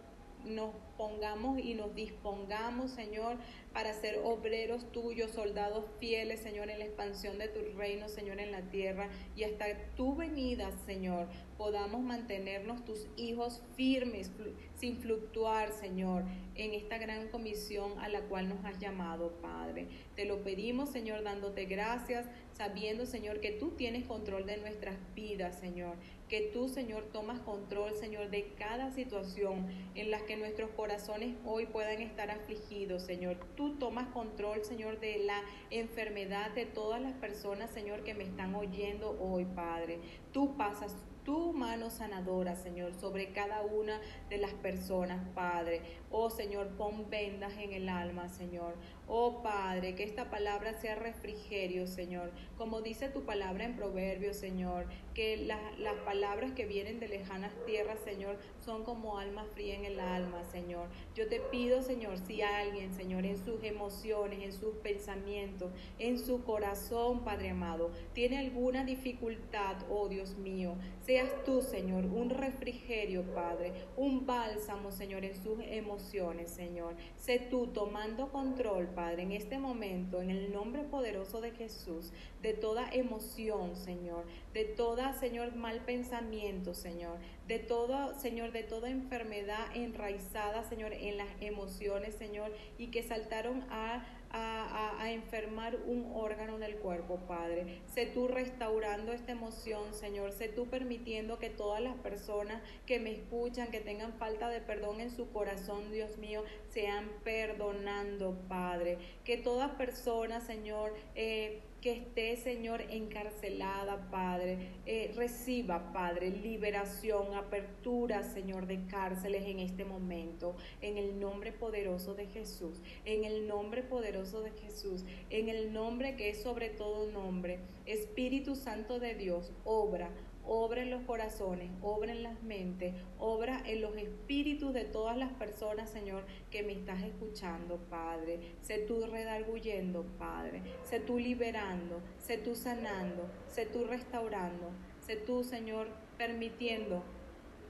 nos 0.46 0.74
pongamos 0.98 1.60
y 1.60 1.74
nos 1.74 1.94
dispongamos, 1.96 2.92
Señor, 2.92 3.38
para 3.74 3.94
ser 3.94 4.20
obreros 4.24 4.92
tuyos, 4.92 5.32
soldados 5.32 5.86
fieles, 6.00 6.40
Señor, 6.40 6.70
en 6.70 6.80
la 6.80 6.86
expansión 6.86 7.38
de 7.38 7.48
tu 7.48 7.60
reino, 7.78 8.08
Señor, 8.10 8.40
en 8.40 8.52
la 8.52 8.62
tierra. 8.62 9.10
Y 9.36 9.44
hasta 9.44 9.66
tu 9.96 10.16
venida, 10.16 10.72
Señor, 10.86 11.28
podamos 11.62 12.02
mantenernos 12.02 12.84
tus 12.86 13.06
hijos 13.18 13.62
firmes, 13.76 14.32
sin 14.74 14.98
fluctuar, 14.98 15.72
Señor, 15.72 16.24
en 16.56 16.74
esta 16.74 16.98
gran 16.98 17.28
comisión 17.28 18.00
a 18.00 18.10
la 18.10 18.22
cual 18.22 18.50
nos 18.50 18.66
has 18.66 18.80
llamado, 18.80 19.34
Padre. 19.44 19.88
Te 20.16 20.26
lo 20.26 20.44
pedimos, 20.44 20.90
Señor, 20.90 21.22
dándote 21.22 21.66
gracias, 21.66 22.26
sabiendo, 22.54 23.06
Señor, 23.06 23.42
que 23.42 23.52
tú 23.52 23.74
tienes 23.78 24.08
control 24.08 24.48
de 24.48 24.58
nuestras 24.58 24.98
vidas, 25.14 25.60
Señor 25.60 25.98
que 26.32 26.50
tú, 26.54 26.70
Señor, 26.70 27.04
tomas 27.12 27.42
control, 27.42 27.94
Señor, 27.94 28.30
de 28.30 28.54
cada 28.58 28.90
situación 28.92 29.68
en 29.96 30.12
la 30.12 30.26
que 30.26 30.38
nuestros 30.38 30.70
corazones 30.70 31.36
hoy 31.46 31.66
puedan 31.66 32.02
estar 32.02 32.32
afligidos, 32.32 33.04
Señor. 33.04 33.36
Tú 33.58 33.74
tomas 33.76 34.08
control, 34.14 34.64
Señor, 34.64 35.02
de 35.02 35.18
la 35.26 35.42
enfermedad 35.72 36.52
de 36.52 36.66
todas 36.66 37.02
las 37.02 37.12
personas, 37.16 37.70
Señor, 37.72 38.06
que 38.06 38.14
me 38.14 38.24
están 38.24 38.56
oyendo 38.56 39.18
hoy, 39.20 39.44
Padre. 39.44 40.00
Tú 40.32 40.56
pasas 40.56 40.96
tu 41.24 41.54
mano 41.54 41.90
sanadora, 41.90 42.56
Señor, 42.56 42.94
sobre 42.94 43.32
cada 43.32 43.62
una 43.62 44.00
de 44.30 44.38
las 44.38 44.54
personas, 44.54 45.28
Padre. 45.36 45.82
Oh 46.10 46.30
Señor, 46.30 46.70
pon 46.78 47.10
vendas 47.10 47.54
en 47.58 47.74
el 47.74 47.90
alma, 47.90 48.30
Señor. 48.30 48.76
Oh 49.14 49.44
Padre, 49.44 49.94
que 49.94 50.06
esta 50.06 50.30
palabra 50.30 50.74
sea 50.80 50.96
refrigerio, 50.96 51.86
Señor. 51.86 52.32
Como 52.58 52.82
dice 52.82 53.10
tu 53.10 53.26
palabra 53.26 53.66
en 53.66 53.76
Proverbios, 53.76 54.38
Señor, 54.38 54.86
que 55.14 55.36
las 55.36 55.96
palabras 56.06 56.54
que 56.54 56.66
vienen 56.66 57.02
de 57.02 57.10
lejanas 57.10 57.52
tierras, 57.66 58.00
Señor, 58.06 58.38
son 58.64 58.86
como 58.86 59.18
alma 59.18 59.44
fría 59.54 59.76
en 59.76 59.84
el 59.84 60.00
alma, 60.00 60.46
Señor. 60.46 60.88
Yo 61.14 61.28
te 61.28 61.42
pido, 61.42 61.82
Señor, 61.82 62.20
si 62.20 62.42
alguien, 62.42 62.94
Señor, 62.94 63.26
en 63.26 63.38
sus 63.38 63.62
emociones, 63.66 64.40
en 64.44 64.54
sus 64.54 64.76
pensamientos, 64.78 65.74
en 66.00 66.18
su 66.18 66.46
corazón, 66.46 67.26
Padre 67.26 67.50
amado, 67.50 67.92
tiene 68.14 68.38
alguna 68.38 68.86
dificultad, 68.86 69.76
oh 69.90 70.08
Dios 70.08 70.38
mío, 70.38 70.76
seas 71.06 71.30
tú, 71.44 71.62
Señor, 71.62 72.06
un 72.06 72.30
refrigerio, 72.30 73.24
Padre, 73.34 73.74
un 73.98 74.26
bálsamo, 74.26 74.94
Señor, 74.94 75.26
en 75.26 75.36
sus 75.36 75.60
emociones, 75.60 76.50
Señor. 76.50 76.96
Sé 77.18 77.40
tú 77.40 77.68
tomando 77.68 78.32
control, 78.32 78.86
Padre, 78.88 79.01
en 79.10 79.32
este 79.32 79.58
momento, 79.58 80.22
en 80.22 80.30
el 80.30 80.54
nombre 80.54 80.84
poderoso 80.84 81.42
de 81.42 81.52
Jesús, 81.52 82.12
de 82.42 82.54
toda 82.54 82.90
emoción, 82.92 83.76
Señor, 83.76 84.26
de 84.54 84.66
toda, 84.66 85.14
Señor, 85.14 85.56
mal 85.56 85.82
pensamiento, 85.82 86.74
Señor, 86.74 87.18
de 87.48 87.60
todo, 87.60 88.18
Señor, 88.20 88.52
de 88.52 88.64
toda 88.64 88.90
enfermedad 88.90 89.76
enraizada, 89.76 90.64
Señor, 90.64 90.94
en 90.94 91.18
las 91.18 91.30
emociones, 91.42 92.16
Señor, 92.16 92.54
y 92.78 92.88
que 92.88 93.04
saltaron 93.04 93.64
a 93.70 94.06
a, 94.34 95.12
enfermar 95.12 95.76
un 95.88 96.10
órgano 96.14 96.58
del 96.58 96.78
cuerpo, 96.78 97.18
Padre. 97.28 97.82
Sé 97.94 98.06
tú 98.06 98.30
restaurando 98.30 99.12
esta 99.12 99.34
emoción, 99.34 99.94
Señor. 99.94 100.32
Sé 100.32 100.48
tú 100.48 100.68
permitiendo 100.68 101.38
que 101.38 101.50
todas 101.50 101.82
las 101.82 101.96
personas 101.98 102.62
que 102.86 103.00
me 103.00 103.12
escuchan, 103.12 103.72
que 103.72 103.82
tengan 103.82 104.14
falta 104.14 104.48
de 104.48 104.62
perdón 104.62 105.02
en 105.02 105.12
su 105.12 105.30
corazón, 105.32 105.92
Dios 105.92 106.18
mío, 106.18 106.44
sean 106.70 107.10
perdonando, 107.26 108.38
Padre. 108.48 109.00
Que 109.26 109.36
todas 109.36 109.72
personas, 109.72 110.44
Señor, 110.44 110.94
eh, 111.16 111.62
que 111.82 111.94
esté, 111.94 112.38
Señor, 112.38 112.82
encarcelada, 112.90 114.10
Padre. 114.12 114.70
Eh, 114.86 115.12
reciba, 115.16 115.92
Padre, 115.92 116.30
liberación, 116.30 117.34
apertura, 117.34 118.24
Señor, 118.24 118.68
de 118.68 118.86
cárceles 118.86 119.46
en 119.48 119.60
este 119.60 119.84
momento. 119.84 120.56
En 120.82 120.98
el 120.98 121.20
nombre 121.20 121.52
poderoso 121.52 122.14
de 122.14 122.28
Jesús. 122.28 122.80
En 123.04 123.26
el 123.26 123.48
nombre 123.48 123.82
poderoso 123.82 124.42
de 124.42 124.52
Jesús. 124.52 125.04
En 125.32 125.50
el 125.50 125.74
nombre 125.74 126.16
que 126.16 126.30
es 126.30 126.44
sobre 126.44 126.70
todo 126.70 127.12
nombre. 127.12 127.60
Espíritu 127.88 128.56
Santo 128.56 129.00
de 129.00 129.16
Dios, 129.16 129.52
obra 129.66 130.12
obra 130.46 130.82
en 130.82 130.90
los 130.90 131.04
corazones, 131.04 131.72
obra 131.82 132.12
en 132.12 132.24
las 132.24 132.42
mentes, 132.44 132.94
obra 133.20 133.62
en 133.66 133.82
los 133.82 133.96
espíritus 133.96 134.74
de 134.74 134.86
todas 134.86 135.18
las 135.18 135.32
personas, 135.34 135.90
Señor, 135.90 136.24
que 136.50 136.64
me 136.64 136.74
estás 136.74 137.04
escuchando, 137.04 137.78
Padre. 137.90 138.40
Sé 138.62 138.80
tú 138.80 139.06
redarguyendo, 139.06 140.04
Padre. 140.18 140.62
Sé 140.84 141.00
tú 141.00 141.20
liberando, 141.20 142.02
sé 142.18 142.38
tú 142.38 142.56
sanando, 142.56 143.30
sé 143.48 143.66
tú 143.66 143.86
restaurando, 143.86 144.72
sé 145.06 145.16
tú, 145.16 145.44
Señor, 145.44 145.88
permitiendo 146.18 147.04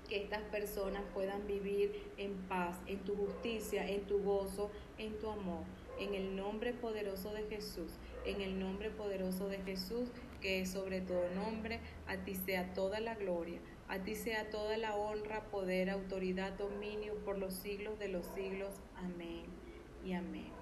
que 0.08 0.24
estas 0.24 0.42
personas 0.44 1.04
puedan 1.14 1.48
vivir 1.48 2.12
en 2.18 2.34
paz, 2.50 2.78
en 2.86 3.00
tu 3.00 3.16
justicia, 3.16 3.90
en 3.90 4.02
tu 4.02 4.22
gozo, 4.22 4.70
en 4.98 5.18
tu 5.20 5.30
amor. 5.30 5.64
En 6.00 6.16
el 6.16 6.36
nombre 6.36 6.74
poderoso 6.74 7.32
de 7.32 7.44
Jesús, 7.44 7.92
en 8.26 8.42
el 8.42 8.60
nombre 8.60 8.90
poderoso 8.90 9.48
de 9.48 9.60
Jesús, 9.60 10.10
que 10.42 10.62
es 10.62 10.72
sobre 10.72 11.02
todo 11.02 11.24
nombre, 11.36 11.80
a 12.08 12.18
ti 12.18 12.36
sea 12.36 12.74
toda 12.74 13.00
la 13.00 13.16
gloria, 13.16 13.60
a 13.88 14.00
ti 14.00 14.16
sea 14.16 14.50
toda 14.50 14.78
la 14.78 14.96
honra, 14.96 15.46
poder, 15.52 15.90
autoridad, 15.90 16.54
dominio 16.54 17.16
por 17.24 17.38
los 17.38 17.54
siglos 17.54 18.00
de 18.00 18.10
los 18.10 18.26
siglos. 18.36 18.74
Amén 18.96 19.46
y 20.04 20.14
amén. 20.14 20.61